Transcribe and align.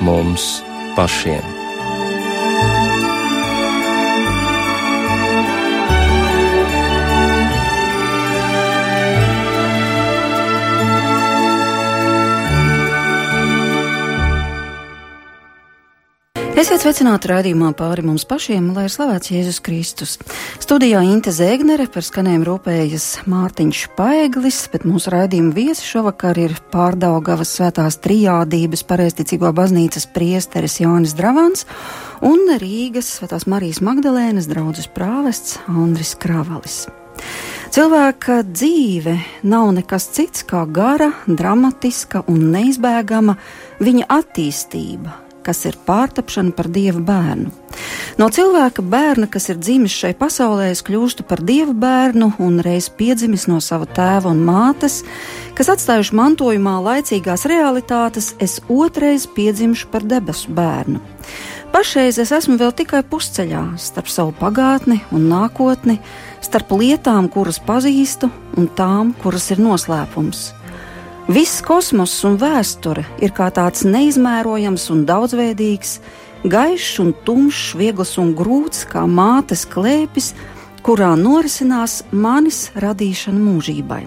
mums 0.00 0.62
pašiem. 0.96 1.61
Esiet 16.62 16.78
sveicināti 16.78 17.26
raidījumā 17.26 17.72
pāri 17.74 18.04
mums 18.06 18.22
pašiem, 18.30 18.68
lai 18.76 18.84
ir 18.86 18.92
slavēts 18.94 19.32
Jēzus 19.32 19.56
Kristus. 19.66 20.12
Studijā 20.62 21.00
Inte 21.02 21.32
Zēgnere 21.34 21.88
par 21.90 22.04
skanējumu 22.06 22.46
rūpējas 22.46 23.06
Mārtiņš 23.26 23.80
Paeglis, 23.96 24.60
bet 24.70 24.84
mūsu 24.86 25.10
raidījuma 25.10 25.50
viesi 25.56 25.82
šovakar 25.82 26.38
ir 26.38 26.54
pārdaugavas 26.70 27.50
svētās 27.56 27.98
trijādības 28.04 28.84
pareisticīgo 28.86 29.50
baznīcas 29.58 30.06
priesteris 30.14 30.78
Jānis 30.84 31.16
Dravans 31.18 31.66
un 32.22 32.46
Rīgas 32.62 33.10
svētās 33.16 33.48
Marijas 33.50 33.82
Magdalēnas 33.82 34.46
draudzes 34.52 34.86
prāvests 34.94 35.58
Andris 35.66 36.14
Kravalis. 36.14 36.84
Cilvēka 37.74 38.38
dzīve 38.46 39.16
nav 39.50 39.74
nekas 39.80 40.06
cits 40.14 40.46
kā 40.46 40.62
gara, 40.70 41.10
dramatiska 41.26 42.22
un 42.30 42.52
neizbēgama 42.54 43.34
viņa 43.82 44.10
attīstība, 44.20 45.18
kas 45.44 45.64
ir 45.68 45.78
pārtapšana 45.86 46.54
par 46.56 46.68
dieva 46.72 47.00
bērnu. 47.04 47.52
No 48.20 48.28
cilvēka 48.32 48.84
bērna, 48.84 49.26
kas 49.32 49.48
ir 49.52 49.60
dzimis 49.60 49.94
šai 49.96 50.12
pasaulē, 50.18 50.70
es 50.72 50.82
kļūstu 50.84 51.24
par 51.28 51.40
dieva 51.44 51.72
bērnu 51.72 52.32
un 52.44 52.60
reiz 52.64 52.90
piedzimis 52.92 53.48
no 53.50 53.60
sava 53.64 53.88
tēva 53.88 54.30
un 54.32 54.42
mātes, 54.46 55.00
kas 55.58 55.72
atstājuši 55.72 56.16
mantojumā 56.18 56.76
laicīgās 56.84 57.46
realitātes, 57.50 58.34
es 58.38 58.60
otrais 58.68 59.26
piedzimšu 59.26 59.90
par 59.92 60.06
debesu 60.08 60.52
bērnu. 60.52 61.00
Pašreiz 61.72 62.18
es 62.20 62.34
esmu 62.36 62.58
vēl 62.60 62.74
tikai 62.76 63.00
pusceļā 63.08 63.62
starp 63.80 64.10
savu 64.12 64.34
pagātni 64.36 65.00
un 65.16 65.30
nākotni, 65.30 65.96
starp 66.44 66.74
lietām, 66.76 67.30
kuras 67.32 67.62
pazīstu, 67.64 68.28
un 68.60 68.68
tām, 68.76 69.14
kuras 69.22 69.48
ir 69.54 69.62
noslēpums. 69.64 70.50
Viss 71.30 71.60
kosmoss 71.62 72.24
un 72.26 72.34
vēsture 72.34 73.04
ir 73.22 73.30
kā 73.30 73.46
tāds 73.54 73.84
neizmērojams 73.86 74.88
un 74.90 75.04
daudzveidīgs, 75.06 76.00
gaišs 76.50 76.96
un 76.98 77.12
tumšs, 77.22 77.76
viegls 77.78 78.16
un 78.18 78.32
grūts 78.34 78.82
kā 78.90 79.04
mātes 79.06 79.62
klēpis, 79.70 80.32
kurā 80.82 81.12
norisinās 81.14 82.00
manis 82.10 82.72
radīšana 82.74 83.38
mūžībai. 83.38 84.02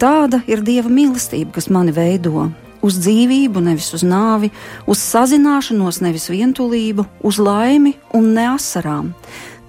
Tāda 0.00 0.40
ir 0.48 0.64
dieva 0.64 0.88
mīlestība, 0.88 1.58
kas 1.58 1.68
mani 1.68 1.92
veido. 1.92 2.48
Uz 2.80 2.96
dzīvību, 3.04 3.60
nevis 3.60 3.90
uz 3.92 4.00
nāvi, 4.00 4.48
uz 4.88 5.02
sazināšanos, 5.04 6.00
nevis 6.00 6.30
vientulību, 6.32 7.04
uz 7.20 7.36
laimi 7.36 7.98
un 8.16 8.32
neasarām. 8.32 9.12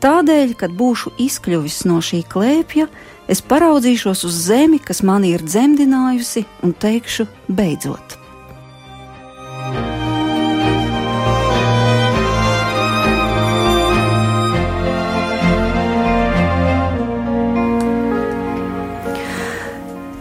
Tādēļ, 0.02 0.56
kad 0.58 0.72
būšu 0.74 1.12
izkļuvis 1.22 1.84
no 1.86 2.00
šī 2.02 2.24
klēpja, 2.26 2.88
es 3.30 3.44
paraudzīšos 3.46 4.24
uz 4.26 4.38
zemi, 4.48 4.80
kas 4.82 5.04
mani 5.06 5.36
ir 5.36 5.44
dzemdinājusi, 5.46 6.42
un 6.66 6.74
teikšu, 6.74 7.28
beidzot. 7.46 8.18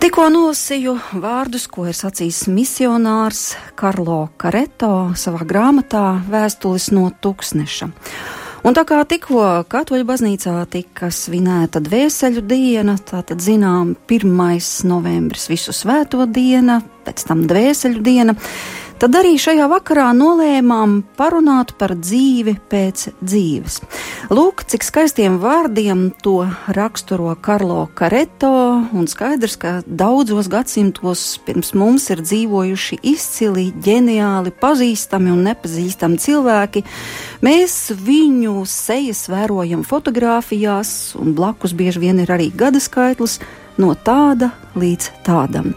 Tikko 0.00 0.26
nolasīju 0.34 0.98
vārdus, 1.24 1.64
ko 1.72 1.86
ir 1.88 1.96
sacījis 1.96 2.42
misionārs 2.52 3.54
Karlo 3.80 4.26
Kareto 4.36 5.14
savā 5.16 5.48
grāmatā 5.48 6.04
Vēstules 6.28 6.90
no 6.92 7.08
tūkstneša. 7.24 7.88
Un 8.60 8.76
tā 8.76 8.82
kā 8.84 8.98
tikko 9.08 9.64
Katoļu 9.72 10.04
baznīcā 10.04 10.52
tika 10.68 11.08
svinēta 11.14 11.80
dvēseļu 11.80 12.42
diena, 12.44 12.98
tātad 13.08 13.40
zinām, 13.40 13.94
1. 14.04 14.34
novembris 14.90 15.48
visu 15.48 15.72
svēto 15.72 16.26
diena, 16.28 16.82
pēc 17.06 17.24
tam 17.30 17.46
dvēseļu 17.48 18.04
diena, 18.04 18.36
Tad 19.00 19.14
arī 19.16 19.38
šajā 19.40 19.64
vakarā 19.64 20.10
nolēmām 20.12 20.98
parunāt 21.16 21.70
par 21.80 21.94
dzīvi 21.96 22.52
pēc 22.68 23.06
dzīves. 23.24 23.78
Lūk, 24.28 24.60
cik 24.68 24.84
skaistiem 24.84 25.38
vārdiem 25.40 26.10
to 26.20 26.42
raksturo 26.76 27.32
Karlo 27.40 27.86
Kareto, 27.96 28.50
un 28.92 29.08
skaidrs, 29.08 29.56
ka 29.56 29.72
daudzos 29.88 30.50
gadsimtos 30.52 31.22
pirms 31.46 31.72
mums 31.72 32.10
ir 32.12 32.20
dzīvojuši 32.20 33.00
izcili, 33.14 33.70
ģeniāli, 33.72 34.52
pazīstami 34.60 35.32
un 35.32 35.46
nepazīstami 35.48 36.20
cilvēki. 36.20 36.84
Mēs 37.40 37.74
viņu 37.96 38.66
sejas 38.68 39.22
vērojam 39.32 39.80
fotografijās, 39.88 41.14
un 41.16 41.32
blakus 41.32 41.72
bieži 41.72 42.02
vien 42.02 42.20
ir 42.20 42.28
arī 42.34 42.50
gada 42.52 42.82
skaitlis 42.84 43.38
no 43.80 43.94
tāda 43.96 44.50
līdz 44.76 45.06
tādam. 45.24 45.70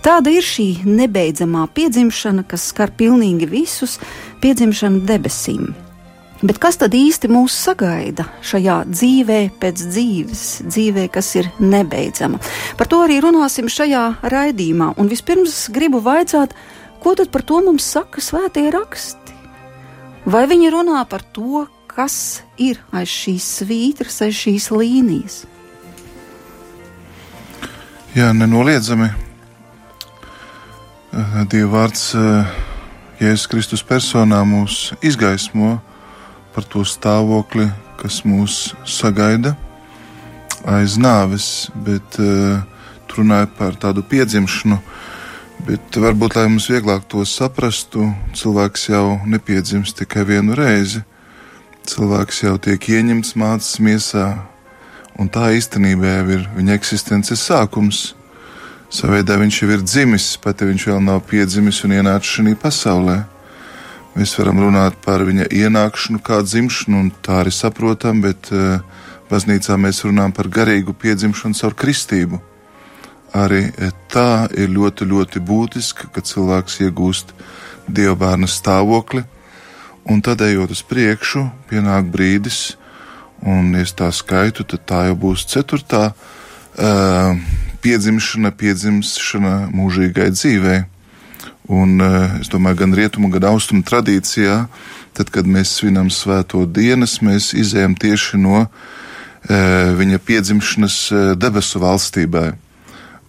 Tāda 0.00 0.32
ir 0.32 0.46
šī 0.46 0.86
nebeidzamā 0.88 1.66
piedzimšana, 1.76 2.46
kas 2.48 2.70
skar 2.72 2.94
pilnīgi 2.96 3.50
visus, 3.52 3.98
piedzimšana 4.40 5.04
debesīm. 5.04 5.68
Bet 6.40 6.56
kas 6.56 6.80
tad 6.80 6.96
īsti 6.96 7.28
mūs 7.28 7.52
sagaida 7.52 8.24
šajā 8.40 8.78
dzīvē 8.88 9.40
pēc 9.60 9.82
dzīves, 9.92 10.44
dzīvē, 10.72 11.08
kas 11.12 11.34
ir 11.36 11.50
nebeidzama? 11.60 12.40
Par 12.80 12.88
to 12.88 13.04
arī 13.04 13.20
runāsim 13.20 13.68
šajā 13.68 14.06
raidījumā. 14.24 14.94
Un 14.96 15.12
vispirms 15.12 15.66
gribu 15.74 16.00
vaicāt, 16.00 16.56
ko 17.04 17.12
tad 17.12 17.28
par 17.28 17.44
to 17.44 17.60
mums 17.66 17.84
saka 17.84 18.24
svētie 18.24 18.70
raksti? 18.72 19.19
Vai 20.30 20.44
viņi 20.46 20.68
runā 20.70 21.00
par 21.10 21.24
to, 21.34 21.64
kas 21.90 22.44
ir 22.54 22.78
aiz 22.94 23.10
šīs 23.10 23.46
svītras, 23.60 24.20
aiz 24.22 24.36
šīs 24.38 24.68
līnijas? 24.70 25.40
Jā, 28.14 28.30
nenoliedzami. 28.36 29.08
Eh, 31.10 31.34
Dieva 31.50 31.70
vārds 31.72 32.04
eh, 32.14 32.52
Jēzus 33.18 33.48
Kristus 33.50 33.82
personā 33.82 34.44
mūs 34.46 34.92
izgaismo 35.02 35.80
par 36.54 36.64
to 36.70 36.84
stāvokli, 36.86 37.66
kas 37.98 38.22
mūs 38.22 38.70
sagaida 38.86 39.56
aiz 40.64 40.94
nāves, 41.00 41.70
bet 41.74 42.18
uh, 42.20 42.60
runāja 43.16 43.48
par 43.58 43.76
tādu 43.80 44.04
piedzimšanu. 44.06 44.78
Bet 45.66 45.96
varbūt, 45.98 46.38
lai 46.38 46.46
mums 46.48 46.68
vieglāk 46.70 47.02
to 47.10 47.20
saprastu, 47.28 48.06
cilvēks 48.38 48.86
jau 48.88 49.18
nepiedzimst 49.28 49.98
tikai 49.98 50.22
vienu 50.28 50.54
reizi. 50.56 51.02
Cilvēks 51.90 52.38
jau 52.44 52.54
tiek 52.62 52.80
ieņemts 52.80 53.34
mācības 53.36 53.80
miesā, 53.84 54.24
un 55.20 55.28
tā 55.28 55.50
īstenībā 55.58 56.14
jau 56.14 56.26
ir 56.38 56.46
viņa 56.56 56.76
eksistences 56.78 57.44
sākums. 57.44 58.14
Savaidā 58.90 59.36
viņš 59.42 59.60
jau 59.60 59.70
ir 59.74 59.84
dzimis, 59.84 60.32
pat 60.40 60.62
ja 60.62 60.70
viņš 60.70 60.86
vēl 60.92 61.04
nav 61.04 61.20
piedzimis 61.28 61.84
un 61.84 61.98
ienācis 61.98 62.38
šajā 62.38 62.56
pasaulē. 62.62 63.18
Mēs 64.16 64.36
varam 64.40 64.64
runāt 64.64 64.96
par 65.04 65.26
viņa 65.28 65.50
ienākšanu, 65.54 66.22
kā 66.24 66.40
dzimšanu, 66.46 67.04
un 67.04 67.10
tā 67.22 67.42
arī 67.44 67.52
saprotam, 67.54 68.24
bet 68.24 68.48
uh, 68.54 68.80
baznīcā 69.30 69.76
mēs 69.76 70.06
runājam 70.08 70.34
par 70.34 70.48
garīgu 70.48 70.96
piedzimšanu 70.96 71.58
caur 71.60 71.76
kristību. 71.76 72.40
Arī 73.36 73.66
eh, 73.70 73.94
tā 74.10 74.48
ir 74.56 74.72
ļoti, 74.74 75.06
ļoti 75.06 75.42
būtiska, 75.46 76.10
ka 76.14 76.24
cilvēks 76.24 76.80
iegūst 76.86 77.34
dieva 77.90 78.16
bērna 78.18 78.50
stāvokli, 78.50 79.24
un 80.10 80.22
tad 80.22 80.42
ejot 80.42 80.72
uz 80.74 80.82
priekšu, 80.86 81.46
pienāk 81.70 82.10
brīdis, 82.10 82.80
Un, 83.40 83.72
ja 83.72 83.86
es 83.86 83.94
tā 83.96 84.10
skaitu, 84.12 84.66
tad 84.68 84.84
tā 84.84 85.00
jau 85.08 85.16
būs 85.16 85.46
ceturtā 85.48 86.10
uh, 86.12 87.36
piedzimšana, 87.80 88.52
piedzimšana 88.52 89.54
mūžīgai 89.72 90.28
dzīvei. 90.34 90.80
Un 91.72 92.02
uh, 92.04 92.36
es 92.42 92.50
domāju, 92.52 92.82
gan 92.82 92.96
rietumu, 92.98 93.30
gan 93.32 93.48
austrumu 93.54 93.86
tradīcijā, 93.86 94.64
tad, 95.16 95.32
kad 95.32 95.48
mēs 95.48 95.72
svinam 95.78 96.10
svēto 96.12 96.66
dienas, 96.68 97.20
mēs 97.24 97.54
izējām 97.56 97.96
tieši 97.96 98.42
no 98.42 98.66
uh, 98.66 98.74
viņa 99.96 100.20
piedzimšanas 100.26 100.98
debesu 101.40 101.80
valstībai. 101.80 102.50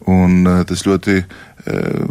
Un 0.10 0.46
uh, 0.48 0.62
tas 0.66 0.86
ļoti 0.88 1.18
uh, 1.22 2.06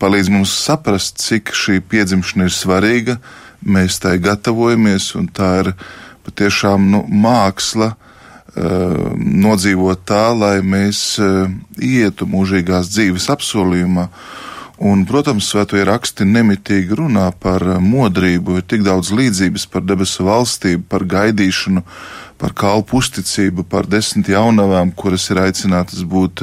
palīdz 0.00 0.32
mums 0.34 0.52
saprast, 0.66 1.22
cik 1.22 1.54
šī 1.56 1.80
piedzimšana 1.80 2.50
ir 2.50 2.56
svarīga. 2.56 3.20
Mēs 3.66 4.00
tai 4.02 4.18
gatavojamies, 4.22 5.14
un 5.16 5.30
tā 5.32 5.52
ir 5.62 5.72
uh, 5.72 5.86
patiešām 6.26 6.90
nu, 6.90 7.04
māksla 7.06 7.92
uh, 7.92 9.14
nodzīvot 9.16 10.04
tā, 10.08 10.26
lai 10.34 10.58
mēs 10.64 11.04
uh, 11.22 11.46
ietu 11.78 12.28
mūžīgās 12.30 12.90
dzīves 12.92 13.30
apsolījumā. 13.36 14.08
Un, 14.86 15.06
protams, 15.08 15.46
svētie 15.48 15.86
raksti 15.88 16.26
nemitīgi 16.28 16.98
runā 16.98 17.30
par 17.40 17.64
modrību, 17.80 18.58
ir 18.58 18.66
tik 18.68 18.84
daudz 18.84 19.08
līdzības 19.16 19.64
par 19.72 19.86
debesu 19.88 20.26
valstību, 20.26 20.84
par 20.90 21.06
gaidīšanu, 21.08 21.80
par 22.40 22.52
kalpu 22.56 23.00
uzticību, 23.00 23.64
par 23.68 23.88
desmit 23.88 24.28
jaunavām, 24.32 24.92
kuras 24.92 25.24
ir 25.32 25.40
aicinātas 25.40 26.04
būt 26.04 26.42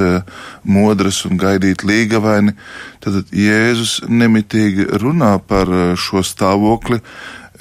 modras 0.66 1.22
un 1.28 1.38
gaidīt 1.38 1.84
līgavaini, 1.86 2.54
tad 3.04 3.30
Jēzus 3.30 4.00
nemitīgi 4.08 4.88
runā 5.02 5.36
par 5.38 5.70
šo 6.00 6.24
stāvokli. 6.26 7.00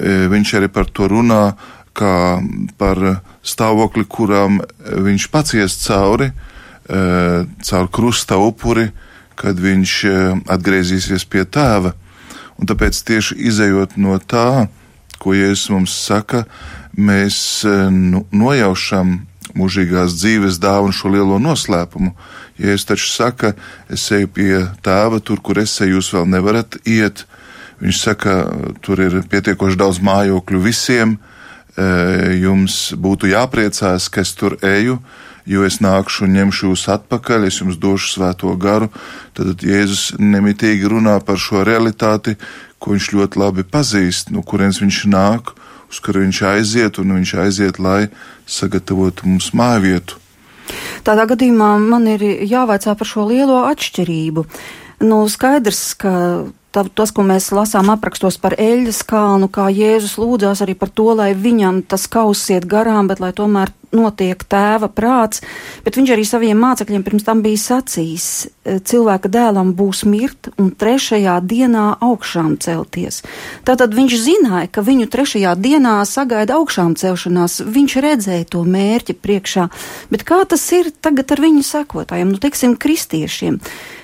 Viņš 0.01 0.53
arī 0.57 0.71
par 0.73 0.89
to 0.89 1.07
runā 1.11 1.53
kā 1.93 2.41
par 2.81 3.01
stāvokli, 3.45 4.07
kuram 4.09 4.61
viņš 4.81 5.29
pats 5.29 5.53
ies 5.53 5.77
cauri, 5.85 6.31
caur 6.89 7.89
krusta 7.93 8.39
upuri, 8.41 8.89
kad 9.37 9.59
viņš 9.61 9.93
atgriezīsies 10.49 11.25
pie 11.29 11.45
tēva. 11.45 11.93
Un 12.57 12.69
tāpēc 12.69 12.97
tieši 13.05 13.37
izējot 13.49 13.97
no 14.01 14.17
tā, 14.17 14.65
ko 15.21 15.33
Jēzus 15.37 15.69
mums 15.73 15.93
saka, 15.93 16.43
mēs 16.97 17.37
nu, 17.91 18.23
nojaušam 18.31 19.19
mūžīgās 19.57 20.15
dzīves 20.17 20.59
dāvanu 20.61 20.95
šo 20.95 21.11
lielo 21.13 21.37
noslēpumu. 21.41 22.13
Jēzus 22.61 22.87
taču 22.89 23.09
saka, 23.09 23.53
es 23.89 24.05
eju 24.13 24.29
pie 24.33 24.51
tēva, 24.85 25.19
tur, 25.21 25.41
kur 25.41 25.59
es 25.61 25.73
eju, 25.81 25.97
jūs 25.97 26.13
vēl 26.13 26.29
nevarat 26.29 26.77
iet. 26.85 27.25
Viņš 27.83 27.99
saka, 27.99 28.37
tur 28.85 29.01
ir 29.03 29.21
pietiekoši 29.29 29.79
daudz 29.79 29.99
mājokļu 30.05 30.61
visiem, 30.63 31.17
jums 32.39 32.93
būtu 33.01 33.31
jāpriecās, 33.31 34.07
ka 34.13 34.21
es 34.21 34.33
tur 34.37 34.55
eju, 34.61 34.99
jo 35.49 35.65
es 35.67 35.79
nākšu 35.83 36.27
un 36.27 36.37
ņemšu 36.37 36.69
jūs 36.69 36.85
atpakaļ, 36.93 37.47
es 37.49 37.59
jums 37.59 37.79
došu 37.81 38.13
svēto 38.13 38.53
garu. 38.61 38.91
Tad 39.35 39.65
Jēzus 39.65 40.13
nemitīgi 40.21 40.87
runā 40.87 41.17
par 41.25 41.41
šo 41.41 41.65
realitāti, 41.67 42.37
ko 42.79 42.93
viņš 42.93 43.09
ļoti 43.17 43.41
labi 43.41 43.65
pazīst, 43.65 44.31
no 44.31 44.45
kurienes 44.45 44.79
viņš 44.83 45.03
nāk, 45.09 45.55
uz 45.93 46.01
kuru 46.01 46.25
viņš 46.25 46.41
aiziet, 46.49 46.97
un 46.97 47.13
viņš 47.19 47.35
aiziet, 47.45 47.79
lai 47.79 48.09
sagatavotu 48.49 49.29
mums 49.29 49.51
māju 49.53 49.85
vietu. 49.85 50.19
Tādā 51.05 51.27
gadījumā 51.29 51.75
man 51.83 52.07
ir 52.09 52.23
jāvaicā 52.49 52.95
par 52.97 53.09
šo 53.09 53.27
lielo 53.29 53.61
atšķirību. 53.69 54.45
Nu, 55.03 55.23
skaidrs, 55.29 55.83
ka 55.99 56.13
tas, 56.73 57.13
ko 57.13 57.25
mēs 57.27 57.51
lasām 57.53 57.91
aprakstos 57.93 58.39
par 58.41 58.55
eļļas 58.57 59.03
kalnu, 59.09 59.49
kā 59.53 59.69
Jēzus 59.73 60.17
lūdzās 60.21 60.63
arī 60.65 60.75
par 60.79 60.89
to, 60.89 61.11
lai 61.17 61.33
viņam 61.37 61.83
tas 61.87 62.07
kauss 62.11 62.49
iet 62.53 62.67
garām, 62.69 63.07
bet 63.11 63.21
lai 63.23 63.33
tomēr 63.35 63.71
notiek 63.93 64.41
tēva 64.49 64.89
prāts, 64.89 65.43
bet 65.85 65.97
viņš 65.97 66.13
arī 66.15 66.25
saviem 66.25 66.59
mācekļiem 66.59 67.05
pirms 67.05 67.25
tam 67.27 67.43
bija 67.45 67.61
sacījis, 67.61 68.27
e, 68.65 68.77
cilvēka 68.81 69.29
dēlam 69.29 69.73
būs 69.77 70.03
mirt 70.09 70.49
un 70.57 70.71
trešajā 70.73 71.37
dienā 71.45 71.85
augšām 72.01 72.57
celties. 72.63 73.21
Tātad 73.67 73.93
viņš 73.93 74.17
zināja, 74.25 74.71
ka 74.73 74.85
viņu 74.85 75.09
trešajā 75.13 75.55
dienā 75.61 75.99
sagaida 76.09 76.57
augšām 76.57 76.97
celšanās, 76.99 77.61
viņš 77.61 77.97
redzēja 78.07 78.49
to 78.55 78.63
mērķi 78.65 79.17
priekšā, 79.21 79.69
bet 80.09 80.25
kā 80.27 80.43
tas 80.49 80.65
ir 80.73 80.89
tagad 81.01 81.35
ar 81.35 81.45
viņu 81.45 81.65
sekotājiem, 81.67 82.33
nu, 82.33 82.41
teiksim, 82.41 82.77
kristiešiem? 82.79 83.61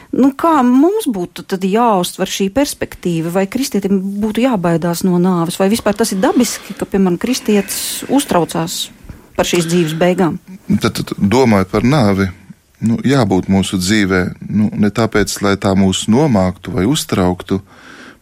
Nu, 0.10 0.32
kā 0.34 0.60
mums 0.66 1.06
būtu 1.06 1.46
jāuztver 1.70 2.30
šī 2.30 2.50
perspektīva, 2.54 3.30
vai 3.30 3.46
kristietim 3.46 4.00
būtu 4.22 4.42
jābaidās 4.42 5.04
no 5.06 5.20
nāves, 5.22 5.60
vai 5.62 5.70
vispār 5.70 5.94
tas 5.94 6.16
ir 6.16 6.22
dabiski, 6.24 6.74
ka, 6.74 6.88
piemēram, 6.90 7.20
kristietis 7.22 8.04
uztraucās 8.10 8.90
par 9.38 9.46
šīs 9.46 9.70
dzīves 9.70 9.94
beigām? 10.00 10.40
Tad, 10.82 10.98
tad 10.98 11.14
domāju 11.18 11.70
par 11.70 11.86
nāvi. 11.86 12.32
Nu, 12.80 12.98
jābūt 13.04 13.52
mūsu 13.52 13.78
dzīvē, 13.78 14.24
nu, 14.50 14.72
ne 14.80 14.90
tāpēc, 14.90 15.36
lai 15.44 15.58
tā 15.60 15.76
mūs 15.76 16.08
nomāktu 16.10 16.74
vai 16.74 16.88
uztrauktu, 16.88 17.60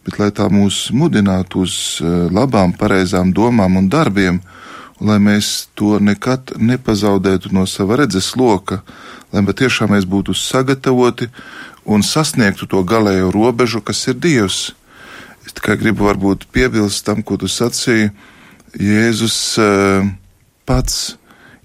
bet 0.04 0.18
lai 0.18 0.32
tā 0.34 0.48
mūs 0.50 0.88
mudinātu 0.92 1.62
uz 1.62 1.74
eh, 2.02 2.26
labām, 2.34 2.74
pareizām 2.76 3.30
domām 3.32 3.78
un 3.78 3.88
darbiem, 3.88 4.42
un 4.42 4.66
lai 5.00 5.18
mēs 5.22 5.68
to 5.78 5.98
nekad 6.02 6.56
nepazaudētu 6.58 7.52
no 7.54 7.64
sava 7.70 8.00
redzes 8.02 8.32
loka, 8.36 8.82
lai 9.32 9.44
patiešām 9.46 9.94
mēs 9.94 10.08
būtu 10.08 10.34
sagatavoti 10.34 11.28
un 11.88 12.04
sasniegtu 12.04 12.68
to 12.68 12.82
galējo 12.84 13.32
robežu, 13.32 13.80
kas 13.80 14.04
ir 14.10 14.18
Dievs. 14.20 14.58
Es 15.46 15.56
tikai 15.56 15.78
gribu 15.80 16.04
varbūt 16.04 16.44
piebilst 16.52 17.06
tam, 17.06 17.22
ko 17.24 17.38
tu 17.40 17.48
sacīji. 17.48 18.10
Jēzus 18.76 19.38
uh, 19.62 20.04
pats 20.68 21.16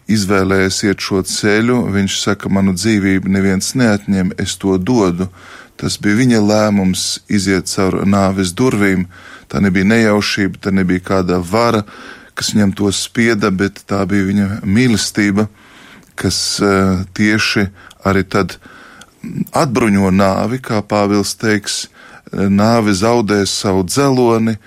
izvēlējies 0.07 0.77
iet 0.87 1.03
šo 1.03 1.21
ceļu, 1.27 1.81
viņš 1.91 2.19
saka, 2.21 2.51
manu 2.51 2.75
dzīvību 2.77 3.31
neviens 3.31 3.73
neatņem, 3.79 4.33
es 4.39 4.55
to 4.59 4.77
dodu. 4.79 5.27
Tas 5.79 5.97
bija 5.99 6.19
viņa 6.21 6.39
lēmums 6.43 7.05
iziet 7.27 7.67
cauri 7.71 8.05
nāves 8.07 8.53
durvīm. 8.55 9.07
Tā 9.51 9.59
nebija 9.63 9.89
nejaušība, 9.89 10.61
tā 10.63 10.71
nebija 10.71 11.03
kāda 11.03 11.41
vara, 11.43 11.83
kas 12.37 12.53
viņam 12.53 12.71
to 12.77 12.91
spieda, 12.95 13.51
bet 13.51 13.83
tā 13.89 13.99
bija 14.09 14.29
viņa 14.29 14.47
mīlestība, 14.63 15.49
kas 16.15 16.37
uh, 16.63 17.03
tieši 17.17 17.67
arī 18.07 18.23
tad 18.23 18.57
atbruņo 19.55 20.11
nāvi, 20.13 20.59
kā 20.63 20.81
Pāvils 20.85 21.35
teiks, 21.39 21.87
nāve 22.33 22.93
zaudēs 22.97 23.53
savu 23.63 23.83
dzeloni, 23.87 24.57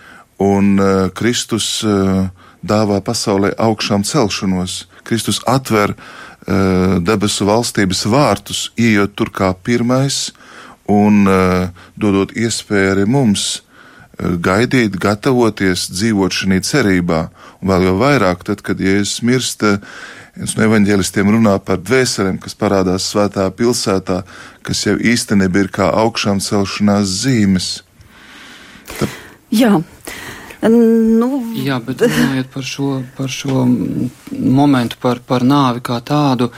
un 0.43 0.76
uh, 0.76 0.88
Kristus 1.17 1.81
uh, 1.85 2.29
dāvā 2.61 3.00
pasaulē 3.05 3.55
augšām 3.56 4.05
celšanos. 4.05 4.85
Kristus 5.06 5.41
atver 5.49 5.94
uh, 5.94 6.99
debesu 7.00 7.47
valstības 7.49 8.05
vārtus, 8.12 8.67
ieejot 8.76 9.14
tur 9.17 9.32
kā 9.32 9.53
pirmais 9.55 10.31
un 10.93 11.25
uh, 11.26 11.70
dodot 11.97 12.35
iespēju 12.37 12.93
arī 12.93 13.06
mums 13.08 13.47
uh, 13.56 14.37
gaidīt, 14.37 14.99
gatavoties, 15.00 15.88
dzīvot 15.94 16.37
šajā 16.37 16.61
cerībā. 16.69 17.23
Un 17.62 17.73
vēl 17.73 17.88
jau 17.88 17.97
vairāk, 18.03 18.44
tad, 18.47 18.62
kad 18.67 18.82
Jēzus 18.82 19.25
mirst, 19.26 19.64
uh, 19.64 19.81
Viens 20.37 20.53
no 20.53 20.67
evaņģēlistiem 20.67 21.31
runā 21.33 21.55
par 21.65 21.79
dvēselēm, 21.81 22.37
kas 22.43 22.53
parādās 22.61 23.06
svētā 23.09 23.47
pilsētā, 23.56 24.19
kas 24.67 24.83
jau 24.85 24.97
īstenībā 25.00 25.62
ir 25.65 25.71
kā 25.73 25.87
augšām 26.03 26.43
celšanās 26.44 27.09
zīmes. 27.23 27.69
Tā... 28.99 29.09
Jā. 29.56 29.73
Nu... 30.67 31.29
Jā, 31.56 31.79
bet 31.85 32.05
runājot 32.05 32.49
par 32.53 32.65
šo, 32.69 32.88
par 33.17 33.33
šo 33.33 33.65
momentu, 34.33 34.97
par, 35.00 35.21
par 35.25 35.43
nāvi 35.47 35.81
kā 35.88 36.00
tādu, 36.05 36.50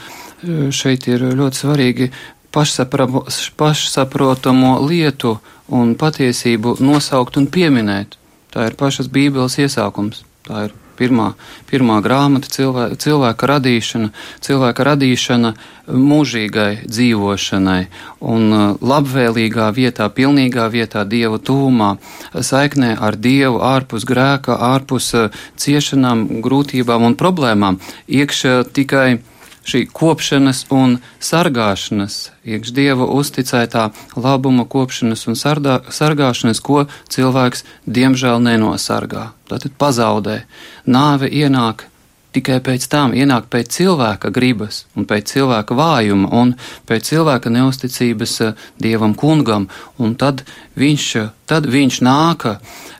šeit 0.75 1.07
ir 1.07 1.23
ļoti 1.39 1.61
svarīgi 1.61 2.09
pašsaprotamo 2.51 4.73
lietu 4.89 5.37
un 5.79 5.95
patiesību 5.99 6.75
nosaukt 6.83 7.37
un 7.39 7.47
pieminēt. 7.47 8.17
Tā 8.49 8.65
ir 8.67 8.73
pašas 8.75 9.07
Bībeles 9.13 9.55
iesākums. 9.61 10.23
Tā 10.47 10.55
ir 10.67 10.71
pirmā, 10.99 11.33
pirmā 11.69 11.99
grāmata 12.05 12.51
cilvēka, 12.51 12.99
cilvēka 12.99 13.49
radīšana, 13.53 14.11
cilvēka 14.45 14.85
radīšana 14.89 15.53
mūžīgai 15.89 16.85
dzīvošanai. 16.85 17.79
Un 18.19 18.53
uh, 18.53 18.65
labvēlīgā 18.83 19.69
vietā, 19.75 20.09
pilnīgā 20.13 20.67
vietā, 20.73 21.05
Dieva 21.07 21.39
tūmā, 21.39 21.95
saiknē 22.35 22.93
ar 22.99 23.17
Dievu 23.17 23.63
ārpus 23.65 24.05
grēka, 24.09 24.59
ārpus 24.73 25.13
uh, 25.17 25.41
ciešanām, 25.57 26.27
grūtībām 26.45 27.09
un 27.09 27.17
problēmām, 27.19 27.79
iekšā 28.07 28.61
tikai 28.75 29.21
šī 29.67 29.85
kopšanas 29.93 30.65
un 30.75 30.97
sargāšanas, 31.23 32.31
iekš 32.45 32.73
dieva 32.75 33.07
uzticētā 33.09 33.89
labuma 34.15 34.65
kopšanas 34.69 35.27
un 35.27 35.39
sardā, 35.39 35.79
sargāšanas, 35.89 36.61
ko 36.63 36.87
cilvēks 37.11 37.65
diemžēl 37.85 38.41
nenosargā. 38.45 39.29
Tātad 39.49 39.73
pazaudē. 39.81 40.43
Nāve 40.85 41.29
ienāk 41.29 41.89
tikai 42.35 42.59
pēc 42.63 42.85
tam, 42.91 43.13
ienāk 43.17 43.47
pēc 43.49 43.71
cilvēka 43.73 44.29
gribas 44.33 44.83
un 44.97 45.07
pēc 45.09 45.33
cilvēka 45.33 45.75
vājuma 45.77 46.29
un 46.41 46.53
pēc 46.89 47.09
cilvēka 47.11 47.51
neusticības 47.53 48.35
eh, 48.45 48.67
dievam 48.81 49.15
kungam, 49.17 49.67
un 49.97 50.13
tad 50.15 50.43
viņš, 50.79 51.07
tad 51.49 51.69
viņš 51.69 52.01
nāka. 52.05 52.59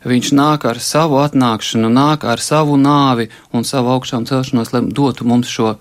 Viņš 0.10 0.32
nāk 0.32 0.64
ar 0.64 0.80
savu 0.80 1.20
atnākšanu, 1.20 1.90
nāk 1.92 2.24
ar 2.24 2.40
savu 2.40 2.78
nāvi 2.80 3.28
un 3.52 3.68
savu 3.68 3.92
augšām 3.98 4.24
celšanos, 4.30 4.72
lai 4.72 4.86
dotu 4.96 5.28
mums 5.28 5.52
šo 5.52 5.76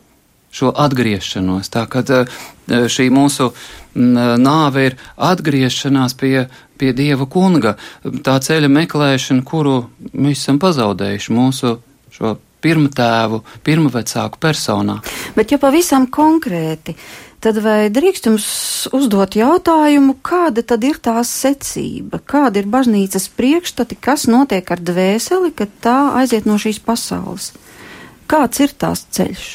šo 0.50 0.72
atgriešanos. 0.76 1.68
Tā 1.72 1.84
kā 1.90 2.04
eh, 2.04 2.88
šī 2.88 3.08
mūsu 3.14 3.52
nāve 3.98 4.84
ir 4.90 4.96
atgriešanās 5.16 6.14
pie, 6.18 6.48
pie 6.78 6.92
Dieva 6.92 7.26
kunga, 7.26 7.76
tā 8.04 8.38
ceļa 8.44 8.68
meklēšana, 8.70 9.44
kuru 9.46 9.88
mēs 10.12 10.44
esam 10.44 10.60
pazaudējuši 10.62 11.34
mūsu 11.34 11.78
šo 12.14 12.36
pirmtēvu, 12.62 13.42
pirmvecāku 13.66 14.40
personā. 14.42 14.98
Bet 15.36 15.52
ja 15.54 15.60
pavisam 15.62 16.08
konkrēti, 16.10 16.96
tad 17.42 17.60
vai 17.62 17.86
drīkst 17.94 18.26
jums 18.26 18.48
uzdot 18.94 19.38
jautājumu, 19.38 20.16
kāda 20.26 20.64
tad 20.66 20.84
ir 20.86 20.98
tā 21.02 21.20
secība, 21.26 22.18
kāda 22.18 22.62
ir 22.62 22.70
baznīcas 22.70 23.30
priekšstati, 23.38 23.98
kas 24.02 24.26
notiek 24.30 24.74
ar 24.74 24.82
dvēseli, 24.82 25.54
kad 25.54 25.72
tā 25.84 25.98
aiziet 26.18 26.50
no 26.50 26.58
šīs 26.58 26.82
pasaules? 26.82 27.52
Kāds 28.28 28.60
ir 28.60 28.74
tās 28.76 29.06
ceļš? 29.14 29.48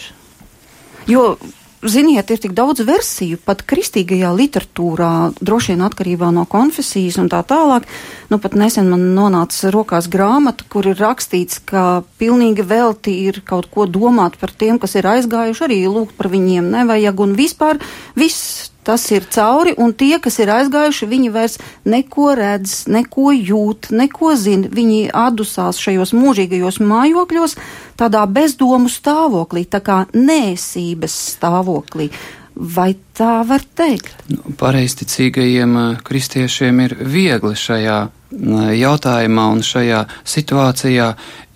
Jo 1.10 1.36
ziniet, 1.84 2.30
ir 2.32 2.40
tik 2.40 2.54
daudz 2.56 2.84
versiju, 2.88 3.38
pat 3.44 3.64
kristīgajā 3.68 4.32
literatūrā, 4.38 5.12
droši 5.44 5.74
vien 5.74 5.84
atkarībā 5.86 6.30
no 6.36 6.46
konfesijas 6.50 7.20
un 7.22 7.30
tā 7.32 7.42
tālāk. 7.48 7.88
Nu, 8.32 8.40
pat 8.44 8.56
nesen 8.60 8.90
man 8.92 9.10
nonāca 9.18 9.72
rokās 9.74 10.08
grāmata, 10.12 10.66
kur 10.72 10.88
ir 10.90 11.00
rakstīts, 11.00 11.60
ka 11.68 12.04
pilnīgi 12.22 12.66
velti 12.68 13.18
ir 13.28 13.42
kaut 13.48 13.70
ko 13.74 13.88
domāt 13.88 14.40
par 14.40 14.56
tiem, 14.56 14.80
kas 14.80 14.96
ir 15.00 15.10
aizgājuši, 15.12 15.66
arī 15.68 15.82
lūgt 15.88 16.16
par 16.20 16.32
viņiem 16.32 16.72
nevajag, 16.72 17.26
un 17.26 17.36
vispār 17.40 17.82
viss 18.16 18.73
tas 18.84 19.06
ir 19.12 19.26
cauri, 19.32 19.74
un 19.78 19.94
tie, 19.98 20.18
kas 20.24 20.40
ir 20.44 20.52
aizgājuši, 20.54 21.10
viņi 21.10 21.32
vairs 21.34 21.58
neko 21.90 22.34
redz, 22.38 22.84
neko 22.92 23.32
jūt, 23.34 23.92
neko 23.96 24.36
zina. 24.40 24.70
Viņi 24.74 25.10
atdusās 25.16 25.82
šajos 25.82 26.14
mūžīgajos 26.18 26.80
mājokļos, 26.84 27.58
tādā 28.00 28.24
bezdomu 28.28 28.92
stāvoklī, 28.92 29.66
tā 29.70 29.84
kā 29.84 30.04
nēsības 30.14 31.20
stāvoklī. 31.34 32.12
Vai 32.54 32.92
tā 33.18 33.42
var 33.50 33.64
teikt? 33.66 34.14
Nu, 34.30 34.54
Pareizticīgajiem 34.60 35.72
eh, 35.80 35.88
kristiešiem 36.06 36.84
ir 36.84 36.94
viegli 37.02 37.56
šajā 37.58 37.96
eh, 38.06 38.68
jautājumā 38.78 39.48
un 39.56 39.64
šajā 39.66 40.04
situācijā, 40.36 41.08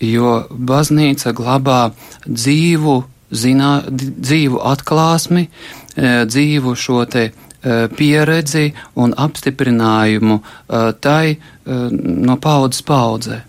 jo 0.02 0.32
baznīca 0.50 1.36
glabā 1.38 1.92
dzīvu, 2.26 2.98
zinā, 3.32 3.74
dzīvu 3.90 4.62
atklāsmi, 4.64 5.48
E, 5.98 6.26
dzīvu 6.30 6.76
šo 6.78 7.06
te 7.10 7.24
e, 7.26 7.32
pieredzi 7.98 8.70
un 9.02 9.16
apstiprinājumu 9.18 10.36
e, 10.38 10.82
tai 11.02 11.38
no 11.68 12.36
paudzes 12.40 12.84
paudzē. 12.86 13.40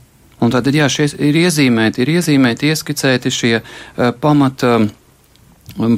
Un 0.41 0.51
tad, 0.55 0.71
jā, 0.73 0.87
šie 0.91 1.11
ir 1.29 1.37
iezīmēti, 1.37 2.01
ir 2.03 2.13
iezīmēti, 2.17 2.71
ieskicēti 2.73 3.31
šie 3.31 3.53
pamata 4.23 4.79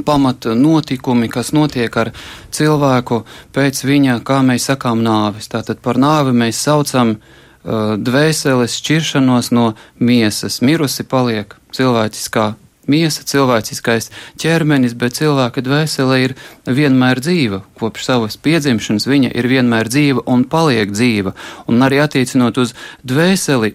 pamat 0.04 0.48
notikumi, 0.58 1.28
kas 1.32 1.52
notiek 1.56 1.96
ar 1.96 2.10
cilvēku 2.52 3.22
pēc 3.54 3.84
viņa, 3.86 4.18
kā 4.26 4.40
mēs 4.44 4.66
sakām, 4.72 5.04
nāvis. 5.04 5.48
Tātad 5.52 5.80
par 5.84 6.00
nāvi 6.00 6.34
mēs 6.36 6.60
saucam 6.60 7.14
uh, 7.14 7.94
dvēseles 7.96 8.76
šķiršanos 8.80 9.52
no 9.56 9.70
miesas. 10.00 10.60
Mirusi 10.64 11.06
paliek 11.08 11.54
cilvēciskā 11.76 12.50
miesa, 12.90 13.24
cilvēciskais 13.26 14.10
ķermenis, 14.40 14.96
bet 14.98 15.18
cilvēka 15.20 15.62
dvēsele 15.64 16.18
ir 16.24 16.36
vienmēr 16.66 17.20
dzīva. 17.22 17.62
Kopš 17.80 18.06
savas 18.08 18.36
piedzimšanas 18.42 19.06
viņa 19.08 19.32
ir 19.38 19.48
vienmēr 19.50 19.88
dzīva 19.90 20.24
un 20.30 20.44
paliek 20.50 20.90
dzīva. 20.92 21.32
Un 21.70 21.86
arī 21.86 22.00
attiecinot 22.02 22.58
uz 22.60 22.74
dvēseli, 23.06 23.74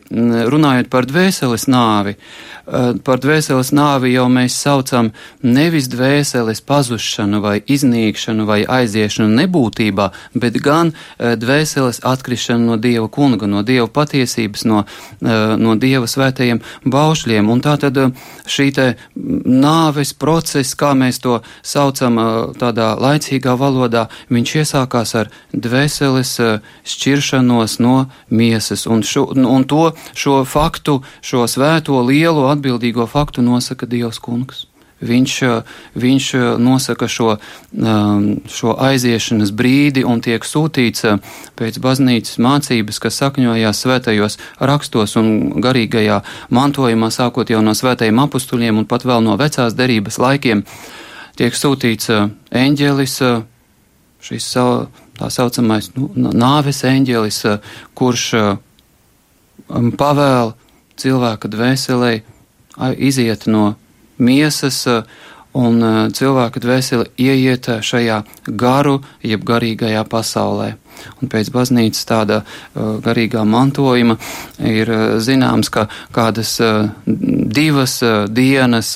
runājot 0.51 0.89
par 0.93 1.07
dvēseles 1.10 1.67
nāvi, 1.72 2.15
eh, 2.15 2.93
par 3.03 3.22
dvēseles 3.24 3.72
nāvi 3.75 4.13
jau 4.13 4.27
mēs 4.29 4.57
saucam 4.60 5.12
nevis 5.41 5.88
dvēseles 5.88 6.62
pazušanu 6.62 7.41
vai 7.41 7.60
iznīkšanu 7.62 8.45
vai 8.45 8.62
aiziešanu 8.65 9.31
nebūtībā, 9.41 10.12
bet 10.36 10.62
gan 10.62 10.93
eh, 10.93 11.36
dvēseles 11.36 12.01
atkrišanu 12.03 12.65
no 12.65 12.77
Dieva 12.77 13.07
kunga, 13.07 13.48
no 13.48 13.63
Dieva 13.63 13.88
patiesības, 13.88 14.65
no, 14.65 14.86
eh, 15.22 15.55
no 15.57 15.75
Dieva 15.75 16.05
svētajiem 16.05 16.62
baušļiem. 16.86 17.50
Un 17.50 17.62
tā 17.62 17.77
tad 17.79 17.98
šī 18.45 18.74
te 18.74 18.88
nāves 19.16 20.14
process, 20.18 20.76
kā 20.76 20.94
mēs 20.98 21.22
to 21.24 21.40
saucam 21.64 22.20
tādā 22.60 22.92
laicīgā 23.00 23.56
valodā, 23.60 24.08
viņš 24.34 24.56
iesākās 24.62 25.16
ar 25.22 25.32
dvēseles 25.54 26.36
šķiršanos 26.84 27.80
no 27.84 27.96
miesas, 28.30 28.86
un, 28.88 29.04
šo, 29.04 29.30
un 29.36 29.68
to, 29.70 29.92
šo 30.14 30.44
faktu, 30.46 31.02
šo 31.22 31.48
svēto 31.50 32.00
lielo 32.06 32.50
atbildīgo 32.52 33.08
faktu 33.10 33.46
nosaka 33.46 33.90
Dievs 33.90 34.20
kungs. 34.20 34.66
Viņš, 35.04 35.34
viņš 36.00 36.25
nosaka 36.64 37.10
šo, 37.12 37.34
šo 38.48 38.75
aiziešanas 38.80 39.52
brīdi 39.52 40.06
un 40.08 40.22
tiek 40.24 40.46
sūtīts 40.48 41.04
pēc 41.60 41.80
baznīcas 41.84 42.40
mācības, 42.40 43.02
kas 43.04 43.20
sakņojās 43.20 43.82
svētajos 43.84 44.40
rakstos 44.64 45.18
un 45.20 45.60
garīgajā 45.60 46.22
mantojumā, 46.56 47.12
sākot 47.12 47.52
jau 47.52 47.60
no 47.60 47.75
svētajiem 47.75 48.24
apustuļiem 48.24 48.80
un 48.80 48.88
pat 48.88 49.04
vēl 49.04 49.25
no 49.28 49.36
vecās 49.36 49.75
derības 49.75 50.20
laikiem. 50.24 50.64
Tiek 51.36 51.60
sūtīts 51.60 52.14
eņģelis, 52.56 53.20
šis 54.24 54.52
tā 54.56 55.28
saucamais 55.28 55.92
nu, 56.00 56.08
nāves 56.16 56.86
eņģelis, 56.88 57.44
kurš 58.00 58.30
pavēl 60.00 60.56
cilvēka 60.96 61.52
dvēselē 61.52 62.22
iziet 62.96 63.52
no 63.52 63.74
miesas 64.17 64.81
uh, 64.88 65.03
un 65.55 65.81
uh, 65.84 66.00
cilvēka 66.13 66.62
dvēsele 66.63 67.10
ieiet 67.22 67.69
uh, 67.72 67.84
šajā 67.84 68.22
garu, 68.48 69.00
jeb 69.24 69.45
garīgajā 69.48 70.03
pasaulē. 70.10 70.74
Un 71.19 71.29
pēc 71.29 71.50
baznīcas 71.51 72.07
tāda 72.07 72.38
garīgā 72.74 73.41
mantojuma 73.43 74.15
ir 74.63 74.88
zināms, 75.19 75.67
ka 75.67 75.89
kādas 76.15 76.53
divas 77.05 77.98
dienas 78.31 78.93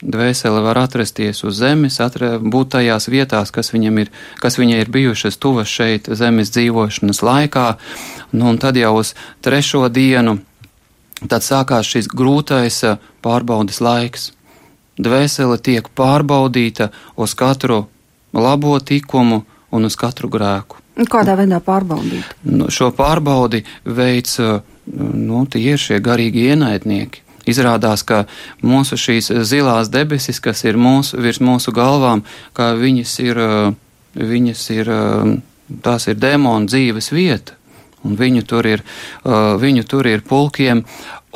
dvēsele 0.00 0.62
var 0.64 0.80
atrasties 0.80 1.44
uz 1.44 1.58
zemes, 1.60 2.00
atra, 2.00 2.38
būt 2.40 2.72
tajās 2.76 3.08
vietās, 3.12 3.52
kas, 3.52 3.72
ir, 3.74 4.10
kas 4.40 4.58
viņai 4.58 4.80
ir 4.80 4.92
bijušas 4.92 5.36
tuvas 5.36 5.68
šeit 5.68 6.08
zemes 6.08 6.52
dzīvošanas 6.56 7.22
laikā, 7.22 7.66
nu, 8.32 8.48
un 8.48 8.58
tad 8.58 8.80
jau 8.80 8.96
uz 9.02 9.14
trešo 9.44 9.88
dienu 9.92 10.38
Tad 11.28 11.44
sākās 11.44 11.88
šis 11.88 12.08
grūtais 12.08 12.80
eh, 12.86 13.00
pārbaudas 13.24 13.80
laiks. 13.84 14.30
Dvēsele 15.00 15.58
tiek 15.60 15.88
pārbaudīta 15.96 16.90
uz 17.16 17.34
katru 17.36 17.86
labo 18.32 18.78
tikumu 18.80 19.42
un 19.72 19.88
uz 19.88 19.96
katru 20.00 20.30
grēku. 20.32 20.78
Kādā 21.10 21.36
veidā 21.38 21.60
pārbaudīt? 21.64 22.34
Nu, 22.44 22.68
šo 22.72 22.90
pārbaudi 22.96 23.62
veids 23.84 24.38
eh, 24.40 24.60
nu, 24.86 25.44
tie 25.50 25.74
ir 25.74 25.80
šie 25.80 26.00
garīgi 26.04 26.48
ienaidnieki. 26.52 27.26
Izrādās, 27.48 28.02
ka 28.04 28.26
mūsu 28.62 28.98
šīs 29.00 29.30
zilās 29.48 29.88
debesis, 29.92 30.40
kas 30.44 30.60
ir 30.68 30.76
mūsu, 30.80 31.18
virs 31.20 31.40
mūsu 31.40 31.72
galvām, 31.76 32.24
ka 32.56 32.72
viņas 32.80 33.14
ir, 33.24 33.44
eh, 33.44 33.70
viņas 34.16 34.66
ir, 34.76 34.92
tās 35.84 36.08
ir 36.10 36.18
demona 36.18 36.66
dzīves 36.66 37.12
vieta 37.14 37.59
un 38.04 38.16
viņu 38.16 38.44
tur 38.48 38.66
ir, 38.66 38.84
uh, 39.24 39.56
viņu 39.60 39.84
tur 39.88 40.08
ir 40.08 40.24
pulkiem, 40.26 40.84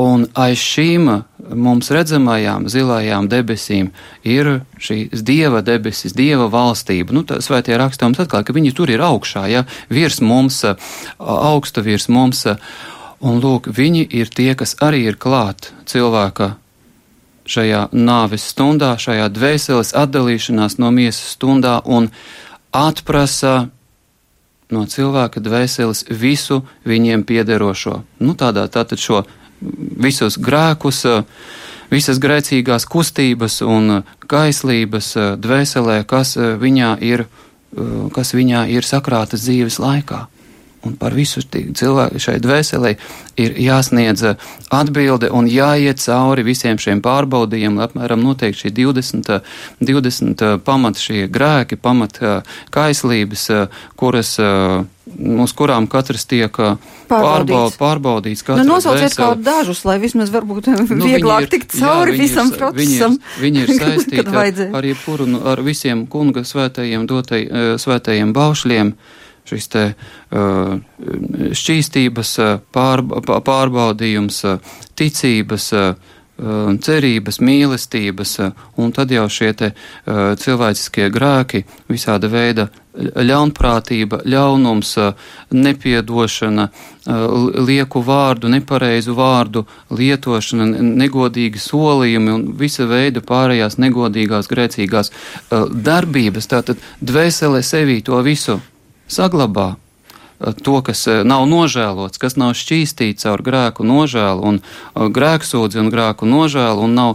un 0.01 0.27
aiz 0.35 0.59
šīm 0.59 1.11
mums 1.55 1.91
redzamajām 1.93 2.67
zilajām 2.73 3.29
debesīm 3.29 3.91
ir 4.25 4.51
šīs 4.81 5.23
dieva 5.23 5.61
debesis, 5.63 6.17
dieva 6.17 6.49
valstība. 6.51 7.13
Nu, 7.15 7.23
tā 7.29 7.39
svētie 7.45 7.77
rakstā 7.79 8.09
mums 8.09 8.23
atklāja, 8.25 8.49
ka 8.49 8.57
viņi 8.57 8.75
tur 8.75 8.91
ir 8.91 9.05
augšā, 9.05 9.45
ja, 9.53 9.65
virs 9.93 10.21
mums, 10.25 10.63
uh, 10.65 10.77
augsta 11.19 11.85
virs 11.85 12.09
mums, 12.09 12.47
uh, 12.49 12.59
un 13.25 13.41
lūk, 13.45 13.71
viņi 13.73 14.07
ir 14.11 14.33
tie, 14.33 14.53
kas 14.59 14.77
arī 14.85 15.05
ir 15.11 15.21
klāt 15.21 15.73
cilvēka 15.91 16.55
šajā 17.49 17.89
nāves 17.93 18.45
stundā, 18.53 18.95
šajā 19.01 19.29
dvēseles 19.33 19.93
atdalīšanās 19.97 20.79
no 20.81 20.91
miesas 20.95 21.37
stundā 21.37 21.81
un 21.85 22.09
atprasa 22.75 23.69
no 24.75 24.85
cilvēka 24.91 25.43
dvēseles 25.45 26.05
visu 26.11 26.63
viņiem 26.89 27.25
piederošo. 27.27 28.03
Nu, 28.21 28.35
tādā 28.39 28.67
tātad 28.73 29.01
šo 29.01 29.23
visus 30.05 30.37
grēkus, 30.41 31.05
visas 31.93 32.21
grēcīgās 32.21 32.87
kustības 32.91 33.61
un 33.63 34.03
kaislības 34.29 35.15
dvēselē, 35.41 36.03
kas 36.11 36.37
viņā 36.37 36.97
ir, 37.07 37.27
kas 38.15 38.35
viņā 38.37 38.67
ir 38.75 38.87
sakrātas 38.87 39.47
dzīves 39.47 39.81
laikā. 39.83 40.27
Un 40.85 40.97
par 41.01 41.15
visu 41.17 41.41
cilvēku 41.41 42.21
šai 42.21 42.37
dvēselē 42.45 42.95
ir 43.41 43.55
jāsniedz 43.65 44.35
atbilde 44.75 45.31
un 45.33 45.49
jāiet 45.51 46.03
cauri 46.03 46.45
visiem 46.47 46.81
šiem 46.81 47.01
pārbaudījumiem. 47.05 47.81
Apmēram 47.85 48.21
noteikti 48.25 48.67
šī 48.67 48.75
20, 48.77 49.31
20 49.81 50.45
pamat 50.65 51.01
šie 51.01 51.25
grēki, 51.33 51.81
pamat 51.81 52.21
kaislības, 52.75 53.49
kuras 53.97 54.37
uz 55.15 55.53
kurām 55.57 55.87
katrs 55.91 56.25
tiek 56.29 56.55
pārbaudīts. 57.09 57.77
pārbaudīts 57.81 58.47
nu, 58.49 58.65
nosauciet 58.69 59.17
kaut 59.19 59.43
dažus, 59.45 59.85
lai 59.89 59.99
vismaz 60.03 60.33
varbūt 60.33 60.71
nu, 60.73 60.87
vieglāk 61.09 61.49
tikt 61.53 61.77
cauri 61.77 62.17
jā, 62.17 62.23
visam 62.25 62.53
ir, 62.53 62.61
procesam. 62.61 63.19
Viņi 63.19 63.21
ir, 63.21 63.35
viņi 63.45 63.67
ir 63.67 63.75
saistīti 63.81 64.25
ar, 64.29 64.79
ar 64.81 64.89
jebkuru, 64.93 65.29
nu, 65.33 65.45
ar 65.49 65.65
visiem 65.65 66.07
kunga 66.11 66.45
svētajiem 66.49 67.05
dotai, 67.11 67.45
svētajiem 67.81 68.33
baušļiem. 68.37 68.95
Uh, 68.95 69.21
šis 69.49 69.69
te 69.69 69.85
uh, 69.93 70.75
šķīstības 71.53 72.35
uh, 72.41 72.57
pārba, 72.75 73.21
pārbaudījums, 73.45 74.43
uh, 74.49 74.77
ticības, 74.97 75.73
cerības, 76.83 77.37
mīlestības, 77.39 78.33
un 78.83 78.91
tad 78.91 79.13
jau 79.15 79.29
šie 79.31 79.53
te 79.55 79.69
cilvēciskie 80.43 81.07
grēki, 81.15 81.61
visāda 81.87 82.27
veida 82.27 82.65
ļaunprātība, 82.99 84.19
ļaunums, 84.27 84.97
nepiedošana, 85.55 86.67
lieku 87.71 88.03
vārdu, 88.03 88.51
nepareizu 88.51 89.15
vārdu 89.15 89.63
lietošana, 89.95 90.67
negodīgi 91.05 91.63
solījumi 91.63 92.35
un 92.35 92.47
visa 92.59 92.91
veida 92.91 93.23
pārējās 93.23 93.79
negodīgās, 93.79 94.51
grēcīgās 94.51 95.15
darbības. 95.51 96.51
Tātad 96.51 96.83
dvēsele 96.99 97.63
sevī 97.63 98.01
to 98.03 98.19
visu 98.27 98.59
saglabā 99.09 99.75
to, 100.53 100.81
kas 100.83 101.07
eh, 101.07 101.23
nav 101.25 101.47
nožēlots, 101.49 102.19
kas 102.21 102.37
nav 102.41 102.55
šķīstīts 102.59 103.25
caur 103.25 103.43
grēku 103.45 103.87
nožēlu 103.87 104.49
un 104.51 104.61
eh, 104.61 105.07
grēksūdzi 105.19 105.81
un 105.81 105.91
grēku 105.93 106.29
nožēlu, 106.29 106.85
un 106.85 106.97
nav, 106.99 107.15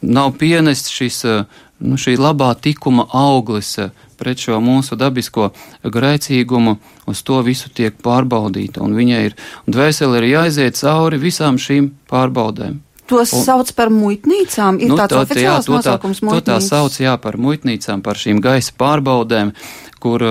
nav 0.00 0.34
pienests 0.40 0.92
šis, 0.94 1.22
eh, 1.24 1.44
nu, 1.80 1.98
šī 2.00 2.16
labā 2.18 2.52
tikuma 2.54 3.08
auglis 3.12 3.76
pret 4.18 4.42
šo 4.42 4.58
mūsu 4.62 4.98
dabisko 4.98 5.52
grēcīgumu, 5.84 6.78
uz 7.06 7.22
to 7.22 7.38
visu 7.46 7.70
tiek 7.70 7.94
pārbaudīta, 8.02 8.82
un 8.82 8.96
viņai 8.98 9.22
ir, 9.28 9.38
un 9.66 9.76
dvēseli 9.76 10.18
ir 10.18 10.30
jāiziet 10.32 10.78
cauri 10.80 11.20
visām 11.22 11.58
šīm 11.62 11.92
pārbaudēm. 12.10 12.80
Tos 13.08 13.32
un, 13.32 13.44
sauc 13.44 13.70
par 13.76 13.88
muitnīcām. 13.94 14.80
Ir 14.84 14.92
nu, 14.92 14.98
tāds 15.00 15.14
tā, 15.14 15.22
oficiāls 15.24 15.68
jā, 15.68 15.74
nosaukums 15.74 16.20
tā, 16.20 16.32
to 16.32 16.40
tā 16.50 16.58
sauc, 16.64 16.98
jā, 17.00 17.14
par 17.22 17.38
muitnīcām, 17.40 18.02
par 18.04 18.20
šīm 18.20 18.42
gaisa 18.44 18.74
pārbaudēm, 18.80 19.54
kur, 20.02 20.24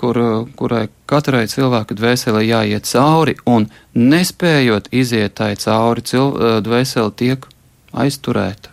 kur, 0.00 0.20
kurai 0.58 0.84
katrai 1.10 1.44
cilvēka 1.50 1.96
dvēselē 1.98 2.44
jāiet 2.46 2.86
cauri, 2.88 3.34
un 3.50 3.66
nespējot 3.98 4.92
iziet 4.94 5.36
tai 5.40 5.54
cauri, 5.60 6.06
cil, 6.06 6.30
dvēsele 6.64 7.10
tiek 7.18 7.48
aizturēta. 7.92 8.72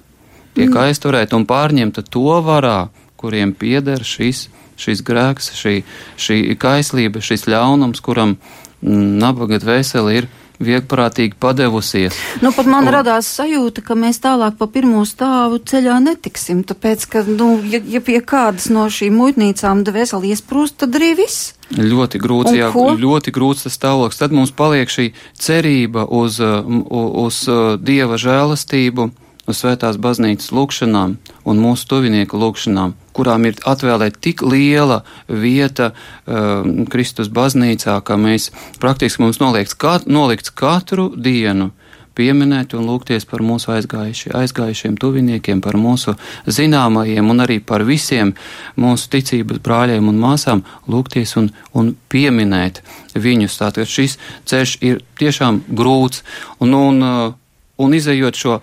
Tiek 0.56 0.70
mm. 0.70 0.82
aizturēta 0.86 1.38
un 1.38 1.48
pārņemta 1.50 2.04
to 2.12 2.38
varā, 2.46 2.90
kuriem 3.22 3.54
pieder 3.58 4.04
šis, 4.06 4.48
šis 4.82 5.04
grēks, 5.06 5.54
šī, 5.58 5.76
šī 6.20 6.42
kaislība, 6.60 7.22
šis 7.24 7.48
ļaunums, 7.50 8.02
kuram 8.04 8.36
mm, 8.36 9.18
nabaga 9.22 9.62
dvēsele 9.62 10.18
ir 10.20 10.30
viegprātīgi 10.66 11.38
padevusies. 11.42 12.18
Nu, 12.44 12.52
pat 12.56 12.70
man 12.70 12.88
un... 12.88 12.94
radās 12.96 13.30
sajūta, 13.38 13.84
ka 13.86 13.98
mēs 14.00 14.22
tālāk 14.24 14.58
pa 14.60 14.68
pirmo 14.72 15.04
stāvu 15.08 15.62
ceļā 15.72 15.98
netiksim, 16.04 16.64
tāpēc, 16.68 17.08
ka, 17.12 17.24
nu, 17.28 17.54
ja, 17.68 17.82
ja 17.82 18.02
pie 18.04 18.20
kādas 18.22 18.70
no 18.74 18.88
šīm 18.92 19.18
muitnīcām 19.20 19.84
dvēseli 19.88 20.34
iesprūst, 20.36 20.82
tad 20.84 20.96
arī 21.00 21.14
viss. 21.24 21.56
Ļoti 21.72 22.20
grūts, 22.20 22.52
jā, 22.56 22.70
ko? 22.74 22.90
ļoti 23.00 23.32
grūts 23.32 23.66
tas 23.68 23.78
stāvoklis. 23.80 24.20
Tad 24.20 24.36
mums 24.36 24.52
paliek 24.52 24.92
šī 24.92 25.12
cerība 25.40 26.04
uz, 26.04 26.42
uz, 26.42 27.38
uz 27.48 27.80
Dieva 27.80 28.20
žēlastību, 28.20 29.08
uz 29.48 29.62
svētās 29.64 30.00
baznīcas 30.02 30.52
lūkšanām 30.56 31.16
un 31.48 31.64
mūsu 31.64 31.88
tuvinieku 31.94 32.40
lūkšanām, 32.42 32.96
kurām 33.16 33.46
ir 33.50 33.60
atvēlēta 33.68 34.22
tik 34.24 34.44
liela 34.46 35.02
vieta 35.28 35.92
uh, 35.92 36.64
Kristus 36.92 37.32
baznīcā, 37.34 38.00
ka 38.06 38.18
mēs 38.20 38.52
praktiski 38.82 39.24
mums 39.24 39.42
noliekts, 39.42 39.78
kat, 39.78 40.08
nolikts 40.08 40.54
katru 40.54 41.12
dienu 41.16 41.72
pieminēt 42.16 42.74
un 42.76 42.90
lūgties 42.90 43.24
par 43.30 43.40
mūsu 43.46 43.72
aizgājuši, 43.72 44.34
aizgājušiem 44.36 44.98
tuviniekiem, 45.00 45.62
par 45.64 45.78
mūsu 45.80 46.18
zināmajiem 46.44 47.30
un 47.32 47.44
arī 47.46 47.62
par 47.64 47.86
visiem 47.88 48.34
mūsu 48.76 49.08
ticības 49.16 49.62
brāļiem 49.64 50.10
un 50.12 50.20
māsām, 50.20 50.66
lūgties 50.92 51.38
un, 51.40 51.48
un 51.72 51.94
pieminēt 52.12 52.82
viņus. 53.16 53.60
Tātad 53.64 53.88
šis 53.88 54.18
ceļš 54.52 54.76
ir 54.84 55.00
tiešām 55.22 55.64
grūts 55.72 56.26
un, 56.60 56.76
un 56.76 57.06
uh, 57.06 57.38
un 57.82 57.96
izējot 57.98 58.38
šo, 58.38 58.58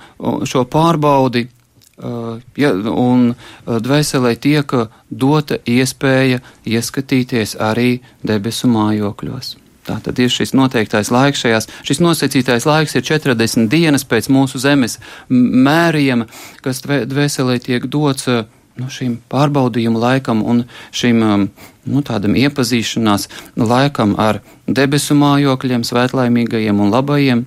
šo 0.49 0.65
pārbaudi, 0.71 1.49
ja, 1.99 2.73
un 2.73 3.31
uh, 3.33 3.79
dvēselē 3.83 4.35
tiek 4.41 4.75
dota 5.11 5.59
iespēja 5.67 6.43
ieskatīties 6.67 7.57
arī 7.61 7.99
debesu 8.23 8.71
mājokļos. 8.71 9.57
Tā 9.89 9.97
tad 10.05 10.19
ir 10.21 10.29
šis 10.29 10.53
noteiktais 10.53 11.09
laiks 11.11 11.43
šajās, 11.47 11.67
šis 11.89 12.03
nosacītais 12.05 12.67
laiks 12.69 12.99
ir 12.99 13.07
40 13.09 13.71
dienas 13.73 14.05
pēc 14.05 14.29
mūsu 14.29 14.61
zemes 14.61 14.99
mērījuma, 15.33 16.29
kas 16.61 16.83
dvēselē 16.85 17.57
tiek 17.65 17.89
dots 17.89 18.29
uh, 18.29 18.45
nu, 18.79 18.89
šim 18.93 19.19
pārbaudījumu 19.33 20.01
laikam 20.01 20.43
un 20.47 20.65
šim 20.95 21.23
um, 21.25 21.47
nu, 21.89 22.03
tādam 22.07 22.37
iepazīšanās 22.39 23.29
laikam 23.59 24.15
ar 24.21 24.43
debesu 24.67 25.17
mājokļiem, 25.19 25.87
svētlaimīgajiem 25.89 26.85
un 26.85 26.93
labajiem 26.95 27.47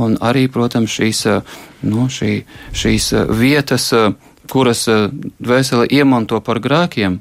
un 0.00 0.16
arī, 0.20 0.48
protams, 0.52 0.90
šīs, 0.90 1.24
eh, 1.26 1.40
nu, 1.82 2.08
šī, 2.08 2.42
šīs 2.72 3.12
eh, 3.12 3.26
vietas, 3.30 3.92
eh, 3.92 4.12
kuras 4.50 4.88
dvēseli 5.38 5.86
iemanto 5.94 6.40
par 6.40 6.58
grēkiem. 6.58 7.20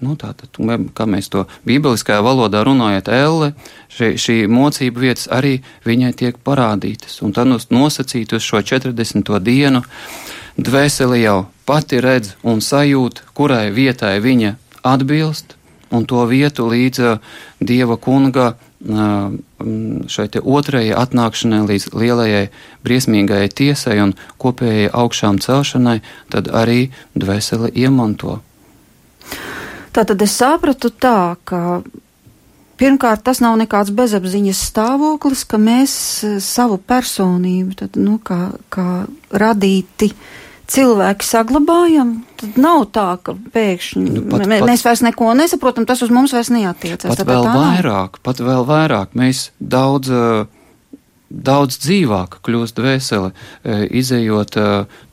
Nu, 0.00 0.14
tātad, 0.14 0.54
kā 0.94 1.06
mēs 1.10 1.26
to 1.26 1.48
bībeliskajā 1.66 2.20
valodā 2.22 2.62
runājam, 2.62 3.02
elle, 3.10 3.48
šī, 3.90 4.12
šī 4.14 4.36
mocība 4.46 5.02
vietas 5.02 5.26
arī 5.26 5.56
viņai 5.82 6.12
tiek 6.14 6.38
parādītas. 6.38 7.18
Un 7.26 7.34
tad 7.34 7.50
nosacīt 7.50 8.32
uz 8.32 8.46
šo 8.46 8.62
40. 8.62 9.40
dienu, 9.42 9.82
dvēseli 10.54 11.24
jau 11.24 11.48
pati 11.66 11.98
redz 11.98 12.36
un 12.46 12.62
sajūt, 12.62 13.24
kurai 13.34 13.72
vietai 13.74 14.20
viņa 14.22 14.54
atbilst, 14.86 15.56
un 15.90 16.06
to 16.06 16.22
vietu 16.30 16.70
līdz 16.70 17.18
Dieva 17.58 17.96
kunga 17.96 18.52
šai 18.78 20.26
otrajai 20.38 20.94
atnākšanai 20.94 21.64
līdz 21.66 21.86
lielajai 21.98 22.44
briesmīgajai 22.86 23.50
tiesai 23.50 23.98
un 24.04 24.14
kopējai 24.38 24.90
augšām 24.94 25.40
celšanai, 25.42 25.98
tad 26.30 26.50
arī 26.54 26.90
dvēseli 27.18 27.72
iemanto. 27.74 28.38
Tātad 29.92 30.22
es 30.22 30.36
sapratu 30.38 30.92
tā, 30.94 31.34
ka 31.42 31.82
pirmkārt 32.78 33.24
tas 33.26 33.42
nav 33.42 33.58
nekāds 33.58 33.90
bezapziņas 33.90 34.60
stāvoklis, 34.70 35.42
ka 35.42 35.58
mēs 35.58 35.92
savu 36.44 36.78
personību, 36.78 37.74
tad, 37.82 37.98
nu, 37.98 38.20
kā, 38.22 38.52
kā 38.70 39.08
radīti, 39.34 40.12
uh, 40.12 40.47
cilvēki 40.68 41.24
saglabājam, 41.24 42.12
tad 42.40 42.58
nav 42.60 42.84
tā, 42.94 43.08
ka 43.24 43.34
pēkšņi 43.54 44.04
nu, 44.04 44.22
pat, 44.28 44.44
mē, 44.48 44.60
pat, 44.62 44.70
mēs 44.70 44.84
vairs 44.84 45.02
neko 45.06 45.32
nesaprotam, 45.38 45.88
tas 45.88 46.02
uz 46.04 46.12
mums 46.12 46.34
vairs 46.36 46.52
neatiecas. 46.52 47.08
Pat 47.08 47.24
vēl 47.28 47.48
vairāk, 47.48 48.20
pat 48.24 48.42
vēl 48.44 48.66
vairāk, 48.68 49.14
mēs 49.18 49.48
daudz, 49.58 50.12
daudz 51.28 51.78
dzīvāk 51.84 52.38
kļūst 52.44 52.82
veseli, 52.84 53.32
izējot 54.00 54.58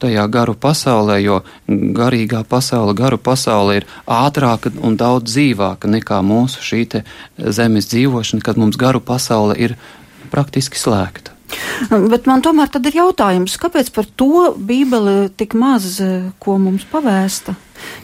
tajā 0.03 0.25
garu 0.31 0.57
pasaulē, 0.59 1.19
jo 1.23 1.41
garīgā 1.69 2.43
pasaule, 2.49 2.95
garu 2.97 3.19
pasaule 3.19 3.79
ir 3.81 3.87
ātrāka 4.07 4.73
un 4.83 4.99
daudz 4.99 5.31
dzīvāka 5.31 5.91
nekā 5.91 6.19
mūsu 6.25 6.63
šī 6.65 6.83
zemes 7.55 7.87
dzīvošana, 7.93 8.43
kad 8.43 8.59
mums 8.59 8.79
garu 8.79 9.03
pasaule 9.03 9.55
ir 9.59 9.79
praktiski 10.31 10.79
slēgta. 10.79 11.34
Bet 12.11 12.27
man 12.29 12.43
tomēr 12.45 12.71
tad 12.71 12.87
ir 12.89 12.99
jautājums, 13.01 13.57
kāpēc 13.61 13.91
par 13.95 14.07
to 14.17 14.51
Bībele 14.57 15.29
tik 15.37 15.55
maz 15.59 15.99
eh, 16.03 16.31
ko 16.39 16.57
mums 16.61 16.87
pavēsta? 16.91 17.55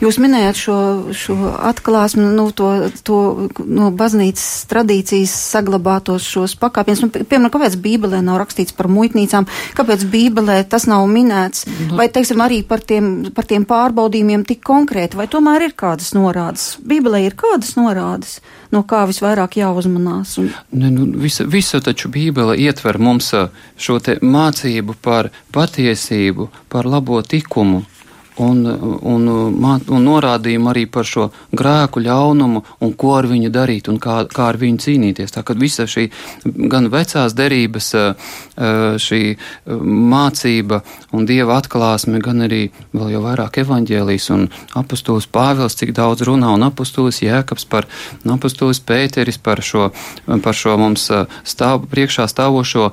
Jūs 0.02 0.18
minējāt 0.22 0.58
šo, 0.58 0.78
šo 1.16 1.36
atklāsmi, 1.70 2.24
nu, 2.36 2.48
to, 2.56 2.70
to 3.06 3.20
no 3.62 3.92
baznīcas 3.94 4.66
tradīcijas 4.72 5.34
saglabātos 5.54 6.26
šos 6.26 6.56
pakāpienus. 6.62 7.04
Nu, 7.06 7.12
piemēram, 7.14 7.52
kāpēc 7.54 7.78
Bībelē 7.82 8.22
nav 8.26 8.40
rakstīts 8.42 8.76
par 8.78 8.90
muitnīcām, 8.92 9.48
kāpēc 9.78 10.08
Bībelē 10.12 10.62
tas 10.72 10.88
nav 10.90 11.06
minēts, 11.12 11.68
nu. 11.70 12.00
vai, 12.00 12.10
teiksim, 12.14 12.42
arī 12.44 12.62
par 12.68 12.82
tiem, 12.88 13.12
par 13.36 13.48
tiem 13.50 13.68
pārbaudījumiem 13.70 14.46
tik 14.50 14.64
konkrēti, 14.66 15.20
vai 15.20 15.30
tomēr 15.32 15.68
ir 15.70 15.78
kādas 15.78 16.16
norādes? 16.18 16.76
Bībelē 16.82 17.24
ir 17.28 17.38
kādas 17.38 17.76
norādes, 17.78 18.40
no 18.74 18.82
kā 18.88 19.04
visvairāk 19.10 19.60
jāuzmanās? 19.62 20.38
Un... 20.42 20.52
Ne, 20.74 20.90
nu, 20.94 21.06
visa, 21.22 21.46
visa 21.46 21.82
taču 21.84 22.10
Bībele 22.12 22.58
ietver 22.58 22.98
mums 23.02 23.32
šo 23.78 24.02
te 24.04 24.18
mācību 24.22 24.98
par 25.02 25.30
patiesību, 25.54 26.50
par 26.72 26.90
labo 26.90 27.22
tikumu 27.22 27.86
un, 28.40 28.62
un, 29.02 29.28
un 29.28 30.06
norādījumu 30.06 30.72
arī 30.72 30.86
par 30.92 31.08
šo 31.08 31.28
grēku 31.52 32.04
ļaunumu 32.04 32.64
un 32.80 32.94
ko 32.96 33.16
ar 33.18 33.28
viņu 33.30 33.52
darīt 33.54 33.90
un 33.92 34.00
kā, 34.02 34.22
kā 34.32 34.48
ar 34.52 34.60
viņu 34.62 34.84
cīnīties. 34.86 35.34
Tā 35.36 35.44
kā 35.48 35.56
visa 35.58 35.88
šī 35.90 36.08
gan 36.72 36.90
vecās 36.94 37.36
derības 37.38 37.92
šī 39.02 39.22
mācība 40.12 40.82
un 41.16 41.28
dieva 41.28 41.58
atklāsme, 41.60 42.22
gan 42.24 42.46
arī 42.48 42.64
vēl 42.94 43.14
jau 43.16 43.24
vairāk 43.26 43.62
evaņģēlijas 43.64 44.30
un 44.36 44.48
apustulis 44.80 45.28
Pāvils, 45.32 45.78
cik 45.80 45.94
daudz 45.98 46.24
runā 46.28 46.52
un 46.56 46.66
apustulis 46.68 47.22
Jēkabs 47.24 47.68
par 47.72 47.88
apustulis 48.28 48.82
Pēteris 48.86 49.40
par 49.42 49.62
šo, 49.66 49.90
par 50.44 50.58
šo 50.58 50.78
mums 50.80 51.08
stāv, 51.48 51.88
priekšā 51.92 52.28
stāvošo 52.32 52.92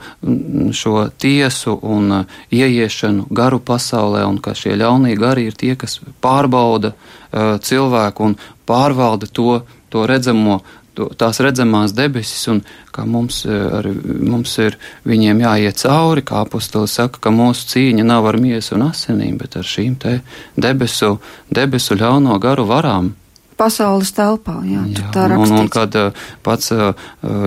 šo 0.72 0.96
tiesu 1.18 1.78
un 1.82 2.24
ieiešanu 2.54 3.28
garu 3.30 3.60
pasaulē 3.60 4.24
un 4.28 4.38
ka 4.42 4.54
šie 4.58 4.76
ļaunie 4.78 5.16
gari 5.28 5.48
ir 5.48 5.56
tie, 5.58 5.74
kas 5.78 6.00
pārbauda 6.24 6.94
uh, 6.96 7.56
cilvēku 7.62 8.30
un 8.30 8.36
pārvalda 8.68 9.28
to, 9.32 9.60
to 9.92 10.04
redzamo, 10.08 10.58
to, 10.96 11.08
tās 11.18 11.40
redzamās 11.44 11.94
debesis, 11.96 12.48
un 12.52 12.62
kā 12.94 13.04
mums, 13.06 13.44
ar, 13.46 13.86
mums 14.02 14.56
ir 14.64 14.76
viņiem 15.08 15.44
jāiet 15.44 15.84
cauri, 15.84 16.24
kā 16.26 16.42
apustulis 16.44 16.98
saka, 16.98 17.22
ka 17.22 17.32
mūsu 17.34 17.70
cīņa 17.74 18.08
nav 18.08 18.26
ar 18.32 18.40
miesu 18.42 18.76
un 18.76 18.88
asinīm, 18.90 19.38
bet 19.40 19.56
ar 19.60 19.68
šīm 19.68 19.96
te 20.02 20.18
debesu, 20.56 21.16
debesu 21.54 21.98
ļauno 22.00 22.40
garu 22.42 22.66
varām 22.68 23.14
pasaules 23.58 24.12
telpā. 24.14 24.60
Jā, 24.66 24.84
jā, 24.94 25.10
tā 25.14 25.26
un, 25.34 25.42
un, 25.42 25.56
un 25.64 25.70
kad 25.72 25.94
uh, 25.98 26.26
pats 26.46 26.70
uh, 26.74 26.92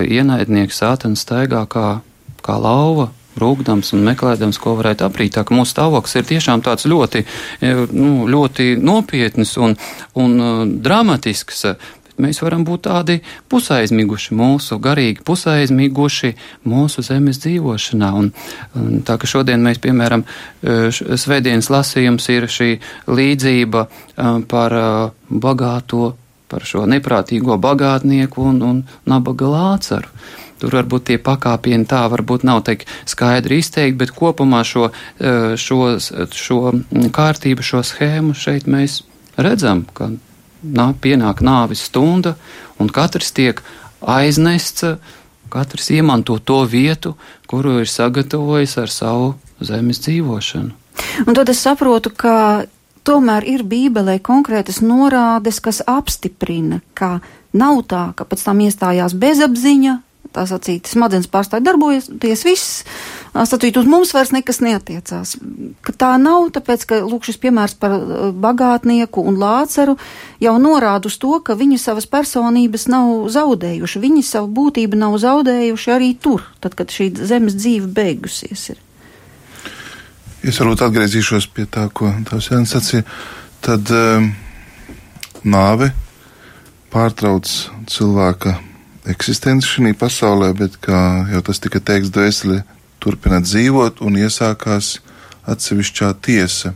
ienaidnieks 0.03 0.81
sātens 0.83 1.23
staigā 1.25 1.63
kā, 1.71 1.87
kā 2.43 2.57
lauva, 2.59 3.09
rūkdams 3.39 3.93
un 3.95 4.03
meklējams, 4.09 4.59
ko 4.61 4.75
varētu 4.79 5.07
aprīt. 5.07 5.35
Tā 5.37 5.45
ka 5.47 5.55
mūsu 5.55 5.75
stāvoklis 5.75 6.19
ir 6.19 6.27
tiešām 6.33 6.65
tāds 6.65 6.89
ļoti, 6.89 7.25
nu, 7.95 8.27
ļoti 8.31 8.75
nopietns 8.81 9.57
un, 9.61 9.77
un 10.19 10.37
uh, 10.39 10.61
dramatisks. 10.67 11.65
Mēs 12.21 12.41
varam 12.43 12.61
būt 12.67 12.83
tādi 12.85 13.17
pusaizmiguši, 13.49 14.35
mūsu 14.37 14.77
garīgi 14.83 15.23
pusaizmiguši 15.25 16.33
mūsu 16.69 17.01
zemes 17.05 17.39
dzīvošanā. 17.41 18.09
Un, 18.17 18.29
un 18.77 18.99
tā 19.07 19.15
ka 19.17 19.29
šodien 19.29 19.63
mēs, 19.63 19.79
piemēram, 19.81 20.25
svētdienas 20.61 21.71
lasījums 21.73 22.29
ir 22.33 22.45
šī 22.51 22.69
līdzība 23.09 23.85
par 24.51 24.77
bagāto, 25.31 26.13
par 26.51 26.67
šo 26.67 26.85
neprātīgo 26.91 27.57
bagātnieku 27.63 28.45
un, 28.51 28.61
un 28.69 28.85
nabaga 29.09 29.49
lācaru. 29.55 30.11
Tur 30.61 30.75
varbūt 30.77 31.07
tie 31.09 31.17
pakāpieni 31.21 31.87
tā 31.89 32.03
varbūt 32.11 32.45
nav 32.45 32.61
tik 32.67 32.85
skaidri 33.09 33.61
izteikti, 33.61 33.97
bet 33.97 34.13
kopumā 34.13 34.61
šo, 34.67 34.91
eh, 35.19 35.55
šo, 35.57 35.97
šo 36.29 36.59
kārtību, 37.17 37.65
šo 37.65 37.81
schēmu 37.81 38.37
šeit 38.37 38.69
mēs 38.69 39.01
redzam, 39.41 39.85
ka 39.93 40.11
nā, 40.61 40.91
pienāk 40.93 41.41
nāvis 41.41 41.87
stunda 41.89 42.35
un 42.79 42.89
katrs 42.89 43.31
tiek 43.33 43.61
aiznests, 44.01 44.85
katrs 45.51 45.89
iemanto 45.91 46.37
to 46.39 46.61
vietu, 46.65 47.15
kuru 47.47 47.81
ir 47.81 47.89
sagatavojis 47.89 48.77
ar 48.77 48.89
savu 48.89 49.33
zemes 49.59 49.99
dzīvošanu. 50.05 50.71
Un 51.27 51.35
tad 51.35 51.49
es 51.49 51.59
saprotu, 51.61 52.11
ka 52.13 52.65
tomēr 53.07 53.45
ir 53.49 53.65
Bībelē 53.67 54.19
konkrētas 54.23 54.81
norādes, 54.85 55.59
kas 55.63 55.81
apstiprina, 55.87 56.81
ka 56.93 57.19
nav 57.53 57.83
tā, 57.89 58.11
ka 58.15 58.25
pēc 58.25 58.45
tam 58.45 58.61
iestājās 58.63 59.17
bezapziņa, 59.17 59.97
tā 60.35 60.45
sacīt, 60.49 60.89
smadzenes 60.89 61.29
pārstāja 61.31 61.63
darboties, 61.65 62.43
viss, 62.47 62.83
sacīt, 63.35 63.77
uz 63.79 63.87
mums 63.89 64.13
vairs 64.15 64.33
nekas 64.35 64.61
neatiecās. 64.63 65.35
Ka 65.85 65.95
tā 66.03 66.11
nav, 66.21 66.49
tāpēc, 66.55 66.85
ka, 66.89 66.99
lūk, 67.07 67.25
šis 67.27 67.39
piemērs 67.41 67.75
par 67.81 67.97
bagātnieku 68.43 69.23
un 69.27 69.39
lāceru 69.41 69.97
jau 70.43 70.55
norāda 70.61 71.11
uz 71.11 71.17
to, 71.21 71.37
ka 71.45 71.57
viņi 71.59 71.79
savas 71.81 72.07
personības 72.11 72.87
nav 72.91 73.27
zaudējuši, 73.33 74.03
viņi 74.05 74.23
savu 74.27 74.51
būtību 74.61 74.99
nav 74.99 75.17
zaudējuši 75.23 75.93
arī 75.95 76.13
tur, 76.21 76.45
tad, 76.63 76.77
kad 76.79 76.93
šī 76.93 77.11
zemes 77.19 77.57
dzīve 77.59 77.91
beigusies 77.91 78.71
ir. 78.73 78.81
Es 80.41 80.57
varbūt 80.57 80.81
atgriezīšos 80.87 81.51
pie 81.53 81.67
tā, 81.69 81.85
ko 81.93 82.09
tās 82.25 82.47
Jānis 82.49 82.71
sacīja. 82.73 83.05
Tad 83.61 83.91
um, 83.93 84.31
nāve 85.45 85.91
pārtrauc 86.89 87.45
cilvēka 87.91 88.55
eksistenci 89.09 89.67
šajā 89.67 89.95
pasaulē, 89.97 90.51
bet, 90.57 90.77
kā 90.81 91.25
jau 91.31 91.41
tas 91.45 91.61
tika 91.61 91.81
teikts, 91.81 92.13
dvēsele 92.13 92.61
turpina 93.01 93.41
dzīvot 93.41 94.03
un 94.05 94.19
iesākās 94.21 94.99
atsevišķā 95.49 96.13
tiesa. 96.21 96.75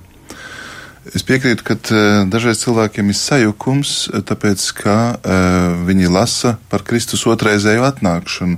Es 1.13 1.21
piekrītu, 1.21 1.61
ka 1.61 1.75
uh, 1.77 2.23
dažreiz 2.33 2.63
cilvēkiem 2.63 3.11
ir 3.13 3.17
sajukums, 3.19 3.89
e, 4.09 4.23
tāpēc, 4.25 4.63
ka 4.73 4.95
uh, 5.13 5.75
viņi 5.85 6.09
lasa 6.09 6.55
par 6.71 6.81
Kristus 6.81 7.27
otrreizēju 7.29 7.85
atnākšanu. 7.85 8.57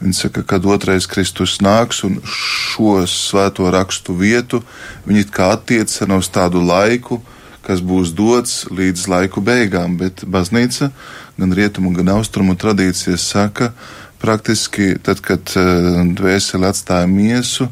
Viņi 0.00 0.16
saka, 0.16 0.40
kad 0.48 0.64
otrais 0.64 1.04
Kristus 1.04 1.58
nāks 1.60 2.00
un 2.08 2.16
šo 2.24 3.02
svēto 3.04 3.68
rakstu 3.68 4.16
vietu 4.16 4.62
viņi 5.04 5.26
kā 5.28 5.50
attieca 5.58 6.08
uz 6.16 6.32
tādu 6.32 6.64
laiku, 6.64 7.20
kas 7.60 7.84
būs 7.84 8.16
dots 8.16 8.62
līdz 8.72 9.04
laiku 9.12 9.44
beigām, 9.44 10.00
bet 10.00 10.24
baznīca 10.24 10.88
uh, 10.88 11.21
gan 11.38 11.52
rietumu, 11.56 11.92
gan 11.96 12.12
austrumu 12.16 12.56
tradīcijas 12.58 13.24
saka, 13.34 13.72
praktiski 14.22 14.94
tad, 15.02 15.20
kad 15.24 15.54
eh, 15.56 16.02
dvēseli 16.18 16.68
atstāja 16.68 17.08
miesu, 17.10 17.68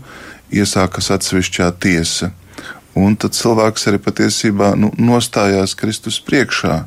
iesākas 0.51 1.12
atsevišķā 1.14 1.70
tiesa. 1.83 2.33
Un 2.99 3.14
tad 3.14 3.37
cilvēks 3.38 3.87
arī 3.87 4.01
patiesībā 4.03 4.73
nu, 4.79 4.90
nostājās 4.99 5.77
Kristus 5.79 6.18
priekšā. 6.27 6.81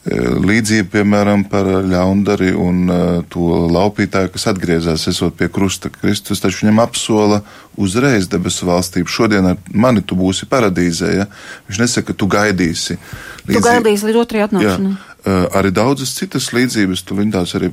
Eh, 0.00 0.30
līdzība, 0.42 0.88
piemēram, 0.94 1.44
par 1.52 1.68
ļaundari 1.84 2.54
un 2.56 2.78
uh, 2.88 3.00
to 3.28 3.66
laupītāju, 3.68 4.30
kas 4.32 4.46
atgriezās, 4.48 5.04
esot 5.10 5.36
pie 5.36 5.50
krusta. 5.52 5.90
Kristus 5.92 6.40
taču 6.40 6.64
viņam 6.64 6.80
apsola 6.82 7.42
uzreiz 7.76 8.26
debesu 8.32 8.64
valstību. 8.70 9.12
Šodien 9.12 9.52
ar 9.52 9.60
mani 9.70 10.00
tu 10.00 10.16
būsi 10.16 10.48
paradīzē, 10.50 11.12
ja? 11.18 11.28
Viņš 11.68 11.82
nesaka, 11.84 12.16
tu 12.16 12.30
gaidīsi. 12.32 12.96
Līdzība, 13.44 13.60
tu 13.60 13.66
gaidīsi 13.68 14.08
līdz 14.08 14.22
otrajai 14.24 14.48
atnākšanai. 14.48 14.96
Eh, 15.20 15.46
arī 15.52 15.68
daudzas 15.68 16.14
citas 16.16 16.46
līdzības, 16.56 17.02
tu 17.04 17.12
viņus 17.18 17.50
arī 17.58 17.68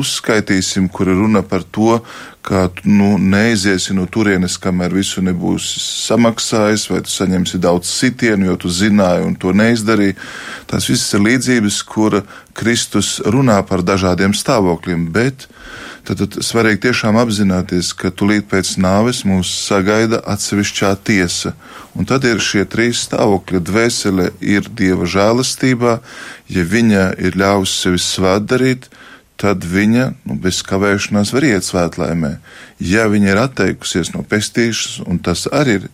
uzskaitīsim, 0.00 0.86
kur 0.88 1.10
runa 1.12 1.42
par 1.44 1.66
to, 1.68 1.98
ka 2.40 2.70
nu, 2.88 3.18
neiziesi 3.20 3.92
no 3.92 4.06
turienes, 4.08 4.56
kamēr 4.56 4.94
visu 4.96 5.20
nebūs 5.20 5.66
samaksājis, 6.06 6.86
vai 6.88 7.02
tu 7.04 7.12
saņemsi 7.12 7.60
daudz 7.60 7.90
sitienu, 7.92 8.48
jo 8.48 8.56
tu 8.64 8.72
zināji 8.72 9.26
un 9.28 9.36
to 9.36 9.52
neizdarīji. 9.52 10.16
Tās 10.72 10.88
visas 10.88 11.12
ir 11.18 11.26
līdzības, 11.26 11.82
kur 11.84 12.22
Kristus 12.56 13.18
runā 13.28 13.60
par 13.68 13.84
dažādiem 13.84 14.32
stāvokļiem, 14.32 15.04
bet 15.12 15.49
tad, 16.06 16.22
tad 16.22 16.38
svarīgi 16.44 16.82
tiešām 16.86 17.18
apzināties, 17.20 17.92
ka 17.96 18.12
tulīt 18.14 18.48
pēc 18.50 18.76
nāves 18.82 19.22
mūs 19.28 19.50
sagaida 19.66 20.22
atsevišķā 20.34 20.94
tiesa. 21.06 21.54
Un 21.98 22.08
tad 22.08 22.24
ir 22.28 22.42
šie 22.44 22.64
trīs 22.70 23.04
stāvokļi. 23.08 23.62
Dvēsele 23.66 24.30
ir 24.40 24.68
dieva 24.78 25.08
žēlastībā, 25.10 25.98
ja 26.50 26.66
viņa 26.74 27.06
ir 27.18 27.38
ļāvusi 27.40 27.84
sevi 27.84 28.02
svētdarīt, 28.04 28.90
tad 29.40 29.64
viņa 29.64 30.10
nu, 30.28 30.36
bez 30.40 30.60
kavēšanās 30.68 31.32
var 31.32 31.46
iet 31.48 31.64
svētlaimē. 31.64 32.34
Ja 32.84 33.06
viņa 33.08 33.32
ir 33.32 33.40
atteikusies 33.40 34.12
no 34.12 34.24
pestīšanas, 34.28 35.00
un 35.08 35.22
tas 35.24 35.46
arī 35.48 35.80
ir 35.80 35.88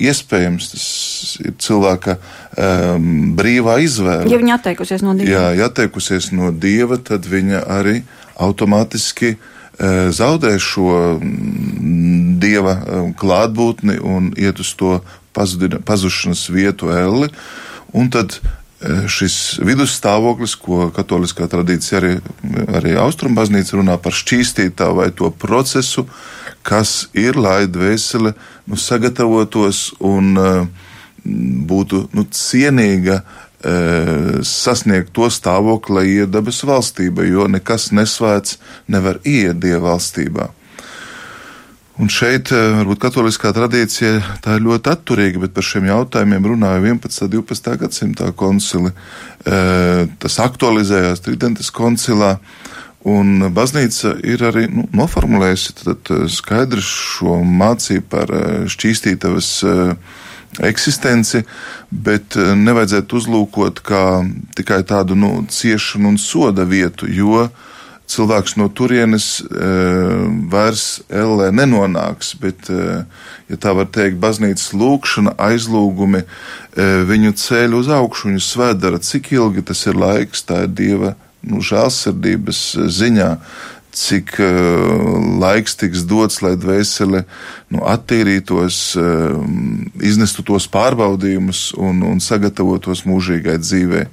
iespējams, 0.00 0.70
tas 0.72 0.86
ir 1.44 1.54
cilvēka 1.60 2.16
um, 2.16 3.34
brīvā 3.38 3.78
izvēle. 3.84 4.30
Ja 4.32 4.40
viņa 4.40 4.56
atteikusies 4.58 5.04
no 5.04 5.14
dieva. 5.18 5.30
Jā, 5.30 5.44
ja 5.58 5.68
atteikusies 5.70 6.30
no 6.36 6.50
dieva, 6.50 6.98
tad 6.98 7.28
viņa 7.28 7.64
arī 7.78 8.00
automātiski 8.40 9.34
uh, 9.36 9.48
zaudē 10.12 10.58
šo 10.60 11.18
mm, 11.20 12.38
dieva 12.40 12.76
um, 12.76 13.12
klātbūtni 13.16 14.00
un 14.02 14.32
iet 14.36 14.60
uz 14.60 14.74
to 14.76 15.00
pazušanas 15.32 16.48
vietu 16.50 16.90
elli. 16.92 17.30
Un 17.94 18.10
tad 18.10 18.36
e, 18.36 18.40
šis 19.10 19.60
vidusstāvoklis, 19.66 20.56
ko 20.58 20.88
katoliskā 20.94 21.46
tradīcija 21.50 22.00
arī, 22.00 22.12
arī 22.76 22.96
austrumbaznīca 22.98 23.78
runā 23.78 23.96
par 24.02 24.14
šķīstītā 24.14 24.90
vai 24.94 25.08
to 25.14 25.30
procesu, 25.30 26.06
kas 26.66 27.08
ir, 27.14 27.38
lai 27.38 27.70
dvēsele 27.70 28.34
nu, 28.66 28.78
sagatavotos 28.78 29.92
un 30.02 30.34
būtu 31.70 32.04
nu, 32.14 32.26
cienīga 32.34 33.20
uh, 33.22 33.49
sasniegt 33.60 35.10
to 35.12 35.26
stāvokli, 35.28 35.94
lai 35.94 36.06
iet 36.14 36.30
debesu 36.32 36.70
valstība, 36.70 37.26
jo 37.28 37.44
nekas 37.50 37.90
nesvēts 37.92 38.56
nevar 38.88 39.18
iet 39.28 39.60
dieva 39.60 39.90
valstībā. 39.90 40.46
Un 42.00 42.08
šeit, 42.08 42.48
eh, 42.48 42.70
varbūt 42.78 43.00
katoliskā 43.02 43.50
tradīcija 43.52 44.40
tā 44.40 44.56
ir 44.56 44.64
ļoti 44.64 44.88
atturīga, 44.88 45.42
bet 45.42 45.52
par 45.52 45.66
šiem 45.66 45.90
jautājumiem 45.90 46.46
runāja 46.48 46.80
11. 46.80 47.26
un 47.26 47.32
12. 47.34 47.76
gadsimtā 47.82 48.30
koncili. 48.32 48.92
Tas 49.44 50.38
aktualizējās 50.40 51.20
Tridentes 51.24 51.70
koncilā. 51.72 52.38
Un 53.04 53.52
baznīca 53.56 54.14
ir 54.28 54.42
arī 54.44 54.66
nu, 54.68 54.86
noformulējusi 54.92 55.76
tad, 55.82 56.10
eh, 56.10 56.24
skaidri 56.28 56.80
šo 56.84 57.40
mācību 57.44 58.08
par 58.08 58.26
šķīstītavas 58.68 59.52
eksistenci, 60.58 61.44
bet 61.90 62.34
nevajadzētu 62.36 63.18
uzlūkot 63.20 63.82
kā 63.86 64.04
tikai 64.58 64.82
tādu 64.88 65.14
nu, 65.18 65.36
ciešanu 65.46 66.14
un 66.14 66.18
soda 66.18 66.66
vietu, 66.66 67.06
jo 67.06 67.46
cilvēks 68.10 68.56
no 68.58 68.68
turienes 68.74 69.26
e, 69.40 69.70
vairs 70.50 71.00
ellē 71.06 71.50
nenonāks, 71.54 72.34
bet, 72.42 72.70
e, 72.72 73.02
ja 73.52 73.58
tā 73.60 73.74
var 73.76 73.90
teikt, 73.94 74.18
baznīcas 74.22 74.72
lūkšana, 74.74 75.36
aizlūgumi 75.38 76.22
e, 76.24 76.26
viņu 77.06 77.34
ceļ 77.38 77.76
uz 77.78 77.90
augšu, 78.00 78.30
viņu 78.30 78.44
svētdara, 78.44 79.02
cik 79.04 79.32
ilgi 79.36 79.66
tas 79.70 79.84
ir 79.86 79.98
laiks, 80.00 80.42
tā 80.48 80.64
ir 80.66 80.74
Dieva 80.80 81.14
nu, 81.46 81.62
žēlsirdības 81.64 82.64
ziņā. 82.98 83.30
Cik 83.90 84.36
uh, 84.38 85.18
laiks 85.42 85.74
tiks 85.80 86.04
dots, 86.06 86.38
lai 86.44 86.52
dvēsele 86.60 87.24
nu, 87.74 87.82
attīrītos, 87.90 88.78
uh, 89.00 89.40
iznestu 90.06 90.44
tos 90.46 90.68
pārbaudījumus 90.70 91.72
un, 91.74 92.04
un 92.06 92.22
sagatavotos 92.22 93.02
mūžīgai 93.08 93.58
dzīvei. 93.58 94.06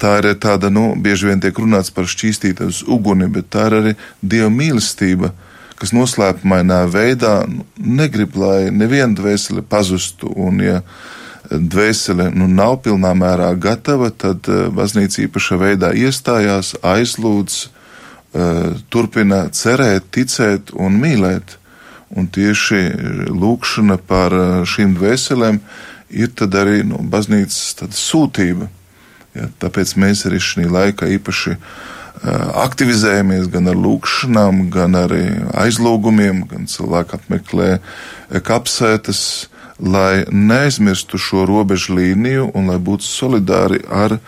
Tā 0.00 0.14
ir 0.20 0.30
tāda, 0.40 0.70
nu, 0.72 0.92
bieži 0.96 1.28
vien 1.28 1.42
tiek 1.42 1.56
runāts 1.58 1.92
par 1.92 2.08
šķīstītu 2.08 2.68
uz 2.70 2.82
uguni, 2.86 3.28
bet 3.32 3.50
tā 3.52 3.66
ir 3.68 3.78
arī 3.80 3.94
dieva 4.22 4.48
mīlestība, 4.52 5.32
kas 5.76 5.92
noslēpumainā 5.92 6.84
veidā 6.92 7.42
nu, 7.50 7.66
negrib, 7.76 8.38
lai 8.38 8.70
neviena 8.70 9.12
dvēsele 9.18 9.64
pazustu. 9.66 10.30
Un, 10.32 10.62
ja 10.64 10.80
dvēsele 11.50 12.30
nu, 12.32 12.46
nav 12.48 12.78
pilnā 12.86 13.12
mērā 13.18 13.50
gatava, 13.60 14.08
tad 14.10 14.48
uh, 14.48 14.68
baznīca 14.72 15.26
īpašā 15.26 15.58
veidā 15.60 15.92
iestājās, 15.98 16.76
aizlūdz, 16.80 17.58
turpina 18.92 19.46
cerēt, 19.52 20.08
ticēt 20.14 20.72
un 20.74 21.00
mīlēt. 21.00 21.58
Un 22.12 22.26
tieši 22.28 22.82
lūkšana 23.32 23.96
par 24.04 24.34
šīm 24.68 24.92
dvēselēm 24.98 25.62
ir 26.12 26.32
tad 26.36 26.52
arī 26.60 26.82
nu, 26.84 27.00
baznīcas 27.08 27.96
sūtība. 27.96 28.68
Ja, 29.32 29.48
tāpēc 29.62 29.94
mēs 29.96 30.26
arī 30.28 30.42
šī 30.44 30.66
laikā 30.68 31.08
īpaši 31.14 31.56
aktivizējamies 32.62 33.48
gan 33.50 33.70
ar 33.72 33.78
lūkšanām, 33.80 34.66
gan 34.70 34.98
arī 35.00 35.24
aizlūgumiem, 35.58 36.44
gan 36.50 36.68
cilvēki 36.70 37.16
apmeklē 37.16 37.70
kapsētas, 38.44 39.48
lai 39.82 40.22
neaizmirstu 40.30 41.18
šo 41.18 41.46
robežu 41.48 41.96
līniju 41.96 42.52
un 42.54 42.68
lai 42.70 42.78
būtu 42.78 43.08
solidāri 43.08 43.80
ar 43.88 44.18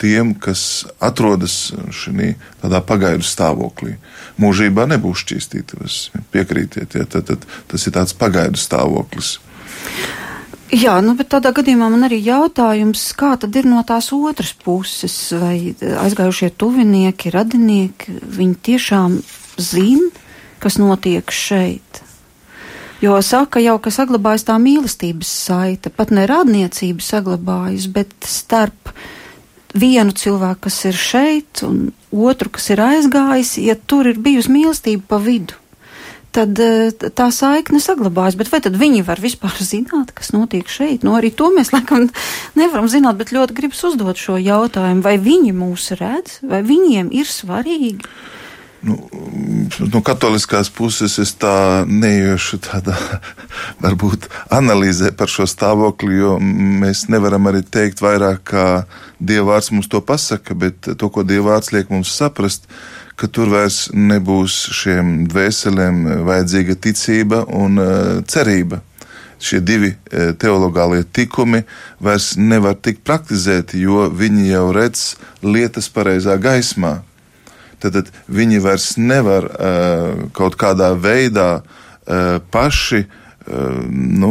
tiem, 0.00 0.34
kas 0.40 0.86
atrodas 1.02 1.72
šajā 1.92 2.34
tādā 2.62 2.80
pagaidu 2.84 3.26
stāvoklī. 3.26 3.96
Mūžībā 4.40 4.86
nebūs 4.90 5.24
šķīstītas, 5.24 5.98
piekrītiet, 6.32 6.96
ja, 6.96 7.08
tad, 7.08 7.28
tad 7.30 7.44
tas 7.70 7.86
ir 7.88 7.96
tāds 7.96 8.16
pagaidu 8.16 8.60
stāvoklis. 8.60 9.36
Jā, 10.74 10.96
nu, 11.04 11.14
bet 11.14 11.28
tādā 11.30 11.52
gadījumā 11.54 11.86
man 11.92 12.08
arī 12.08 12.18
jautājums, 12.26 13.04
kā 13.14 13.36
tad 13.38 13.54
ir 13.54 13.68
no 13.70 13.84
tās 13.86 14.10
otras 14.12 14.50
puses, 14.64 15.14
vai 15.38 15.76
aizgājušie 15.78 16.50
tuvinieki, 16.58 17.30
radinieki, 17.30 18.16
viņi 18.34 18.56
tiešām 18.66 19.20
zina, 19.62 20.10
kas 20.58 20.80
notiek 20.82 21.30
šeit? 21.30 22.02
Jo 23.04 23.20
saka 23.22 23.60
jau, 23.60 23.76
ka 23.78 23.92
saglabājas 23.92 24.46
tā 24.48 24.56
mīlestības 24.58 25.30
saita, 25.46 25.92
pat 25.92 26.10
ne 26.16 26.24
radniecība 26.26 27.04
saglabājas, 27.04 27.86
bet 27.92 28.14
starp 28.26 28.90
vienu 29.78 30.16
cilvēku, 30.16 30.66
kas 30.66 30.80
ir 30.88 30.98
šeit, 30.98 31.62
un 31.66 31.92
otru, 32.10 32.50
kas 32.56 32.70
ir 32.72 32.82
aizgājis, 32.82 33.56
ja 33.64 33.76
tur 33.76 34.08
ir 34.10 34.20
bijusi 34.22 34.52
mīlestība 34.54 35.08
pa 35.12 35.22
vidu 35.22 35.58
tad 36.36 36.60
eh, 36.60 36.92
tā 36.92 37.28
saikne 37.32 37.80
saglabājas. 37.82 38.36
Bet 38.38 38.50
vai 38.52 38.60
tad 38.64 38.76
viņi 38.78 39.04
var 39.06 39.22
vispār 39.22 39.56
zināt, 39.72 40.12
kas 40.16 40.32
notiek 40.36 40.68
šeit? 40.70 41.06
Nu, 41.06 41.16
arī 41.18 41.32
to 41.34 41.50
mēs 41.54 41.72
laikam 41.74 42.08
nevaram 42.58 42.90
zināt, 42.92 43.18
bet 43.20 43.34
ļoti 43.36 43.56
gribas 43.56 43.84
uzdot 43.88 44.20
šo 44.20 44.38
jautājumu. 44.40 45.04
Vai 45.06 45.16
viņi 45.22 45.54
mūs 45.56 45.92
redz, 46.00 46.40
vai 46.46 46.62
viņiem 46.66 47.12
ir 47.16 47.30
svarīgi? 47.30 48.10
Nu, 48.86 48.96
no 49.92 50.00
katoliskās 50.04 50.68
puses 50.70 51.16
es 51.18 51.32
tā 51.40 51.82
neiešu 51.90 52.60
tādā, 52.62 52.94
varbūt, 53.84 54.28
analīzē 54.54 55.10
par 55.16 55.32
šo 55.32 55.46
stāvokli, 55.50 56.20
jo 56.20 56.36
mēs 56.38 57.08
nevaram 57.10 57.48
arī 57.50 57.64
teikt 57.66 58.02
vairāk, 58.04 58.44
kā 58.52 58.66
Dievvvārds 59.16 59.72
mums 59.72 59.88
to 59.90 60.02
pasaka, 60.04 60.54
bet 60.54 60.86
to, 60.86 61.08
ko 61.10 61.24
Dievvvārds 61.26 61.72
liek 61.74 61.90
mums 61.90 62.12
saprast, 62.14 62.68
ka 63.16 63.26
tur 63.32 63.50
vairs 63.50 63.88
nebūs 63.96 64.54
šiem 64.76 65.24
dvēselēm 65.32 66.04
vajadzīga 66.28 66.78
ticība 66.86 67.42
un 67.48 67.80
uh, 67.82 67.90
cerība. 68.28 68.82
Šie 69.42 69.62
divi 69.64 69.90
uh, 69.96 70.30
teologālie 70.38 71.02
tikumi 71.02 71.64
vairs 71.98 72.34
nevar 72.38 72.76
tikt 72.78 73.02
praktizēti, 73.08 73.82
jo 73.82 74.06
viņi 74.12 74.50
jau 74.52 74.64
redz 74.76 75.08
lietas 75.42 75.90
pareizā 75.90 76.38
gaismā. 76.38 77.00
Tad, 77.82 77.92
tad 77.98 78.10
viņi 78.32 78.62
vairs 78.64 78.94
nevar 78.96 79.46
kaut 80.36 80.56
kādā 80.60 80.94
veidā 80.96 81.50
paši 82.50 83.04
nu, 84.16 84.30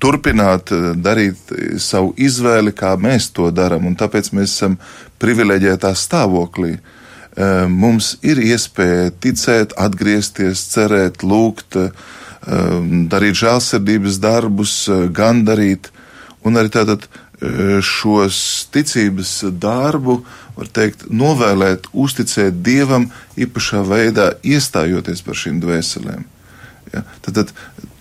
turpināt 0.00 0.72
darīt 0.96 1.52
savu 1.82 2.14
izvēli, 2.16 2.72
kā 2.76 2.94
mēs 3.00 3.30
to 3.36 3.50
darām. 3.52 3.90
Tāpēc 3.98 4.32
mēs 4.36 4.54
esam 4.54 4.78
privileģētā 5.20 5.92
stāvoklī. 5.96 6.78
Mums 7.70 8.14
ir 8.26 8.40
iespēja 8.42 9.12
ticēt, 9.22 9.76
atgriezties, 9.78 10.64
cerēt, 10.72 11.22
lūgt, 11.22 11.76
darīt 13.12 13.40
žēlsirdības 13.42 14.20
darbus, 14.22 14.74
gandarīt, 15.14 15.92
un 16.44 16.56
arī 16.56 16.72
tātad 16.72 17.06
šos 17.84 18.40
ticības 18.72 19.36
darbu, 19.60 20.20
var 20.60 20.70
teikt, 20.76 21.06
novēlēt, 21.10 21.88
uzticēt 21.92 22.60
Dievam 22.66 23.08
īpašā 23.40 23.82
veidā, 23.88 24.32
iestājoties 24.44 25.24
par 25.26 25.38
šīm 25.40 25.60
dvēselēm. 25.62 26.26
Ja? 26.92 27.04
Tad, 27.24 27.38
tad 27.38 27.52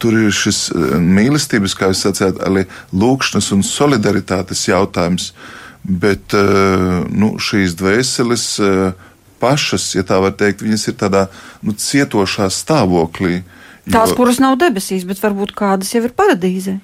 tur 0.02 0.18
ir 0.18 0.34
šis 0.36 0.70
mīlestības, 1.04 1.76
kā 1.78 1.92
jūs 1.92 2.04
sacījāt, 2.08 2.42
arī 2.46 2.66
lūkšanas 2.96 3.52
un 3.56 3.66
solidaritātes 3.66 4.66
jautājums, 4.70 5.32
bet 5.84 6.36
nu, 7.10 7.36
šīs 7.40 7.78
dvēseles 7.80 8.48
pašas, 9.40 9.94
ja 9.96 10.04
tā 10.08 10.20
var 10.20 10.36
teikt, 10.36 10.66
viņas 10.66 10.90
ir 10.92 10.98
tādā 11.00 11.28
nu, 11.64 11.76
cietošā 11.78 12.50
stāvoklī. 12.52 13.42
Jo, 13.86 13.94
tās, 13.96 14.14
kuras 14.18 14.42
nav 14.44 14.58
debesīs, 14.60 15.06
bet 15.08 15.22
varbūt 15.24 15.56
kādas 15.58 15.94
jau 15.96 16.04
ir 16.04 16.16
paradīzē. 16.18 16.78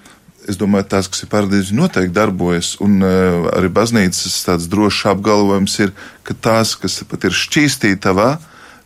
Es 0.45 0.59
domāju, 0.61 0.85
tās, 0.93 1.07
kas 1.09 1.23
ir 1.25 1.29
paradīze, 1.31 1.73
noteikti 1.73 2.13
darbojas. 2.13 2.75
Un 2.83 2.99
uh, 3.01 3.47
arī 3.55 3.71
baznīcas 3.73 4.43
tāds 4.45 4.67
drošs 4.69 5.07
apgalvojums 5.15 5.79
ir, 5.81 5.95
ka 6.27 6.37
tās, 6.37 6.75
kas 6.77 6.99
pat 7.09 7.25
ir 7.25 7.33
šķīstītavā, 7.33 8.35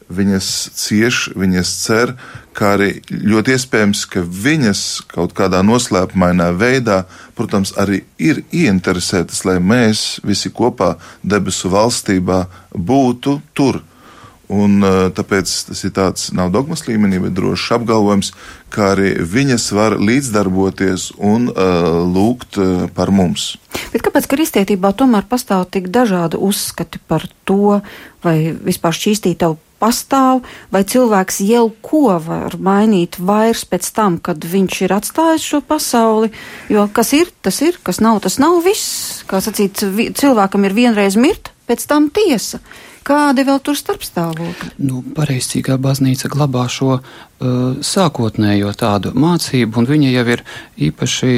viņas 0.09 0.47
cieš, 0.79 1.19
viņas 1.37 1.73
cer, 1.83 2.13
kā 2.57 2.73
arī 2.77 2.89
ļoti 3.09 3.53
iespējams, 3.55 4.05
ka 4.09 4.23
viņas 4.23 4.83
kaut 5.11 5.35
kādā 5.37 5.61
noslēpumainā 5.65 6.49
veidā, 6.57 7.03
protams, 7.37 7.75
arī 7.77 8.01
ir 8.17 8.41
ieinteresētas, 8.49 9.43
lai 9.45 9.59
mēs 9.61 10.19
visi 10.25 10.51
kopā 10.55 10.95
debesu 11.23 11.71
valstībā 11.75 12.45
būtu 12.73 13.39
tur. 13.53 13.83
Un, 14.49 14.81
tāpēc 15.13 15.51
tas 15.67 15.83
ir 15.85 15.91
tāds 15.93 16.31
nav 16.33 16.49
dogmas 16.49 16.81
līmenī, 16.87 17.19
bet 17.21 17.35
drošs 17.37 17.67
apgalvojums, 17.75 18.31
kā 18.73 18.95
arī 18.95 19.11
viņas 19.21 19.67
var 19.77 19.99
līdzdarboties 20.01 21.11
un 21.21 21.51
uh, 21.51 22.01
lūgt 22.09 22.57
uh, 22.57 22.87
par 22.97 23.13
mums. 23.13 23.51
Bet 23.93 24.01
kāpēc 24.05 24.25
kristietībā 24.31 24.89
tomēr 24.97 25.29
pastāv 25.29 25.67
tik 25.69 25.91
dažādi 25.93 26.41
uzskati 26.41 26.97
par 27.05 27.27
to, 27.45 27.77
vai 28.25 28.37
vispār 28.57 28.97
šķīstītavu 28.97 29.59
pastāv, 29.79 30.43
vai 30.73 30.83
cilvēks 30.87 31.39
jau 31.47 31.67
ko 31.85 32.17
var 32.23 32.57
mainīt 32.59 33.19
vairs 33.21 33.63
pēc 33.69 33.89
tam, 33.95 34.17
kad 34.17 34.43
viņš 34.43 34.81
ir 34.85 34.95
atstājis 34.97 35.47
šo 35.53 35.61
pasauli. 35.65 36.33
Jo 36.73 36.87
kas 36.93 37.13
ir, 37.17 37.31
tas 37.45 37.61
ir, 37.65 37.79
kas 37.83 38.01
nav, 38.03 38.19
tas 38.25 38.37
nav 38.41 38.59
viss. 38.65 39.23
Kā 39.29 39.41
sacīt, 39.43 39.85
cilvēkam 40.19 40.67
ir 40.67 40.77
vienreiz 40.77 41.17
mirt, 41.19 41.53
pēc 41.69 41.85
tam 41.89 42.09
tiesa. 42.13 42.59
Kādi 43.09 43.45
vēl 43.47 43.57
tur 43.65 43.77
starpstāvokļi? 43.79 44.71
Nu, 44.85 45.01
Pareizcīgā 45.17 45.79
baznīca 45.81 46.29
glabā 46.29 46.67
šo 46.69 46.99
uh, 46.99 47.03
sākotnējo 47.81 48.73
tādu 48.77 49.15
mācību, 49.17 49.81
un 49.81 49.89
viņa 49.89 50.11
jau 50.13 50.25
ir 50.37 50.43
īpaši 50.89 51.37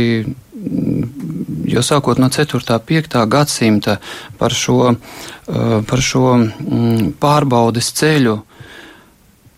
jau 1.72 1.84
sākot 1.86 2.20
no 2.20 2.30
4. 2.30 2.60
un 2.60 2.86
5. 2.88 3.18
gadsimta 3.28 3.98
par 4.38 4.54
šo, 4.54 4.92
eh, 4.92 5.82
par 5.88 6.02
šo 6.02 6.26
mm, 6.38 7.14
pārbaudes 7.20 7.92
ceļu, 7.98 8.42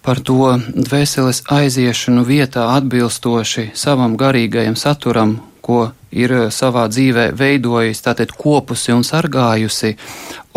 par 0.03 0.19
to 0.19 0.57
dvēseles 0.75 1.43
aiziešanu 1.47 2.25
vietā 2.27 2.67
atbilstoši 2.75 3.71
savam 3.73 4.17
garīgajam 4.19 4.75
saturam, 4.75 5.39
ko 5.63 5.87
ir 6.11 6.33
eh, 6.35 6.45
savā 6.53 6.85
dzīvē 6.91 7.31
veidojis, 7.39 8.03
tātad 8.05 8.33
kopusi 8.37 8.93
un 8.93 9.03
sargājusi, 9.07 9.95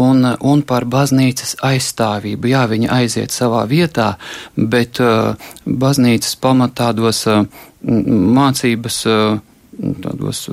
un, 0.03 0.27
un 0.27 0.63
par 0.67 0.87
baznīcas 0.91 1.57
aizstāvību. 1.65 2.53
Jā, 2.53 2.67
viņa 2.71 2.93
aiziet 3.01 3.35
savā 3.35 3.65
vietā, 3.71 4.15
bet 4.57 5.01
uh, 5.01 5.37
baznīcas 5.65 6.37
pamatādos 6.43 7.23
uh, 7.31 7.45
mācības 7.83 8.99
uh, 9.09 9.39
tādos 9.77 10.47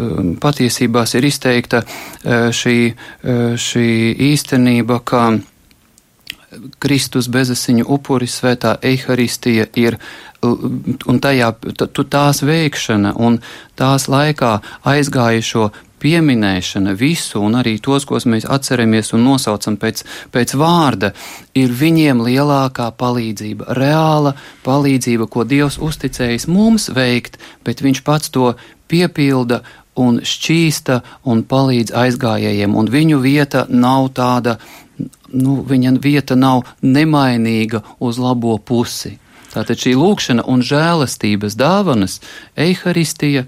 patiesībās 0.43 1.13
ir 1.15 1.23
izteikta 1.29 1.79
šī, 2.51 2.75
šī 3.55 3.85
īstenība, 4.33 4.97
ka 5.07 5.21
Kristus 6.79 7.29
bezasiņu 7.31 7.85
upuri 7.95 8.27
svētā 8.27 8.77
eharistija 8.81 9.67
ir 9.79 9.97
un 10.43 11.19
tajā 11.23 11.53
tās 12.11 12.43
veikšana 12.43 13.13
un 13.15 13.39
tās 13.79 14.09
laikā 14.11 14.53
aizgājušo 14.83 15.69
pieminēšana 16.03 16.93
visu, 16.99 17.39
un 17.39 17.55
arī 17.59 17.77
tos, 17.83 18.03
ko 18.07 18.19
mēs 18.27 18.47
atceramies 18.51 19.13
un 19.15 19.23
nosaucam 19.23 19.77
pēc, 19.79 20.03
pēc 20.33 20.55
vārda, 20.59 21.13
ir 21.55 21.71
viņiem 21.71 22.25
lielākā 22.25 22.89
palīdzība, 22.99 23.71
reāla 23.79 24.35
palīdzība, 24.65 25.29
ko 25.31 25.47
Dievs 25.47 25.79
uzticējis 25.79 26.49
mums 26.51 26.89
veikt, 26.91 27.39
bet 27.63 27.83
Viņš 27.83 28.03
pats 28.03 28.31
to 28.33 28.51
piepilda 28.91 29.61
un 29.99 30.19
šķīsta 30.25 30.99
un 31.29 31.43
palīdz 31.47 31.93
aizgājējiem, 32.03 32.75
un 32.75 32.89
viņu 32.89 33.19
vieta 33.23 33.65
nav 33.69 34.09
tāda, 34.17 34.57
nu, 35.33 35.59
viņa 35.67 35.97
vieta 36.01 36.37
nav 36.39 36.63
nemainīga 36.81 37.83
uz 37.99 38.21
labo 38.21 38.57
pusi. 38.57 39.17
Tātad 39.53 39.77
šī 39.77 39.91
lūkšana 39.93 40.47
un 40.49 40.63
žēlastības 40.65 41.53
dāvanas, 41.59 42.17
eharistija, 42.57 43.43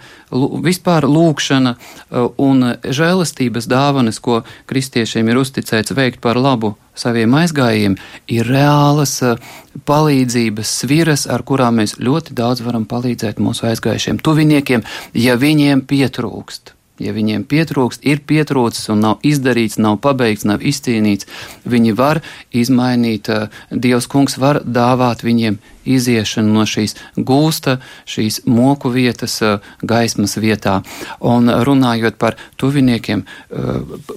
vispār 0.62 1.08
lūkšana 1.10 1.74
uh, 1.74 2.28
un 2.38 2.76
žēlastības 2.86 3.66
dāvanas, 3.72 4.22
ko 4.22 4.44
kristiešiem 4.70 5.34
ir 5.34 5.42
uzticēts 5.42 5.96
veikt 5.98 6.22
par 6.22 6.38
labu 6.38 6.76
saviem 6.96 7.34
aizgājiem, 7.42 7.98
ir 8.30 8.46
reālas 8.46 9.18
uh, 9.26 9.42
palīdzības 9.90 10.78
sviras, 10.84 11.26
ar 11.26 11.42
kurām 11.42 11.82
mēs 11.82 11.98
ļoti 11.98 12.38
daudz 12.38 12.62
varam 12.68 12.86
palīdzēt 12.86 13.42
mūsu 13.42 13.66
aizgājušiem 13.74 14.22
tuviniekiem, 14.22 14.86
ja 15.18 15.40
viņiem 15.42 15.88
pietrūkst. 15.90 16.75
Ja 16.96 17.12
viņiem 17.12 17.44
pietrūkst, 17.52 18.06
ir 18.08 18.22
pietrūcis 18.24 18.88
un 18.94 19.02
nav 19.04 19.24
izdarīts, 19.28 19.76
nav 19.84 19.98
pabeigts, 20.00 20.46
nav 20.48 20.64
izcīnīts, 20.64 21.28
viņi 21.68 21.92
var 21.98 22.22
izmainīt, 22.56 23.28
eh, 23.30 23.50
Dievs 23.70 24.08
kungs 24.08 24.38
var 24.40 24.62
dāvāt 24.64 25.26
viņiem 25.28 25.60
iziešanu 25.86 26.54
no 26.56 26.64
šīs 26.64 26.96
gūsta, 27.18 27.82
šīs 28.08 28.46
moku 28.48 28.90
vietas, 28.90 29.42
eh, 29.42 29.60
gaismas 29.84 30.38
vietā. 30.40 30.86
Un 31.20 31.48
runājot 31.48 32.18
par 32.18 32.38
tuviniekiem, 32.58 33.26
eh, 33.26 33.56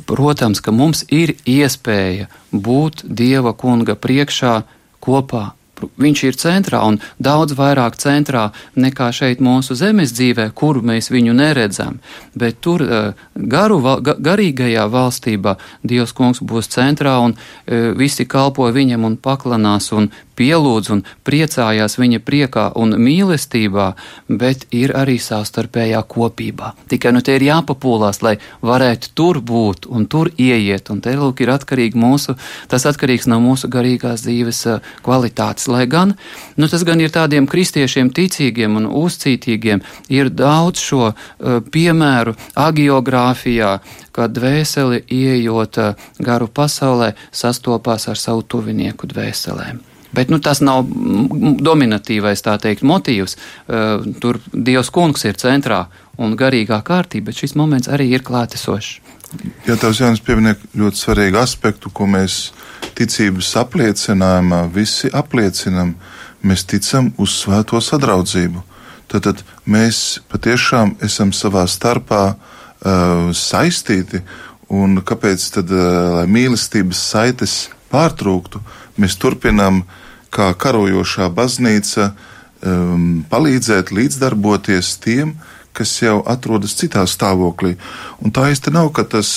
protams, 0.07 0.63
ka 0.63 0.71
mums 0.71 1.05
ir 1.09 1.35
iespēja 1.45 2.29
būt 2.55 3.03
Dieva 3.13 3.57
kunga 3.57 3.97
priekšā 3.97 4.63
kopā 5.03 5.58
Viņš 5.99 6.23
ir 6.27 6.39
centrā 6.39 6.81
un 6.87 6.99
daudz 7.23 7.55
vairāk 7.59 7.97
centrā 8.01 8.49
nekā 8.79 9.11
šeit 9.15 9.43
mūsu 9.45 9.77
zemes 9.79 10.13
dzīvē, 10.17 10.51
kuru 10.55 10.83
mēs 10.83 11.11
viņu 11.13 11.35
neredzam. 11.39 11.99
Bet 12.39 12.61
tur 12.65 12.85
eh, 12.85 13.13
garu, 13.35 13.81
garīgajā 14.03 14.87
valstībā 14.93 15.57
Dievs 15.83 16.15
kungs 16.17 16.43
būs 16.43 16.71
centrā 16.73 17.19
un 17.25 17.37
eh, 17.37 17.91
visi 17.99 18.27
kalpo 18.27 18.69
viņam 18.75 19.07
un 19.09 19.17
paklanās 19.17 19.93
un 19.93 20.11
pielūdz 20.39 20.93
un 20.95 21.03
priecājās 21.27 21.99
viņa 21.99 22.23
priekā 22.25 22.69
un 22.79 22.95
mīlestībā, 23.03 23.89
bet 24.29 24.67
ir 24.75 24.95
arī 24.97 25.19
savstarpējā 25.23 26.03
kopībā. 26.09 26.73
Tikai 26.91 27.13
nu 27.17 27.23
te 27.25 27.37
ir 27.37 27.47
jāpapūlās, 27.49 28.23
lai 28.23 28.37
varētu 28.63 29.13
tur 29.19 29.41
būt 29.43 29.89
un 29.91 30.07
tur 30.11 30.31
ieiet, 30.39 30.91
un 30.95 31.03
te 31.05 31.15
lūk 31.19 31.43
ir 31.45 31.53
atkarīgi 31.55 31.99
mūsu, 31.99 32.37
tas 32.71 32.87
atkarīgs 32.89 33.29
no 33.31 33.41
mūsu 33.43 33.71
garīgās 33.73 34.25
dzīves 34.27 34.63
eh, 34.71 34.93
kvalitātes, 35.07 35.69
lai 35.71 35.87
gan, 35.91 36.15
nu 36.57 36.71
tas 36.71 36.85
gan 36.87 37.03
ir 37.03 37.13
tādiem 37.15 37.49
kristiešiem 37.51 38.13
ticīgiem 38.15 38.79
un 38.81 38.89
uzcītīgiem, 39.03 39.83
ir 40.13 40.31
daudz 40.35 40.83
šo 40.83 41.11
uh, 41.11 41.59
piemēru 41.73 42.35
agiogrāfijā, 42.59 43.79
kad 44.15 44.35
dvēseli 44.37 45.05
ieejot 45.15 45.83
uh, 45.83 46.09
garu 46.23 46.49
pasaulē 46.49 47.15
sastopās 47.33 48.09
ar 48.11 48.21
savu 48.21 48.47
tuvinieku 48.47 49.11
dvēselēm. 49.11 49.88
Bet 50.15 50.31
nu, 50.33 50.39
tas 50.41 50.63
nav 50.65 50.87
dominatīvais 50.89 52.43
teikt, 52.47 52.85
motīvs. 52.87 53.37
Uh, 53.67 54.07
tur 54.23 54.41
Dievs 54.53 54.91
kungs 54.95 55.27
ir 55.29 55.37
centrā 55.41 55.87
un 56.19 56.37
garīgā 56.39 56.81
kārtība, 56.85 57.29
bet 57.29 57.43
šis 57.43 57.55
moments 57.59 57.91
arī 57.93 58.09
ir 58.17 58.25
klātesošs. 58.27 58.99
Jā, 59.67 59.77
tavs 59.77 60.01
Jānis 60.01 60.23
pieminē 60.25 60.55
ļoti 60.79 61.03
svarīgu 61.03 61.37
aspektu, 61.37 61.91
ko 61.93 62.07
mēs 62.09 62.49
ticības 62.97 63.51
apliecinājumā 63.61 64.63
visi 64.73 65.11
apliecinam. 65.13 65.95
Mēs 66.41 66.65
ticam 66.71 67.11
uz 67.21 67.35
svēto 67.43 67.81
sadraudzību. 67.83 68.63
Tad, 69.09 69.25
tad 69.27 69.43
mēs 69.69 70.21
patiešām 70.33 70.97
esam 71.05 71.33
savā 71.37 71.65
starpā 71.69 72.23
uh, 72.33 73.29
saistīti, 73.37 74.23
un 74.73 75.01
kāpēc 75.05 75.45
tad, 75.59 75.73
uh, 75.73 76.21
lai 76.21 76.27
mīlestības 76.31 77.03
saites 77.13 77.57
pārtrūktu, 77.93 78.63
mēs 78.99 79.19
turpinām 79.21 79.85
kā 80.35 80.51
karojošā 80.59 81.31
baznīca 81.35 82.11
um, 82.11 83.23
palīdzēt, 83.31 83.93
līdzdarboties 83.95 84.97
tiem, 85.05 85.37
kas 85.79 85.93
jau 86.03 86.19
atrodas 86.27 86.75
citā 86.79 87.05
stāvoklī. 87.07 87.77
Un 88.25 88.35
tā 88.35 88.49
īsti 88.53 88.73
nav, 88.75 88.91
ka 88.97 89.05
tas 89.07 89.29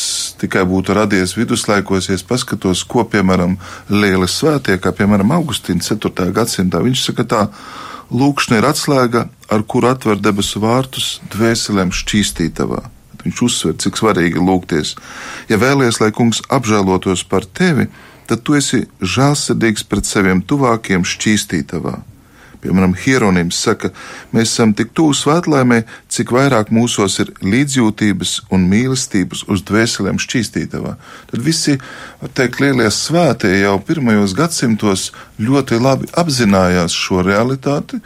tikai 0.42 0.64
būtu 0.68 0.96
radies 0.98 1.36
viduslaikos, 1.38 2.10
ja 2.10 2.18
paskatos, 2.28 2.84
ko, 2.90 3.06
piemēram, 3.06 3.58
lieli 3.94 4.30
svētie, 4.30 4.80
kā 4.82 4.94
piemēram 4.96 5.36
Augustīns 5.38 5.92
4. 5.94 6.32
gadsimtā. 6.34 6.82
Viņš 6.82 7.04
saka 7.12 7.28
tā, 7.30 7.44
lūkšana 8.12 8.60
ir 8.60 8.70
atslēga, 8.72 9.28
ar 9.54 9.66
kuru 9.70 9.92
atver 9.92 10.18
debesu 10.20 10.64
vārtus 10.64 11.20
dvēselēm 11.32 11.94
šķīstītavā. 11.94 12.82
Viņš 13.22 13.42
uzsver, 13.46 13.76
cik 13.78 14.00
svarīgi 14.00 14.42
lūgties. 14.42 14.96
Ja 15.52 15.62
vēlies, 15.62 16.02
lai 16.02 16.10
kungs 16.16 16.42
apžēlotos 16.50 17.22
par 17.30 17.46
tevi, 17.46 17.86
tad 17.86 18.11
tu 18.46 18.56
esi 18.60 18.86
žēlsirdīgs 19.02 19.86
pret 19.90 20.08
saviem 20.08 20.42
tuvākiem 20.46 21.06
šķīstītavā. 21.08 22.00
Piemēram, 22.62 22.92
Hieronims 22.94 23.58
saka, 23.58 23.90
mēs 24.36 24.52
esam 24.52 24.76
tik 24.78 24.92
tuvu 24.98 25.16
svētlaimē, 25.18 25.80
cik 26.14 26.30
vairāk 26.36 26.70
mūsos 26.74 27.18
ir 27.24 27.32
līdzjūtības 27.42 28.36
un 28.54 28.68
mīlestības 28.70 29.48
uz 29.50 29.64
dvēselēm 29.66 30.22
šķīstītavā. 30.22 30.94
Tad 31.32 31.42
visi, 31.46 31.80
var 32.22 32.34
teikt, 32.38 32.62
lielie 32.62 32.86
svētie 32.94 33.56
jau 33.64 33.80
pirmajos 33.88 34.36
gadsimtos 34.38 35.08
ļoti 35.42 35.82
labi 35.82 36.12
apzinājās 36.22 36.94
šo 36.94 37.26
realitāti, 37.26 37.98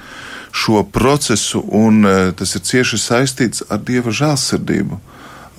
šo 0.55 0.85
procesu, 0.87 1.59
un 1.75 2.07
eh, 2.07 2.31
tas 2.39 2.55
ir 2.55 2.63
cieši 2.63 3.01
saistīts 3.09 3.67
ar 3.67 3.83
Dieva 3.83 4.15
žēlsirdību 4.15 5.01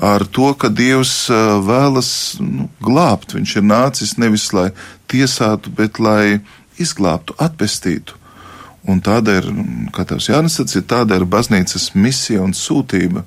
ar 0.01 0.27
to, 0.27 0.53
ka 0.59 0.69
Dievs 0.69 1.29
vēlas 1.67 2.11
nu, 2.41 2.69
glābt. 2.85 3.35
Viņš 3.37 3.57
ir 3.57 3.67
nācis 3.67 4.17
nevis 4.21 4.51
lai 4.53 4.71
tiesātu, 5.11 5.73
bet 5.73 6.01
lai 6.03 6.41
izglābtu, 6.81 7.37
atpestītu. 7.41 8.17
Un 8.87 9.01
tāda 9.03 9.41
ir, 9.41 9.49
kā 9.95 10.05
tevs 10.07 10.29
Jānis 10.31 10.61
sacīja, 10.61 10.85
tāda 10.87 11.19
ir 11.19 11.27
baznīcas 11.27 11.91
misija 11.99 12.45
un 12.45 12.55
sūtība. 12.55 13.25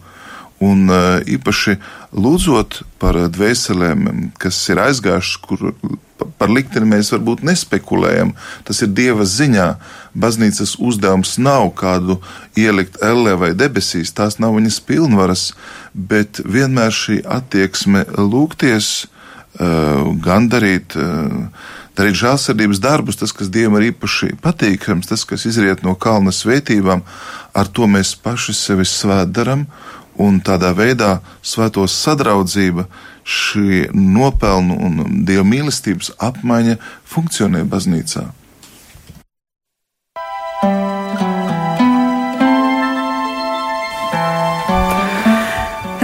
Un 0.59 0.91
īpaši 0.91 1.77
lūdzot 2.19 2.81
par 2.99 3.15
dvēselēm, 3.31 4.31
kas 4.39 4.59
ir 4.71 4.81
aizgājušas, 4.83 5.37
kur 5.43 5.69
par 6.39 6.51
likteni 6.51 6.87
mēs 6.89 7.13
varbūt 7.15 7.45
nespekulējam. 7.47 8.33
Tas 8.67 8.83
ir 8.83 8.91
Dieva 8.91 9.27
ziņā. 9.27 9.69
Baznīcas 10.17 10.75
uzdevums 10.81 11.37
nav 11.37 11.69
kādu 11.77 12.19
ielikt 12.57 12.97
ellē 13.05 13.35
vai 13.39 13.51
debesīs, 13.57 14.13
tās 14.15 14.39
nav 14.41 14.55
viņas 14.57 14.79
pilnvaras, 14.87 15.51
bet 15.93 16.41
vienmēr 16.45 16.93
šī 16.95 17.21
attieksme 17.25 18.05
lūgties, 18.17 19.07
gandarīt, 20.23 20.95
darīt 21.97 22.17
žēlsirdības 22.21 22.81
darbus, 22.81 23.19
tas, 23.19 23.33
kas 23.35 23.49
Dievam 23.51 23.79
ir 23.79 23.89
īpaši 23.91 24.35
patīkams, 24.41 25.09
tas, 25.09 25.25
kas 25.27 25.45
izriet 25.49 25.83
no 25.83 25.95
kalna 25.99 26.31
svētībām, 26.31 27.03
ar 27.53 27.67
to 27.67 27.89
mēs 27.89 28.15
paši 28.15 28.55
sevi 28.55 28.87
svētdaram, 28.87 29.67
un 30.19 30.41
tādā 30.43 30.73
veidā 30.75 31.19
svētos 31.41 31.95
sadraudzība 31.95 32.87
šī 33.23 33.89
nopelnu 33.93 34.75
un 34.85 35.23
dievu 35.25 35.45
mīlestības 35.47 36.11
apmaiņa 36.19 36.75
funkcionē 37.07 37.63
baznīcā. 37.69 38.25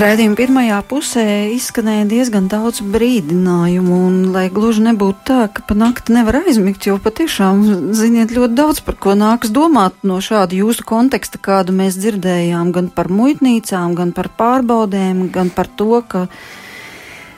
Raidījuma 0.06 0.38
pirmajā 0.38 0.76
pusē 0.86 1.22
izskanēja 1.56 2.04
diezgan 2.06 2.46
daudz 2.46 2.84
brīdinājumu, 2.94 3.96
un 4.06 4.18
lai 4.36 4.44
gluži 4.54 4.84
nebūtu 4.86 5.24
tā, 5.26 5.38
ka 5.50 5.64
pa 5.66 5.74
nakti 5.74 6.14
nevar 6.14 6.44
aizmigt, 6.44 6.86
jo 6.86 7.00
patiešām 7.02 7.64
ziniet 7.98 8.30
ļoti 8.36 8.54
daudz, 8.60 8.84
par 8.86 9.00
ko 9.02 9.16
nākas 9.18 9.50
domāt 9.56 9.98
no 10.06 10.20
šāda 10.22 10.60
jūsu 10.60 10.86
konteksta, 10.86 11.42
kādu 11.42 11.74
mēs 11.80 11.98
dzirdējām, 12.04 12.70
gan 12.76 12.92
par 12.94 13.10
muitnīcām, 13.10 13.96
gan 13.98 14.14
par 14.14 14.30
pārbaudēm, 14.38 15.26
gan 15.34 15.50
par 15.50 15.72
to, 15.74 16.04
ka 16.06 16.28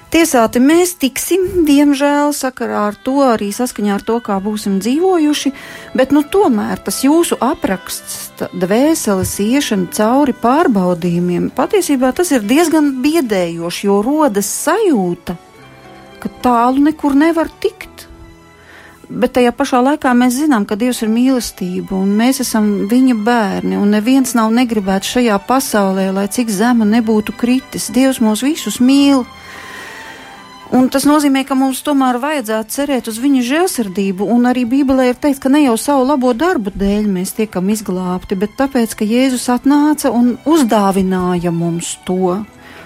Tiesāti 0.07 0.61
mēs 0.63 0.93
tiksim, 1.01 1.65
diemžēl, 1.67 2.31
sakarā 2.31 2.85
ar 2.93 2.95
to, 3.03 3.17
arī 3.27 3.49
saskaņā 3.51 3.97
ar 3.97 4.05
to, 4.07 4.21
kā 4.23 4.37
būsim 4.39 4.77
dzīvojuši, 4.79 5.51
bet 5.99 6.13
nu, 6.15 6.21
tomēr 6.23 6.79
tas 6.79 7.01
jūsu 7.03 7.35
apraksts, 7.43 8.45
dvēseles 8.55 9.33
iešana 9.43 9.91
cauri 9.97 10.31
pārbaudījumiem, 10.31 11.49
patiesībā 11.57 12.13
tas 12.15 12.31
ir 12.31 12.47
diezgan 12.47 12.93
biedējoši, 13.03 13.87
jo 13.89 13.99
rodas 14.05 14.47
sajūta, 14.63 15.35
ka 16.23 16.31
tālu 16.45 16.87
nekur 16.87 17.17
nevar 17.17 17.51
tikt. 17.59 18.07
Bet 19.07 19.37
tajā 19.37 19.53
pašā 19.55 19.79
laikā 19.83 20.11
mēs 20.19 20.35
zinām, 20.35 20.65
ka 20.67 20.75
Dievs 20.79 20.99
ir 21.03 21.11
mīlestība 21.11 21.95
un 21.95 22.09
mēs 22.19 22.41
esam 22.43 22.89
viņa 22.91 23.15
bērni, 23.23 23.77
un 23.79 23.93
neviens 23.95 24.33
nav 24.35 24.51
negribēts 24.55 25.13
šajā 25.15 25.37
pasaulē, 25.47 26.09
lai 26.15 26.25
cik 26.31 26.51
zema 26.51 26.87
nebūtu 26.87 27.35
kritis. 27.39 27.87
Dievs 27.95 28.19
mūs 28.23 28.43
visus 28.43 28.81
mīl. 28.83 29.23
Un 30.75 30.89
tas 30.91 31.05
nozīmē, 31.07 31.45
ka 31.47 31.55
mums 31.55 31.79
tomēr 31.85 32.17
vajadzētu 32.19 32.73
cerēt 32.73 33.07
uz 33.07 33.19
viņa 33.23 33.43
žēlsirdību, 33.47 34.25
un 34.33 34.49
arī 34.49 34.65
Bībelē 34.67 35.11
ir 35.11 35.19
teikts, 35.21 35.39
ka 35.43 35.51
ne 35.53 35.61
jau 35.63 35.77
savu 35.79 36.03
labo 36.09 36.33
darbu 36.35 36.73
dēļ 36.75 37.07
mēs 37.11 37.31
tiekam 37.37 37.69
izglābti, 37.71 38.35
bet 38.35 38.57
tāpēc, 38.59 38.97
ka 38.99 39.07
Jēzus 39.07 39.47
atnāca 39.53 40.11
un 40.11 40.35
uzdāvināja 40.43 41.53
mums 41.55 41.95
to. 42.07 42.41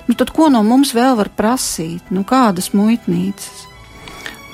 Nu, 0.05 0.17
tad 0.17 0.33
ko 0.35 0.51
no 0.53 0.61
mums 0.67 0.93
vēl 0.93 1.17
var 1.17 1.31
prasīt? 1.33 2.13
Nu, 2.13 2.21
kādas 2.27 2.69
muitnīcas? 2.77 3.65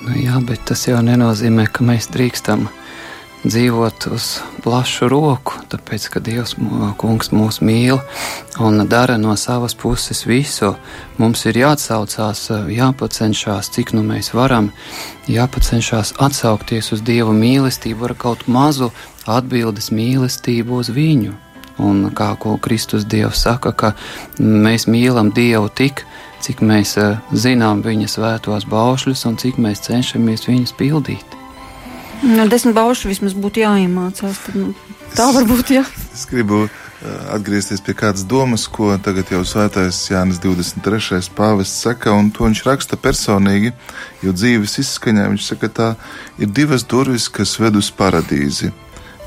Nu, 0.05 0.15
jā, 0.15 0.39
bet 0.47 0.63
tas 0.69 0.85
jau 0.87 1.01
nenozīmē, 1.03 1.67
ka 1.73 1.83
mēs 1.83 2.07
drīkstam 2.13 2.67
dzīvot 3.45 4.07
uz 4.11 4.39
plašu 4.63 5.07
roku, 5.11 5.57
tāpēc, 5.69 6.07
ka 6.11 6.21
Dievs 6.23 6.55
kungs 6.97 7.29
mūs 7.31 7.59
mīl 7.61 7.99
un 8.63 8.81
dara 8.89 9.17
no 9.21 9.35
savas 9.37 9.75
puses 9.77 10.25
visu. 10.27 10.73
Mums 11.21 11.45
ir 11.45 11.59
jāatsaucās, 11.61 12.47
jāpacenšās, 12.73 13.71
cik 13.75 13.93
nu 13.97 14.03
mēs 14.07 14.33
varam, 14.33 14.71
jāpacenšās 15.29 16.15
atsaukties 16.23 16.91
uz 16.95 17.03
Dieva 17.05 17.35
mīlestību 17.35 18.09
ar 18.09 18.15
kaut 18.17 18.47
mazu 18.47 18.91
atbildes 19.27 19.91
mīlestību 19.93 20.81
uz 20.81 20.91
viņu. 20.93 21.35
Un 21.77 22.07
kā 22.17 22.33
Kristus 22.61 23.05
Dievs 23.05 23.43
saka, 23.45 23.71
ka 23.71 23.93
mēs 24.39 24.87
mīlam 24.89 25.29
Dievu 25.29 25.69
tik, 25.69 26.07
cik 26.41 26.65
mēs 26.65 26.97
zinām 27.33 27.85
viņa 27.85 28.09
svētos 28.09 28.65
baušļus 28.65 29.25
un 29.29 29.37
cik 29.37 29.61
mēs 29.61 29.85
cenšamies 29.85 30.49
viņus 30.49 30.73
pildīt. 30.77 31.36
Nu, 32.23 32.47
desmit 32.49 32.75
baušu 32.75 33.11
vismaz 33.11 33.35
būtu 33.37 33.61
jāiemācās. 33.61 34.39
Tad, 34.45 34.55
nu, 34.57 34.73
tā 35.15 35.27
var 35.35 35.45
būt. 35.49 35.71
Jā. 35.75 35.83
Es 36.15 36.25
gribu 36.29 36.63
uh, 36.65 36.71
atgriezties 37.35 37.83
pie 37.85 37.93
kādas 37.97 38.25
domas, 38.25 38.65
ko 38.71 38.89
tagad 39.03 39.29
jau 39.31 39.43
svētais 39.45 39.99
Jānis 40.09 40.41
23. 40.41 41.21
pāvests 41.37 41.85
saka, 41.85 42.15
un 42.17 42.31
to 42.33 42.47
viņš 42.47 42.63
raksta 42.65 42.97
personīgi, 42.97 43.73
jo 44.25 44.33
dzīves 44.33 44.79
izskaņā 44.83 45.27
viņš 45.35 45.51
saka, 45.51 45.69
tā 45.69 45.89
ir 46.41 46.49
divas 46.49 46.87
durvis, 46.89 47.29
kas 47.29 47.57
ved 47.61 47.77
uz 47.77 47.91
paradīzi. 47.93 48.73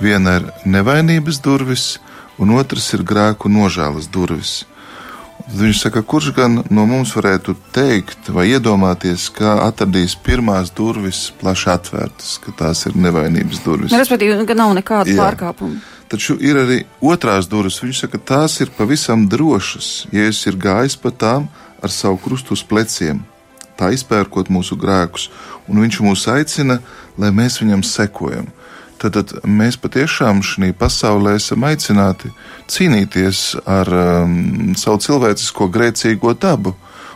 Viena 0.00 0.38
ir 0.40 0.50
nevainības 0.64 1.42
durvis, 1.44 1.86
un 2.40 2.56
otrs 2.56 2.90
ir 2.96 3.06
grēku 3.06 3.52
nožēlas 3.52 4.08
durvis. 4.10 4.64
Viņš 5.50 5.78
saka, 5.82 6.02
kurš 6.06 6.30
gan 6.36 6.60
no 6.70 6.84
mums 6.86 7.10
varētu 7.16 7.56
teikt 7.74 8.28
vai 8.30 8.46
iedomāties, 8.52 9.26
ka 9.34 9.56
atradīs 9.64 10.14
pirmās 10.14 10.70
durvis 10.70 11.24
plaši 11.40 11.72
atvērtas, 11.72 12.36
ka 12.44 12.54
tās 12.58 12.84
ir 12.86 12.94
nevainības 12.94 13.62
durvis. 13.64 13.94
Respektīvi, 13.94 14.36
ka 14.46 14.54
nav 14.58 14.76
nekāda 14.78 15.16
pārkāpuma. 15.18 15.80
Taču 16.10 16.36
ir 16.42 16.58
arī 16.58 16.78
otrās 17.02 17.46
durvis. 17.50 17.80
Viņš 17.82 18.04
saka, 18.04 18.18
tās 18.18 18.60
ir 18.62 18.70
pavisam 18.76 19.26
drošas. 19.30 19.90
Jēzus 20.14 20.46
ir 20.50 20.58
gājis 20.58 20.96
pa 20.98 21.10
tām 21.10 21.50
ar 21.82 21.90
savu 21.94 22.18
krustu 22.22 22.54
uz 22.54 22.62
pleciem, 22.66 23.22
tā 23.78 23.90
izpērkot 23.94 24.50
mūsu 24.52 24.78
grēkus, 24.78 25.28
un 25.66 25.82
viņš 25.82 26.00
mūs 26.04 26.26
aicina, 26.30 26.78
lai 27.18 27.30
mēs 27.34 27.58
viņam 27.62 27.82
sekojam. 27.86 28.50
Tad, 29.00 29.16
tad 29.16 29.32
mēs 29.48 29.78
patiešām 29.80 30.42
šajā 30.44 30.74
pasaulē 30.76 31.38
esam 31.38 31.64
aicināti 31.64 32.28
cīnīties 32.68 33.40
ar 33.64 33.88
um, 33.96 34.74
savu 34.76 35.00
cilvēcisko 35.00 35.70
grēcīgo 35.72 36.34
dabu. 36.36 36.74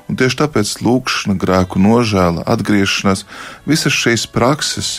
Un 0.09 0.17
tieši 0.21 0.39
tāpēc 0.43 0.71
lūkšana, 0.85 1.37
grēku 1.41 1.81
nožēla, 1.81 2.45
atgriešanās, 2.55 3.25
visas 3.69 3.93
šīs 3.97 4.27
prakses, 4.33 4.99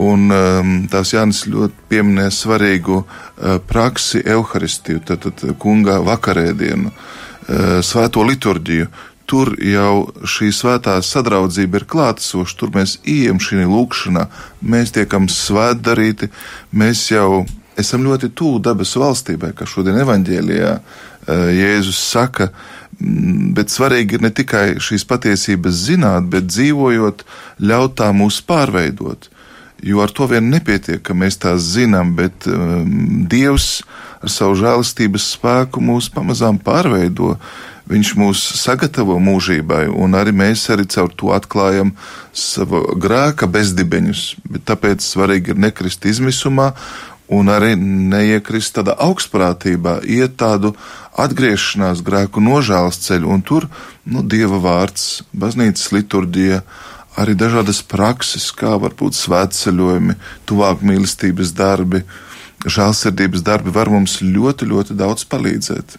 un 0.00 0.32
um, 0.32 0.72
tās 0.92 1.12
Jānis 1.14 1.44
ļoti 1.48 1.88
pieminēja 1.92 2.32
svarīgu 2.34 3.02
uh, 3.02 3.58
praksi, 3.68 4.24
evaharistiju, 4.24 5.04
tad, 5.04 5.28
tad 5.28 5.56
kungā 5.60 6.00
vakarēdienu, 6.08 6.92
uh, 6.92 7.78
svēto 7.84 8.24
liturģiju 8.24 8.88
tur 9.30 9.54
jau 9.60 10.10
šī 10.28 10.50
svētā 10.54 10.98
sadraudzība 11.04 11.80
ir 11.80 11.88
klātesoša, 11.88 12.56
tur 12.60 12.72
mēs 12.76 12.98
ejam 13.08 13.40
šī 13.42 13.64
lūkšanā, 13.68 14.26
mēs 14.60 14.94
tiekam 14.96 15.28
svētdarīti, 15.32 16.30
mēs 16.76 17.08
jau 17.12 17.44
esam 17.80 18.04
ļoti 18.06 18.30
tuvu 18.36 18.60
debesu 18.62 19.02
valstībai, 19.02 19.52
kā 19.56 19.66
šodien 19.68 19.98
evaņģēlijā 20.04 20.72
eh, 20.76 21.44
Jēzus 21.58 22.00
saka, 22.12 22.50
mm, 22.98 23.52
bet 23.56 23.72
svarīgi 23.72 24.18
ir 24.18 24.26
ne 24.26 24.30
tikai 24.34 24.66
šīs 24.82 25.06
patiesības 25.10 25.84
zināt, 25.88 26.28
bet 26.30 26.50
dzīvojot, 26.52 27.24
ļaut 27.64 27.96
tā 28.00 28.12
mūs 28.14 28.42
pārveidot. 28.46 29.30
Jo 29.84 30.00
ar 30.00 30.12
to 30.14 30.28
vien 30.30 30.46
nepietiek, 30.48 31.02
ka 31.04 31.16
mēs 31.18 31.36
tās 31.42 31.64
zinām, 31.74 32.14
bet 32.16 32.46
um, 32.48 33.26
Dievs 33.28 33.82
ar 34.24 34.32
savu 34.32 34.54
žēlastības 34.56 35.26
spēku 35.34 35.82
mūs 35.84 36.08
pamazām 36.14 36.56
pārveido. 36.62 37.34
Uh, 37.34 37.73
Viņš 37.84 38.10
mūs 38.16 38.42
sagatavo 38.56 39.18
mūžībai, 39.20 39.86
un 39.92 40.16
arī 40.16 40.32
mēs 40.32 40.62
arī 40.72 40.86
caur 40.88 41.10
to 41.12 41.34
atklājam 41.36 41.92
savu 42.32 42.80
grēka 42.96 43.44
bezdibeņus. 43.44 44.22
Bet 44.48 44.64
tāpēc 44.70 45.04
svarīgi 45.04 45.52
ir 45.52 45.60
nekrist 45.66 46.06
izmisumā 46.08 46.70
un 47.28 47.48
arī 47.52 47.74
neiekrist 47.76 48.76
tādā 48.78 48.94
augstprātībā, 49.04 49.98
iet 50.04 50.36
tādu 50.40 50.74
atgriešanās 51.20 52.02
grēku 52.04 52.42
nožēlas 52.44 53.00
ceļu, 53.04 53.30
un 53.36 53.44
tur 53.44 53.68
nu, 54.04 54.24
Dieva 54.24 54.60
vārds, 54.60 55.22
baznīcas 55.32 55.92
liturģija, 55.94 56.60
arī 57.20 57.36
dažādas 57.38 57.80
prakses, 57.86 58.50
kā 58.52 58.74
varbūt 58.80 59.16
svētceļojumi, 59.16 60.16
tuvāk 60.48 60.82
mīlestības 60.84 61.54
darbi, 61.56 62.02
žēlsirdības 62.64 63.44
darbi 63.44 63.72
var 63.74 63.92
mums 63.92 64.18
ļoti, 64.24 64.68
ļoti 64.72 64.96
daudz 64.98 65.28
palīdzēt. 65.28 65.98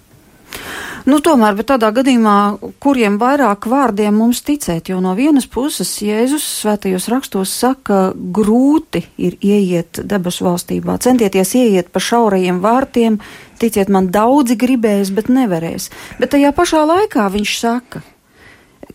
Nu, 1.05 1.19
tomēr, 1.21 1.53
bet 1.53 1.67
tādā 1.69 1.91
gadījumā, 1.93 2.35
kuriem 2.81 3.19
vairāk 3.21 3.67
vārdiem 3.69 4.15
mums 4.17 4.39
ticēt, 4.45 4.89
jo 4.89 4.97
no 5.03 5.11
vienas 5.13 5.45
puses 5.45 5.91
Jēzus 6.01 6.45
svētajos 6.63 7.05
rakstos 7.13 7.53
saka, 7.53 7.99
grūti 8.15 9.03
ir 9.21 9.37
ieiet 9.37 10.01
debesu 10.01 10.47
valstībā, 10.47 10.97
centieties 11.05 11.53
ieiet 11.59 11.91
pa 11.93 12.01
šaurajiem 12.01 12.57
vārtiem, 12.63 13.19
ticiet 13.61 13.93
man 13.93 14.09
daudzi 14.09 14.57
gribēs, 14.57 15.13
bet 15.13 15.29
nevarēs. 15.29 15.91
Bet 16.17 16.33
tajā 16.33 16.49
pašā 16.57 16.81
laikā 16.89 17.29
viņš 17.37 17.53
saka, 17.61 18.01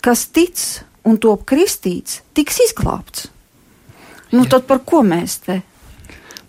kas 0.03 0.27
tic 0.35 0.59
un 1.07 1.23
top 1.23 1.47
kristīts, 1.47 2.25
tiks 2.35 2.59
izglābts. 2.67 3.31
Nu, 4.35 4.43
Jā. 4.43 4.57
tad 4.57 4.67
par 4.67 4.83
ko 4.87 5.05
mēs 5.07 5.45
te 5.47 5.61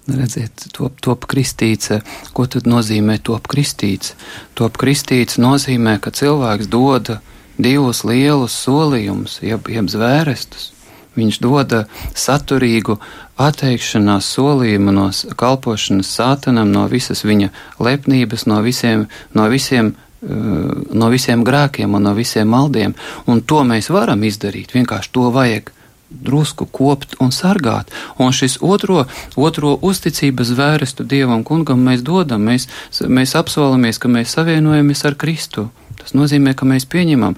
Redziet, 0.09 0.65
top, 0.73 0.97
top 1.03 1.27
kristīts, 1.29 1.91
ko 2.33 2.47
tad 2.49 2.65
nozīmē 2.69 3.19
top 3.21 3.45
kristīts? 3.51 4.15
Top 4.57 4.79
kristīts 4.81 5.37
nozīmē, 5.37 5.99
ka 6.01 6.09
cilvēks 6.09 6.69
dod 6.71 7.19
divus 7.61 8.01
lielus 8.07 8.55
solījumus, 8.65 9.39
jeb, 9.45 9.69
jeb 9.69 9.91
zvērestus. 9.93 10.71
Viņš 11.13 11.37
dod 11.43 11.75
saturīgu 12.17 12.95
atteikšanās 13.41 14.29
solījumu 14.37 14.93
no 14.95 15.09
kalpošanas 15.37 16.09
sātanam, 16.17 16.71
no 16.71 16.87
visas 16.89 17.25
viņa 17.27 17.51
lepnības, 17.83 18.47
no 18.47 18.61
visiem, 18.65 19.05
no 19.35 19.49
visiem 19.51 19.91
uh, 19.91 20.01
no 20.21 21.09
visiem 21.09 21.43
grēkiem 21.45 21.93
un 21.97 22.05
no 22.05 22.13
visiem 22.17 22.49
maldiem, 22.49 22.93
un 23.25 23.41
to 23.41 23.63
mēs 23.65 23.89
varam 23.93 24.23
izdarīt. 24.23 24.75
Vienkārši 24.75 25.13
to 25.13 25.29
vajag 25.33 25.71
drusku 26.11 26.65
kopt 26.65 27.15
un 27.23 27.31
sargāt. 27.31 27.91
Un 28.17 28.33
šis 28.35 28.59
otro, 28.61 29.05
otro 29.35 29.77
uzticības 29.81 30.53
vērestu 30.57 31.05
Dievam 31.07 31.45
kungam 31.47 31.81
mēs 31.87 32.03
dodam, 32.05 32.43
mēs, 32.49 32.67
mēs 33.07 33.35
apsolamies, 33.39 34.01
ka 34.01 34.11
mēs 34.11 34.35
savienojamies 34.35 35.05
ar 35.07 35.17
Kristu. 35.19 35.69
Tas 36.01 36.15
nozīmē, 36.17 36.55
ka 36.57 36.67
mēs 36.67 36.87
pieņemam 36.89 37.37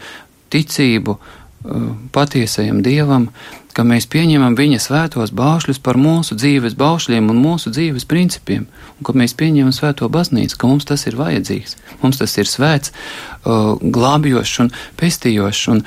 ticību 0.54 1.18
uh, 1.18 1.90
patiesajam 2.16 2.82
Dievam, 2.86 3.30
ka 3.74 3.84
mēs 3.88 4.06
pieņemam 4.12 4.56
viņa 4.58 4.80
svētos 4.82 5.34
baušļus 5.36 5.80
par 5.84 5.98
mūsu 6.00 6.38
dzīves 6.38 6.76
baušļiem 6.80 7.30
un 7.34 7.40
mūsu 7.42 7.72
dzīves 7.74 8.06
principiem, 8.10 8.68
un 8.98 9.08
ka 9.08 9.16
mēs 9.18 9.36
pieņemam 9.40 9.74
svēto 9.76 10.10
baznīcu, 10.14 10.58
ka 10.60 10.70
mums 10.70 10.88
tas 10.90 11.06
ir 11.10 11.18
vajadzīgs, 11.20 11.76
mums 12.04 12.22
tas 12.22 12.36
ir 12.38 12.50
svēts, 12.50 12.94
uh, 12.94 13.74
glābjošs 13.82 14.60
un 14.66 14.72
pestījošs, 15.00 15.64
un 15.74 15.82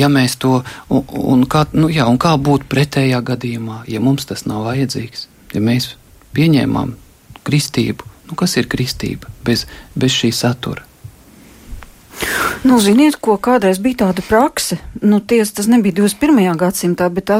ja 0.00 0.10
mēs 0.12 0.36
to, 0.42 0.60
un, 0.88 1.06
un, 1.34 1.46
kā, 1.50 1.64
nu, 1.76 1.88
jā, 1.92 2.06
un 2.10 2.20
kā 2.20 2.36
būt 2.36 2.68
pretējā 2.70 3.22
gadījumā, 3.32 3.84
ja 3.90 4.04
mums 4.04 4.28
tas 4.28 4.46
nav 4.48 4.68
vajadzīgs, 4.68 5.26
ja 5.56 5.64
mēs 5.64 5.94
pieņēmām 6.36 6.94
kristību, 7.48 8.06
nu 8.30 8.38
kas 8.38 8.60
ir 8.60 8.70
kristība 8.70 9.32
bez, 9.46 9.66
bez 9.96 10.14
šī 10.20 10.34
satura? 10.36 10.89
Nu, 12.66 12.76
ziniet, 12.82 13.16
ko 13.16 13.36
kādreiz 13.40 13.80
bija 13.80 14.04
tāda 14.04 14.24
prakse. 14.26 14.76
Nu, 15.00 15.20
ties, 15.20 15.52
tas 15.56 15.68
nebija 15.70 15.96
21. 16.02 16.56
gadsimtā, 16.60 17.08
bet 17.12 17.30
tā, 17.30 17.38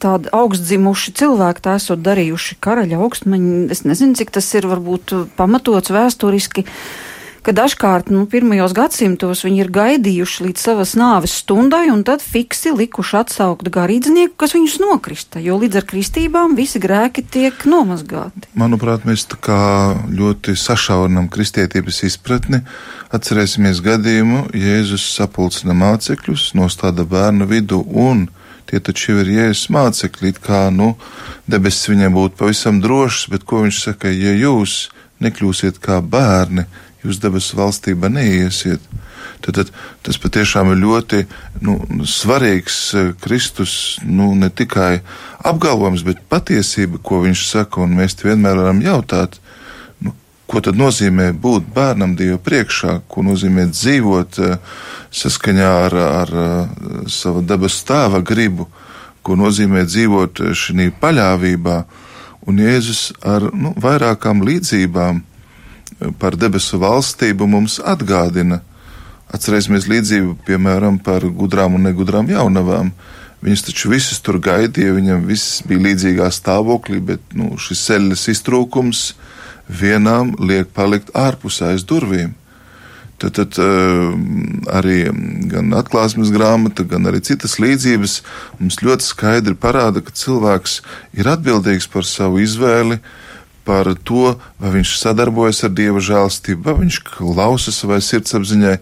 tādi 0.00 0.32
augstdzimuši 0.32 1.14
cilvēki 1.20 1.64
tā 1.64 1.76
esot 1.80 2.00
darījuši 2.04 2.56
karaļa 2.64 3.00
augstmaņi. 3.04 3.56
Es 3.74 3.84
nezinu, 3.84 4.16
cik 4.18 4.32
tas 4.34 4.48
ir 4.56 4.68
varbūt 4.70 5.12
pamatots 5.36 5.92
vēsturiski 5.92 6.64
ka 7.44 7.52
dažkārt 7.52 8.08
nu, 8.12 8.24
pirmajos 8.30 8.72
gadsimtos 8.76 9.44
viņi 9.44 9.60
ir 9.64 9.70
gaidījuši 9.74 10.46
līdz 10.46 10.62
savas 10.64 10.94
nāves 10.96 11.34
stundai 11.42 11.86
un 11.92 12.00
tad 12.06 12.24
fiksi 12.24 12.72
likuši 12.72 13.18
atsaukt 13.20 13.68
garīdznieku, 13.74 14.32
kas 14.40 14.54
viņus 14.56 14.78
nokrista, 14.80 15.42
jo 15.44 15.58
līdz 15.60 15.80
ar 15.82 15.88
kristībām 15.90 16.56
visi 16.56 16.80
grēki 16.80 17.26
tiek 17.36 17.66
nomazgāti. 17.68 18.48
Manuprāt, 18.56 19.04
mēs 19.08 19.26
tā 19.28 19.40
kā 19.44 19.58
ļoti 20.08 20.56
sašaurinam 20.56 21.28
kristietības 21.32 22.00
izpratni. 22.08 22.62
Atcerēsimies 23.14 23.82
gadījumu, 23.84 24.46
Jēzus 24.56 25.04
sapulcina 25.18 25.76
mācekļus, 25.76 26.54
nostāda 26.58 27.04
bērnu 27.06 27.46
vidu 27.50 27.84
un 27.84 28.26
tie 28.70 28.80
taču 28.80 29.12
jau 29.12 29.20
ir 29.20 29.30
jēzus 29.34 29.68
mācekļi, 29.74 30.32
kā 30.42 30.64
nu, 30.72 30.94
debesis 31.50 31.90
viņiem 31.92 32.16
būtu 32.16 32.40
pavisam 32.40 32.80
drošas, 32.82 33.28
bet 33.34 33.44
ko 33.44 33.60
viņš 33.66 33.82
saka, 33.90 34.08
ja 34.08 34.32
jūs 34.32 34.88
nekļūsiet 35.22 35.78
kā 35.84 36.00
bērni, 36.00 36.64
jūs 37.04 37.20
debesu 37.22 37.58
valstībā 37.58 38.10
neiesiet. 38.12 38.82
Tad, 39.44 39.58
tad 39.58 39.70
tas 40.04 40.18
patiešām 40.20 40.72
ir 40.72 40.80
ļoti 40.80 41.24
nu, 41.64 41.76
svarīgs 42.08 42.78
eh, 42.96 43.10
Kristus, 43.20 43.98
nu, 44.04 44.32
ne 44.38 44.48
tikai 44.48 45.02
apgalvojums, 45.44 46.04
bet 46.06 46.22
patiesība, 46.32 47.00
ko 47.04 47.22
viņš 47.24 47.46
saka, 47.50 47.82
un 47.84 47.96
mēs 47.98 48.16
vienmēr 48.22 48.62
varam 48.62 48.80
jautāt, 48.84 49.36
nu, 50.04 50.14
ko 50.48 50.64
tad 50.64 50.80
nozīmē 50.80 51.32
būt 51.36 51.68
bērnam 51.76 52.16
Dieva 52.16 52.40
priekšā, 52.40 53.02
ko 53.08 53.26
nozīmē 53.26 53.68
dzīvot 53.72 54.40
eh, 54.44 54.56
saskaņā 55.12 55.74
ar, 55.88 55.98
ar 56.06 56.34
eh, 56.46 56.80
savu 57.12 57.44
debesu 57.44 57.84
tēva 57.90 58.24
gribu, 58.24 58.68
ko 59.24 59.36
nozīmē 59.40 59.84
dzīvot 59.88 60.40
šī 60.56 60.90
paļāvībā, 61.00 61.78
un 62.48 62.60
Jēzus 62.60 63.06
ar 63.24 63.48
nu, 63.56 63.72
vairākām 63.80 64.44
līdzībām 64.44 65.22
par 66.18 66.36
debesu 66.38 66.78
valstību 66.82 67.46
mums 67.50 67.78
atgādina. 67.84 68.60
Atcerēsimies 69.34 69.88
līdzību, 69.90 70.36
piemēram, 70.46 71.00
par 71.02 71.24
gudrām 71.26 71.78
un 71.78 71.88
negudrām 71.88 72.28
jaunavām. 72.30 72.92
Viņas 73.44 73.66
taču 73.66 73.90
visas 73.92 74.22
tur 74.24 74.38
gaidīja, 74.40 74.94
viņam 74.96 75.26
viss 75.28 75.60
bija 75.68 75.82
līdzīgā 75.88 76.30
stāvoklī, 76.32 77.00
bet 77.12 77.34
nu, 77.36 77.54
šis 77.60 77.82
ceļas 77.88 78.28
iztrūkums 78.32 79.02
vienām 79.68 80.32
liek 80.40 80.70
palikt 80.76 81.12
ārpus 81.16 81.60
aiz 81.64 81.84
durvīm. 81.88 82.32
Tad, 83.20 83.36
tad 83.38 83.58
arī 84.74 85.04
gan 85.48 85.70
atklāsmes 85.78 86.32
grāmata, 86.34 86.86
gan 86.88 87.06
arī 87.08 87.20
citas 87.24 87.60
līdzības 87.62 88.16
mums 88.58 88.80
ļoti 88.82 89.06
skaidri 89.06 89.54
parāda, 89.54 90.02
ka 90.02 90.12
cilvēks 90.12 90.80
ir 91.20 91.30
atbildīgs 91.30 91.86
par 91.92 92.08
savu 92.08 92.42
izvēli, 92.42 92.98
uh, 92.98 93.23
par 93.64 93.88
to, 94.04 94.34
vai 94.60 94.72
viņš 94.78 94.96
sadarbojas 95.00 95.64
ar 95.66 95.72
dieva 95.76 96.02
žēlstību, 96.04 96.64
vai 96.66 96.74
viņš 96.82 96.98
klausa 97.08 97.72
savai 97.72 98.00
sirdsapziņai, 98.04 98.74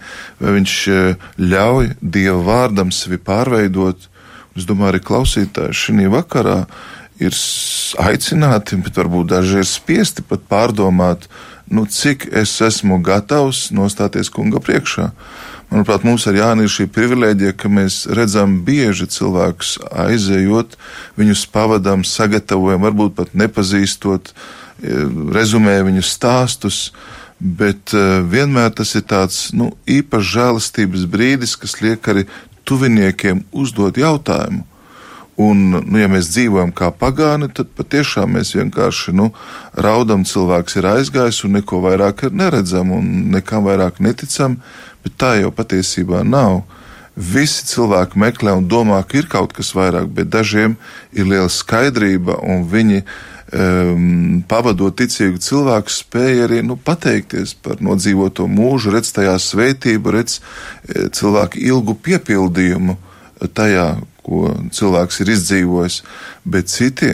vai 0.43 0.57
viņš 0.59 0.74
e, 0.91 1.03
ļauj 1.39 1.93
dieva 2.03 2.41
vārdam 2.49 2.91
sevi 2.95 3.20
pārveidot. 3.22 4.09
Es 4.59 4.66
domāju, 4.68 4.93
arī 4.93 5.01
klausītāji 5.07 5.78
šī 5.78 6.11
vakarā 6.12 6.59
ir 7.22 7.37
aicināti, 8.03 8.76
bet 8.83 8.99
varbūt 8.99 9.33
daži 9.33 9.62
ir 9.62 9.68
spiesti 9.68 10.24
pat 10.26 10.45
pārdomāt, 10.51 11.28
nu, 11.72 11.87
cik 11.87 12.26
es 12.43 12.59
esmu 12.61 12.99
gatavs 13.05 13.70
nostāties 13.72 14.33
kunga 14.33 14.61
priekšā. 14.61 15.12
Manuprāt, 15.72 16.03
mums 16.05 16.26
ar 16.28 16.37
Jāni 16.37 16.66
ir 16.66 16.72
šī 16.72 16.85
privilēģija, 16.93 17.55
ka 17.57 17.70
mēs 17.72 18.03
redzam 18.12 18.59
bieži 18.66 19.07
cilvēkus 19.09 19.78
aizejot, 20.05 20.74
viņus 21.16 21.47
pavadām, 21.55 22.03
sagatavojam, 22.05 22.83
varbūt 22.85 23.14
pat 23.16 23.33
nepazīstot, 23.33 24.35
uh, 24.35 24.51
rezumē 24.82 25.78
viņu 25.86 26.02
stāstus, 26.06 26.90
bet 27.42 27.94
eh, 27.94 28.20
vienmēr 28.22 28.72
tas 28.78 28.94
ir 28.98 29.06
tāds 29.10 29.50
nu, 29.56 29.72
īpašs 29.90 30.34
žēlastības 30.36 31.06
brīdis, 31.10 31.56
kas 31.58 31.80
liek 31.82 32.06
arī 32.08 32.26
tuviniekiem 32.68 33.42
uzdot 33.50 33.98
jautājumu. 33.98 34.66
Un, 35.42 35.62
nu, 35.72 35.96
ja 35.96 36.10
mēs 36.12 36.28
dzīvojam 36.34 36.70
kā 36.76 36.90
pagāni, 36.94 37.48
tad 37.56 37.70
patiešām 37.74 38.36
mēs 38.36 38.52
vienkārši 38.54 39.14
nu, 39.16 39.30
raudam, 39.74 40.26
cilvēks 40.28 40.76
ir 40.78 40.88
aizgājis 40.90 41.40
un 41.48 41.56
neko 41.56 41.80
vairāk 41.86 42.26
neredzam 42.30 42.92
un 42.92 43.08
nekam 43.32 43.64
vairāk 43.64 43.98
neticam, 44.04 44.58
bet 45.02 45.16
tā 45.18 45.34
jau 45.40 45.50
patiesībā 45.56 46.20
nav. 46.22 46.62
Visi 47.16 47.64
cilvēki 47.68 48.20
meklē 48.20 48.54
un 48.60 48.68
domā, 48.68 49.00
ka 49.08 49.18
ir 49.18 49.26
kaut 49.32 49.56
kas 49.56 49.72
vairāk, 49.76 50.12
bet 50.14 50.30
dažiem 50.32 50.76
ir 51.16 51.26
liela 51.28 51.50
skaidrība 51.52 52.38
un 52.44 52.68
viņi 52.68 53.00
ir 53.00 53.32
um, 53.53 54.42
pavadot 54.48 54.96
ticīgu 54.98 55.40
cilvēku, 55.42 55.92
spēja 55.92 56.46
arī 56.48 56.62
nu, 56.66 56.76
pateikties 56.76 57.55
par 57.62 57.82
nodzīvoto 57.84 58.48
mūžu, 58.50 58.92
redz 58.94 59.12
tajā 59.16 59.36
svētību, 59.40 60.14
redz 60.14 60.38
e, 60.38 61.09
cilvēku 61.14 61.61
ilgu 61.62 61.96
piepildījumu 62.07 62.96
tajā, 63.57 63.88
ko 64.22 64.53
cilvēks 64.74 65.20
ir 65.24 65.32
izdzīvojis. 65.34 65.98
Bet 66.46 66.70
citi, 66.70 67.11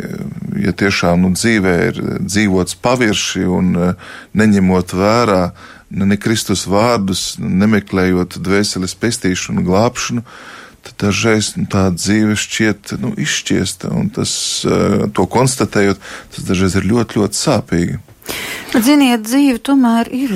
ja 0.60 0.74
tiešām 0.76 1.24
nu, 1.24 1.32
dzīvē 1.36 1.74
ir 1.88 2.02
dzīvots 2.20 2.78
pavirši 2.84 3.48
un 3.48 3.74
e, 3.74 3.90
neņemot 4.38 4.94
vērā 4.98 5.42
ne 5.88 6.18
Kristus 6.20 6.66
vārdus, 6.68 7.38
nemeklējot 7.40 8.36
dvēseles 8.44 8.94
pestīšanu, 9.00 9.64
glābšanu, 9.64 10.24
tad 10.24 10.57
dažreiz 11.00 11.52
nu, 11.58 11.66
tā 11.70 11.88
dzīve 11.94 12.36
šķiet 12.38 12.96
nu, 13.02 13.12
izšķiesta, 13.18 13.92
un 13.94 14.10
tas, 14.14 14.32
eh, 14.64 15.06
to 15.12 15.26
konstatējot, 15.26 16.00
tas 16.34 16.48
dažreiz 16.48 16.78
ir 16.78 16.88
ļoti, 16.88 17.20
ļoti 17.20 17.42
sāpīgi. 17.42 18.00
Ziniet, 18.76 19.24
dzīve 19.24 19.58
tomēr 19.64 20.10
ir 20.12 20.34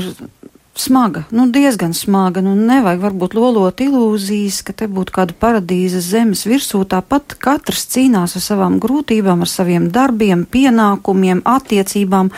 smaga, 0.74 1.24
nu 1.30 1.46
diezgan 1.53 1.92
smaga, 1.94 2.40
nu 2.40 2.55
nevajag 2.57 3.03
varbūt 3.03 3.34
lolot 3.36 3.80
ilūzijas, 3.84 4.62
ka 4.64 4.72
te 4.72 4.88
būtu 4.88 5.12
kāda 5.12 5.36
paradīzes 5.36 6.09
zemes 6.14 6.46
virsū, 6.48 6.80
tāpat 6.88 7.36
katrs 7.42 7.84
cīnās 7.92 8.36
ar 8.38 8.44
savām 8.44 8.78
grūtībām, 8.80 9.44
ar 9.44 9.50
saviem 9.50 9.90
darbiem, 9.92 10.46
pienākumiem, 10.48 11.44
attiecībām. 11.44 12.32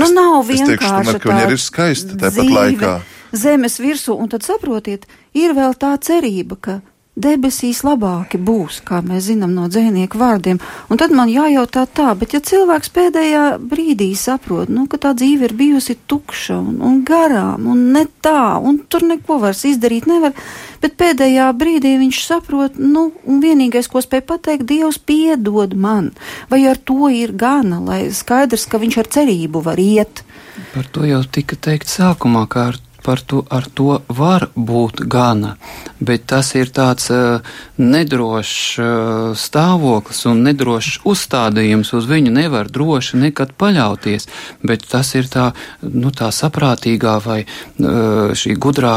Nu 0.00 0.08
nav 0.12 0.40
vienkārši 0.48 1.18
tā. 1.20 1.28
Viņa 1.28 1.52
ir 1.52 1.60
skaista 1.60 2.16
tāpat 2.16 2.52
laikā. 2.58 2.96
Zemes 3.36 3.80
virsū, 3.82 4.16
un 4.16 4.30
tad 4.32 4.46
saprotiet, 4.46 5.04
ir 5.36 5.52
vēl 5.56 5.76
tā 5.76 5.92
cerība, 6.00 6.56
ka 6.56 6.80
debesīs 7.16 7.80
labāki 7.86 8.38
būs, 8.38 8.82
kā 8.84 9.00
mēs 9.04 9.30
zinām 9.30 9.54
no 9.56 9.66
dzēnieku 9.72 10.18
vārdiem. 10.20 10.60
Un 10.92 11.00
tad 11.00 11.14
man 11.16 11.30
jājautā 11.32 11.86
tā, 11.88 12.12
bet 12.18 12.36
ja 12.36 12.42
cilvēks 12.44 12.92
pēdējā 12.92 13.44
brīdī 13.60 14.10
saprot, 14.18 14.68
nu, 14.72 14.84
ka 14.90 15.00
tā 15.00 15.14
dzīve 15.16 15.48
ir 15.48 15.56
bijusi 15.56 15.96
tukša 16.08 16.58
un, 16.60 16.78
un 16.84 17.00
garām 17.08 17.66
un 17.72 17.82
ne 17.96 18.04
tā, 18.24 18.58
un 18.60 18.82
tur 18.88 19.06
neko 19.08 19.40
vairs 19.42 19.64
izdarīt 19.68 20.08
nevar, 20.10 20.36
bet 20.82 20.98
pēdējā 21.00 21.48
brīdī 21.56 21.96
viņš 22.04 22.22
saprot, 22.28 22.76
nu, 22.76 23.08
un 23.24 23.40
vienīgais, 23.44 23.88
ko 23.88 24.04
spēj 24.04 24.24
pateikt, 24.28 24.68
Dievs 24.68 25.00
piedod 25.00 25.72
man, 25.72 26.12
vai 26.52 26.66
ar 26.68 26.76
to 26.76 27.08
ir 27.12 27.32
gana, 27.32 27.80
lai 27.80 28.06
skaidrs, 28.12 28.68
ka 28.68 28.82
viņš 28.82 29.00
ar 29.00 29.12
cerību 29.16 29.64
var 29.64 29.80
iet. 29.80 30.24
Par 30.72 30.88
to 30.92 31.04
jau 31.08 31.22
tika 31.32 31.56
teikt 31.56 31.88
sākumā, 31.92 32.44
kā 32.52 32.70
ar 32.72 32.80
par 33.06 33.22
to, 33.22 33.44
ar 33.50 33.68
to 33.78 34.00
var 34.10 34.48
būt 34.56 35.04
gana, 35.06 35.54
bet 36.02 36.26
tas 36.32 36.50
ir 36.58 36.72
tāds 36.74 37.06
uh, 37.14 37.38
nedrošs 37.78 38.58
uh, 38.82 39.30
stāvoklis 39.38 40.24
un 40.30 40.42
nedrošs 40.48 41.00
uzstādījums, 41.06 41.94
uz 41.94 42.10
viņu 42.10 42.34
nevar 42.34 42.70
droši 42.72 43.22
nekad 43.22 43.54
paļauties, 43.60 44.26
bet 44.66 44.88
tas 44.90 45.14
ir 45.14 45.30
tā, 45.30 45.52
nu, 45.86 46.10
tā 46.10 46.32
saprātīgā 46.34 47.18
vai 47.24 47.42
uh, 47.46 48.34
šī 48.34 48.58
gudrā 48.58 48.96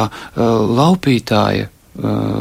laupītāja 0.80 1.70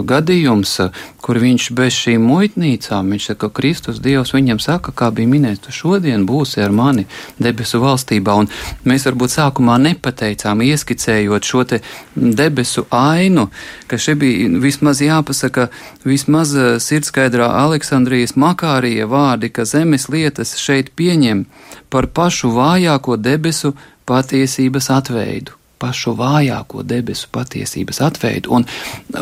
gadījums, 0.09 0.75
uh, 0.85 1.03
kur 1.23 1.39
viņš 1.43 1.69
bez 1.77 1.97
šīm 1.97 2.25
muitnīcām, 2.29 3.11
viņš 3.13 3.27
saka, 3.31 3.49
ka 3.49 3.57
Kristus 3.59 3.99
Dievs 4.05 4.33
viņam 4.37 4.61
saka, 4.63 4.95
kā 4.97 5.11
bija 5.15 5.31
minēts, 5.31 5.65
tu 5.67 5.75
šodien 5.75 6.25
būsi 6.29 6.63
ar 6.65 6.73
mani 6.75 7.07
debesu 7.43 7.81
valstībā, 7.83 8.37
un 8.43 8.49
mēs 8.89 9.09
varbūt 9.09 9.35
sākumā 9.35 9.77
nepateicām, 9.89 10.63
ieskicējot 10.65 11.51
šo 11.51 11.65
te 11.69 11.83
debesu 12.15 12.87
ainu, 12.95 13.49
ka 13.91 13.99
šeit 14.01 14.23
bija 14.23 14.49
vismaz 14.63 15.03
jāpasaka, 15.05 15.69
vismaz 16.09 16.55
uh, 16.57 16.71
sirdskaidrā 16.83 17.51
Aleksandrijas 17.65 18.37
Makārija 18.39 19.11
vārdi, 19.11 19.53
ka 19.53 19.69
zemes 19.69 20.09
lietas 20.13 20.57
šeit 20.61 20.95
pieņem 20.97 21.47
par 21.93 22.09
pašu 22.15 22.55
vājāko 22.55 23.19
debesu 23.21 23.75
patiesības 24.09 24.93
atveidu 24.95 25.58
pašu 25.79 26.15
vājāko 26.19 26.83
debesu 26.87 27.31
patiesības 27.33 28.03
atveidu. 28.09 28.53
Un, 28.59 28.67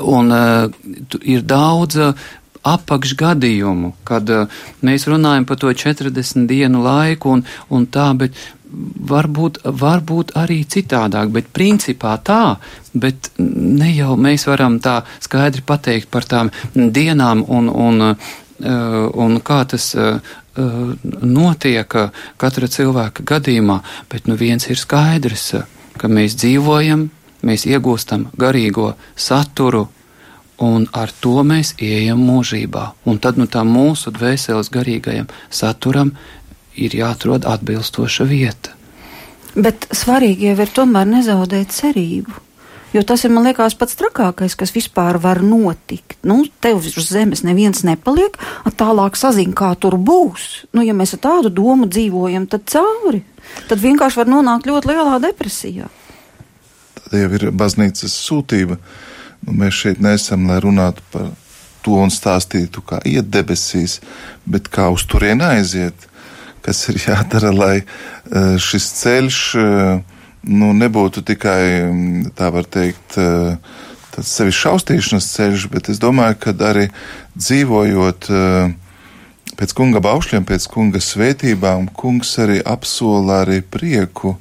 un 0.00 0.34
uh, 0.34 0.66
ir 1.22 1.44
daudz 1.46 2.00
uh, 2.00 2.26
apakšgadījumu, 2.66 3.92
kad 4.08 4.30
uh, 4.32 4.60
mēs 4.86 5.06
runājam 5.10 5.46
par 5.48 5.60
to 5.62 5.72
40 5.72 6.46
dienu 6.50 6.82
laiku 6.84 7.36
un, 7.36 7.44
un 7.70 7.86
tā, 7.86 8.10
bet 8.18 8.36
varbūt, 9.10 9.60
varbūt 9.64 10.34
arī 10.38 10.62
citādāk, 10.68 11.30
bet 11.34 11.52
principā 11.54 12.16
tā, 12.24 12.56
bet 12.94 13.30
ne 13.38 13.92
jau 13.94 14.16
mēs 14.20 14.48
varam 14.48 14.80
tā 14.82 14.98
skaidri 15.22 15.62
pateikt 15.66 16.10
par 16.10 16.26
tām 16.26 16.50
dienām 16.74 17.44
un, 17.46 17.70
un, 17.70 18.16
un 19.22 19.38
kā 19.46 19.60
tas 19.70 19.92
notiek 21.22 21.96
katra 22.40 22.68
cilvēka 22.72 23.24
gadījumā, 23.28 23.78
bet 24.12 24.26
nu 24.26 24.36
viens 24.40 24.66
ir 24.70 24.80
skaidrs 24.80 25.52
ka 26.00 26.08
mēs 26.08 26.36
dzīvojam 26.40 27.08
mēs 27.46 27.66
iegūstam 27.68 28.30
garīgo 28.38 28.94
saturu, 29.16 29.86
un 30.62 30.86
ar 30.92 31.12
to 31.20 31.42
mēs 31.44 31.74
ejam 31.82 32.22
mūžībā. 32.26 32.86
Un 33.06 33.20
tad 33.22 33.38
nu, 33.40 33.46
tā 33.46 33.64
mūsu 33.66 34.12
dvēseles 34.14 34.72
garīgajam 34.72 35.28
saturam 35.50 36.14
ir 36.76 36.96
jāatrod 36.96 37.46
atbilstoša 37.48 38.26
vieta. 38.28 38.72
Bet 39.56 39.88
svarīgi 39.96 40.50
jau 40.50 40.58
ir 40.60 40.72
tomēr 40.76 41.08
nezaudēt 41.08 41.72
cerību. 41.72 42.45
Jo 42.94 43.02
tas 43.02 43.24
ir, 43.26 43.32
man 43.34 43.44
liekas, 43.44 43.74
pats 43.78 43.98
trakākais, 43.98 44.54
kas 44.58 44.72
vispār 44.72 45.18
var 45.20 45.42
notikt. 45.44 46.16
Nu, 46.26 46.38
tev 46.62 46.84
uz 46.86 47.08
zemes 47.10 47.42
neviens 47.44 47.82
nepaliek, 47.86 48.38
tālāk 48.78 49.18
sazina, 49.18 49.54
kā 49.56 49.72
tur 49.80 49.98
būs. 49.98 50.66
Nu, 50.76 50.84
ja 50.86 50.94
mēs 50.96 51.16
ar 51.16 51.22
tādu 51.26 51.52
domu 51.52 51.88
dzīvojam, 51.90 52.46
tad 52.50 52.68
cauri. 52.70 53.24
Tad 53.70 53.82
vienkārši 53.82 54.22
var 54.22 54.30
nonākt 54.30 54.68
ļoti 54.70 54.92
lielā 54.92 55.18
depresijā. 55.22 55.90
Tad 57.00 57.18
jau 57.20 57.30
ir 57.38 57.48
baznīcas 57.50 58.14
sūtība. 58.26 58.78
Nu, 59.46 59.58
mēs 59.60 59.82
šeit 59.82 60.02
nesam, 60.02 60.46
lai 60.50 60.60
runātu 60.62 61.04
par 61.12 61.32
to 61.86 61.98
un 62.02 62.10
stāstītu, 62.10 62.82
kā 62.86 63.02
iet 63.06 63.28
debesīs, 63.30 64.00
bet 64.46 64.70
kā 64.72 64.88
uz 64.94 65.04
turieni 65.06 65.46
aiziet 65.46 66.08
kas 66.66 66.88
ir 66.90 67.00
jādara, 67.08 67.52
lai 67.54 67.76
eh, 67.78 68.56
šis 68.62 68.90
ceļš 69.00 69.40
eh, 69.62 70.15
nu, 70.46 70.72
nebūtu 70.76 71.22
tikai, 71.26 71.60
mm, 71.90 72.32
tā 72.38 72.50
var 72.54 72.64
teikt, 72.64 73.18
eh, 73.20 73.58
tāds 74.14 74.32
sevi 74.32 74.54
šaustīšanas 74.54 75.30
ceļš, 75.34 75.68
bet 75.70 75.90
es 75.92 76.00
domāju, 76.02 76.38
ka 76.40 76.56
arī 76.70 76.88
dzīvojot 77.36 78.30
pēc 79.56 79.72
kunga 79.76 80.00
baušļiem, 80.00 80.44
pēc 80.48 80.66
kunga 80.72 81.00
svētībām, 81.04 81.90
kungs 81.92 82.32
arī 82.40 82.62
apsola 82.64 83.42
arī 83.44 83.60
prieku, 83.60 84.36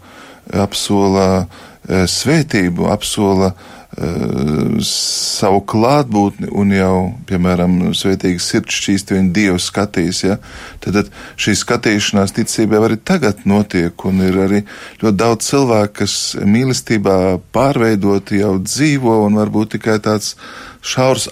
apsola 0.53 1.47
svētību, 1.87 2.87
apsola 2.91 3.51
uh, 3.51 3.55
Eh, 3.55 3.74
savu 3.95 5.61
klātbūtni 5.71 6.49
un 6.51 6.73
jau, 6.75 6.95
piemēram, 7.29 7.77
svētīgi 7.95 8.41
sirds 8.43 8.75
šķīsti 8.75 9.15
viņa 9.15 9.31
dievu 9.35 9.61
skatīs, 9.61 10.23
ja, 10.25 10.35
tad, 10.83 10.97
tad 10.97 11.13
šī 11.39 11.55
skatīšanās 11.61 12.35
ticībā 12.35 12.81
arī 12.83 12.99
tagad 12.99 13.45
notiek, 13.47 13.95
un 14.09 14.19
ir 14.25 14.41
arī 14.47 14.61
ļoti 15.03 15.15
daudz 15.21 15.47
cilvēku, 15.47 15.95
kas 16.01 16.17
mīlestībā 16.43 17.17
pārveidoti 17.55 18.43
jau 18.43 18.57
dzīvo, 18.59 19.21
un 19.29 19.39
varbūt 19.39 19.77
tikai 19.77 19.99
tāds 20.03 20.35
šaurs 20.83 21.29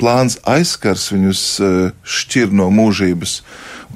plāns 0.00 0.38
aizskars 0.48 1.08
viņus 1.12 1.42
eh, 1.60 1.76
šķir 2.02 2.52
no 2.56 2.68
mūžības. 2.74 3.40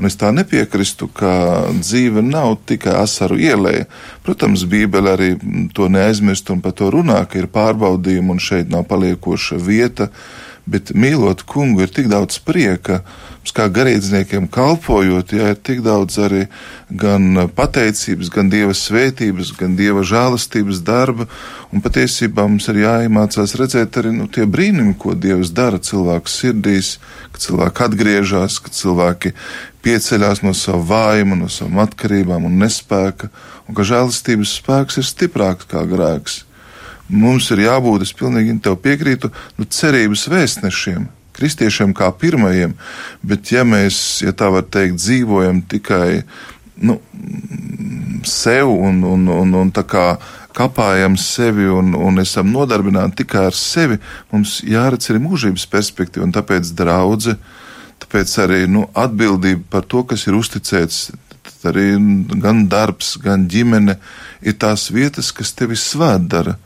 Un 0.01 0.09
es 0.09 0.17
tā 0.17 0.31
nepiekrītu, 0.33 1.11
ka 1.13 1.33
dzīve 1.77 2.23
nav 2.25 2.55
tikai 2.69 2.95
asaru 3.03 3.37
ielēja. 3.41 3.89
Protams, 4.25 4.65
Bībele 4.71 5.13
arī 5.13 5.31
to 5.77 5.91
neaizmirst 5.93 6.53
un 6.55 6.63
par 6.65 6.77
to 6.79 6.89
runā, 6.95 7.19
ka 7.29 7.41
ir 7.43 7.51
pārbaudījumi 7.53 8.37
un 8.37 8.41
šeit 8.41 8.71
nav 8.73 8.87
paliekoša 8.89 9.59
vieta. 9.61 10.09
Bet 10.71 10.93
mīlot 10.95 11.43
kungu 11.51 11.83
ir 11.83 11.91
tik 11.91 12.07
daudz 12.11 12.37
prieka, 12.47 13.01
mums 13.41 13.55
kā 13.57 13.65
garīdzniekiem 13.75 14.47
kalpojot, 14.53 15.33
ja 15.35 15.49
ir 15.51 15.57
tik 15.59 15.81
daudz 15.83 16.19
arī 16.23 16.45
gan 16.91 17.49
pateicības, 17.57 18.31
gan 18.31 18.53
dieva 18.53 18.77
svētības, 18.77 19.51
gan 19.59 19.75
dieva 19.79 20.05
žēlastības 20.07 20.83
darba. 20.87 21.27
Un 21.75 21.83
patiesībā 21.83 22.47
mums 22.47 22.69
ir 22.71 22.83
jāiemācās 22.85 23.57
redzēt 23.59 23.99
arī 23.99 24.13
nu, 24.15 24.29
tie 24.31 24.47
brīnumi, 24.47 24.95
ko 24.99 25.17
dievs 25.19 25.51
dara 25.57 25.81
cilvēku 25.83 26.31
sirdīs, 26.31 26.99
kad 27.33 27.43
cilvēki 27.47 27.85
atgriežas, 27.89 28.61
kad 28.63 28.77
cilvēki 28.77 29.35
pieceļās 29.83 30.45
no 30.45 30.55
sava 30.55 30.85
vājuma, 30.93 31.41
no 31.41 31.51
savām 31.51 31.83
atkarībām 31.87 32.47
un 32.47 32.61
nespēka, 32.63 33.33
un 33.67 33.75
ka 33.75 33.87
žēlastības 33.91 34.55
spēks 34.61 35.03
ir 35.03 35.09
stiprāks 35.09 35.67
kā 35.71 35.83
grēks. 35.89 36.45
Mums 37.11 37.51
ir 37.55 37.65
jābūt, 37.67 38.05
es 38.07 38.15
pilnīgi 38.17 38.57
tev 38.65 38.79
piekrītu, 38.83 39.33
nu, 39.59 39.67
cerības 39.67 40.27
vēstnešiem, 40.31 41.09
kristiešiem 41.37 41.95
kā 41.97 42.11
pirmajiem, 42.15 42.77
bet 43.27 43.53
ja 43.53 43.65
mēs, 43.67 44.21
ja 44.25 44.35
tā 44.37 44.51
var 44.55 44.67
teikt, 44.71 45.01
dzīvojam 45.01 45.63
tikai 45.71 46.23
nu, 46.87 47.01
sev 48.27 48.71
un, 48.71 49.03
un, 49.05 49.27
un, 49.35 49.57
un 49.63 49.73
tā 49.75 49.85
kā 49.89 50.05
kapājam 50.57 51.17
sevi 51.21 51.69
un, 51.71 51.95
un 51.95 52.23
esam 52.23 52.51
nodarbināti 52.53 53.23
tikai 53.23 53.49
ar 53.51 53.57
sevi, 53.57 54.01
mums 54.33 54.61
jāredz 54.67 55.11
arī 55.11 55.23
mūžības 55.25 55.67
perspektīva, 55.71 56.27
un 56.27 56.35
tāpēc 56.37 56.73
draudzene 56.79 57.39
Tāpēc 58.01 58.33
arī 58.43 58.65
nu, 58.67 58.87
atbildība 58.97 59.67
par 59.71 59.85
to, 59.87 60.03
kas 60.09 60.25
ir 60.27 60.39
uzticēts, 60.39 61.11
arī 61.69 61.93
gan 62.43 62.65
darbs, 62.73 63.13
gan 63.21 63.45
ģimene, 63.51 63.99
ir 64.41 64.57
tās 64.61 64.89
vietas, 64.95 65.31
kas 65.37 65.53
tevi 65.57 65.77
svētdara. 65.79 66.57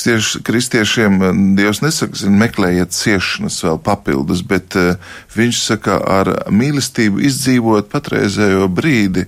Kristieši, 0.00 0.40
kristiešiem 0.40 1.18
Dievs 1.58 1.82
nesaka, 1.84 2.30
meklējiet 2.32 2.94
ciešanas 2.96 3.58
vēl 3.66 3.76
papildus, 3.84 4.40
bet 4.40 4.72
uh, 4.80 4.94
viņš 5.36 5.58
saka, 5.60 5.98
ar 6.00 6.30
mīlestību 6.48 7.20
izdzīvot 7.28 7.90
patreizējo 7.92 8.64
brīdi, 8.72 9.26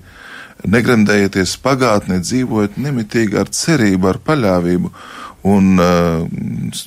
negremdējieties 0.65 1.59
pagātnē, 1.61 2.23
dzīvojiet 2.25 2.81
nemitīgi 2.81 3.37
ar 3.43 3.53
cerību, 3.53 4.15
ar 4.15 4.21
paļāvību. 4.25 4.95
Un 5.43 5.75
uh, 5.83 6.23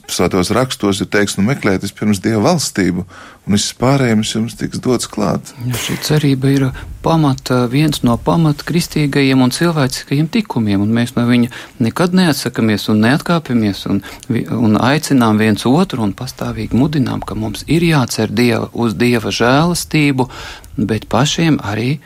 svētos 0.07 0.47
rakstos 0.55 1.01
ir 1.03 1.09
teikts, 1.11 1.35
nu 1.35 1.43
meklējiet 1.43 1.83
vispirms 1.83 2.21
Dieva 2.23 2.39
valstību, 2.45 3.03
un 3.43 3.55
viss 3.57 3.73
pārējais 3.75 4.31
jums 4.37 4.55
tiks 4.55 4.79
dots 4.83 5.09
klāt. 5.11 5.51
Ja 5.67 5.75
šī 5.75 5.97
cerība 6.05 6.53
ir 6.53 6.65
pamata, 7.03 7.65
viens 7.71 7.99
no 8.07 8.15
pamata 8.15 8.63
kristīgajiem 8.63 9.43
un 9.43 9.51
cilvēciskajiem 9.51 10.31
tikumiem, 10.31 10.87
un 10.87 10.95
mēs 10.95 11.17
no 11.17 11.27
viņa 11.27 11.51
nekad 11.83 12.15
neatsakamies 12.15 12.87
un 12.95 13.03
neatkāpjamies, 13.03 13.83
un, 13.91 14.01
un 14.31 14.79
aicinām 14.79 15.43
viens 15.43 15.67
otru 15.67 16.07
un 16.07 16.15
pastāvīgi 16.15 16.79
mudinām, 16.79 17.27
ka 17.27 17.35
mums 17.35 17.67
ir 17.67 17.83
jācer 17.83 18.31
Dieva 18.31 18.71
uz 18.71 18.95
Dieva 18.95 19.35
žēlastību, 19.35 20.31
bet 20.79 21.11
pašiem 21.11 21.59
arī 21.59 21.97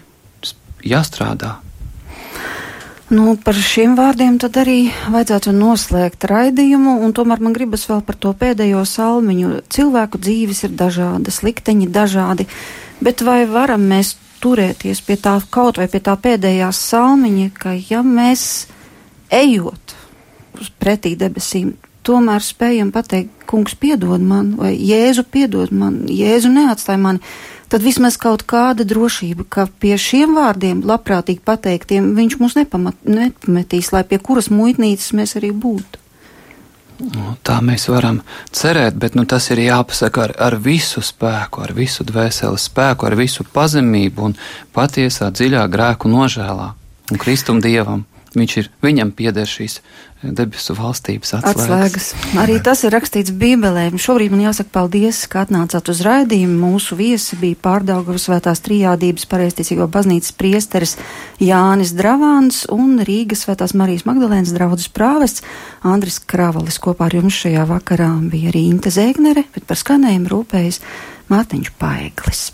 jāstrādā 0.82 1.60
Nu, 3.10 3.32
par 3.42 3.58
šiem 3.58 3.96
vārdiem 3.98 4.36
tad 4.38 4.60
arī 4.62 4.92
vajadzētu 5.10 5.50
noslēgt 5.58 6.28
raidījumu, 6.30 7.00
un 7.02 7.14
tomēr 7.18 7.42
man 7.42 7.56
gribas 7.58 7.88
vēl 7.90 8.04
par 8.06 8.20
to 8.22 8.36
pēdējo 8.38 8.84
salmiņu. 8.86 9.64
Cilvēku 9.74 10.22
dzīves 10.22 10.62
ir 10.68 10.76
dažādas, 10.78 11.40
likteņi 11.42 11.90
dažādi, 11.90 12.46
bet 13.02 13.24
vai 13.26 13.48
varam 13.50 13.88
mēs 13.90 14.14
turēties 14.44 15.02
pie 15.08 15.18
tā 15.18 15.40
kaut 15.50 15.82
vai 15.82 15.90
pie 15.90 16.04
tā 16.06 16.14
pēdējā 16.22 16.70
salmiņa, 16.70 17.50
ka 17.58 17.74
ja 17.90 18.04
mēs 18.06 18.44
ejot 19.34 19.96
uz 20.62 20.70
pretī 20.78 21.16
debesīm, 21.18 21.74
tomēr 22.06 22.46
spējam 22.46 22.94
pateikt, 22.94 23.48
kungs 23.50 23.74
piedod 23.74 24.22
man, 24.22 24.54
vai 24.60 24.76
Jēzu 24.78 25.26
piedod 25.26 25.74
man, 25.74 26.04
Jēzu 26.14 26.54
neatstāj 26.54 27.02
mani, 27.02 27.26
tad 27.70 27.86
vismaz 27.86 28.18
kaut 28.18 28.44
kāda 28.50 28.86
drošība, 28.88 29.46
ka 29.50 29.68
pie 29.82 29.96
šiem 30.02 30.36
vārdiem, 30.38 30.82
labprātīgi 30.90 31.44
pateiktiem, 31.46 32.14
viņš 32.18 32.38
mūs 32.42 32.58
nepamat, 32.58 32.98
nepametīs, 33.06 33.94
lai 33.94 34.04
pie 34.10 34.20
kuras 34.22 34.50
muitnīcas 34.54 35.14
mēs 35.18 35.38
arī 35.40 35.54
būtu. 35.54 36.02
Nu, 37.00 37.38
tā 37.48 37.62
mēs 37.64 37.86
varam 37.88 38.20
cerēt, 38.52 38.98
bet 39.00 39.16
nu, 39.16 39.24
tas 39.24 39.46
ir 39.54 39.62
jāpasaka 39.64 40.26
ar, 40.26 40.34
ar 40.50 40.58
visu 40.60 41.00
spēku, 41.06 41.62
ar 41.64 41.72
visu 41.78 42.04
dvēseles 42.04 42.66
spēku, 42.68 43.08
ar 43.08 43.16
visu 43.16 43.46
pazemību 43.54 44.26
un 44.28 44.36
patiesā 44.76 45.30
dziļā 45.32 45.64
grēku 45.72 46.12
nožēlā 46.12 46.74
un 47.10 47.22
kristum 47.22 47.62
dievam. 47.64 48.04
Viņš 48.38 48.56
ir, 48.62 48.68
viņam 48.86 49.10
pieder 49.18 49.48
šīs 49.50 49.80
debesu 50.22 50.76
valstības 50.78 51.32
atslēgas. 51.40 51.64
atslēgas. 51.64 52.10
Arī 52.38 52.60
tas 52.62 52.84
ir 52.86 52.94
rakstīts 52.94 53.34
Bībelē. 53.34 53.88
Šobrīd 53.98 54.34
man 54.34 54.44
jāsaka 54.44 54.70
paldies, 54.76 55.24
ka 55.32 55.46
atnācāt 55.48 55.90
uz 55.90 56.04
raidījumu. 56.06 56.60
Mūsu 56.60 56.98
viesi 57.00 57.40
bija 57.40 57.58
pārdaugavas 57.64 58.28
svētās 58.28 58.62
trijādības 58.66 59.26
pareisticīgo 59.32 59.88
baznīcas 59.90 60.36
priesteris 60.38 60.98
Jānis 61.42 61.96
Dravāns 61.98 62.66
un 62.70 63.00
Rīgas 63.02 63.48
svētās 63.48 63.74
Marijas 63.74 64.06
Magdalēnas 64.10 64.54
draudzes 64.54 64.94
prāvests 64.94 65.46
Andris 65.82 66.20
Kravalis. 66.20 66.78
Kopā 66.84 67.10
ar 67.10 67.18
jums 67.22 67.40
šajā 67.40 67.66
vakarā 67.72 68.12
bija 68.30 68.54
arī 68.54 68.68
Inte 68.70 68.94
Zēgnere, 68.94 69.48
bet 69.56 69.66
par 69.66 69.80
skanējumu 69.80 70.36
rūpējas 70.36 70.84
Mārtiņš 71.34 71.76
Paeglis. 71.82 72.50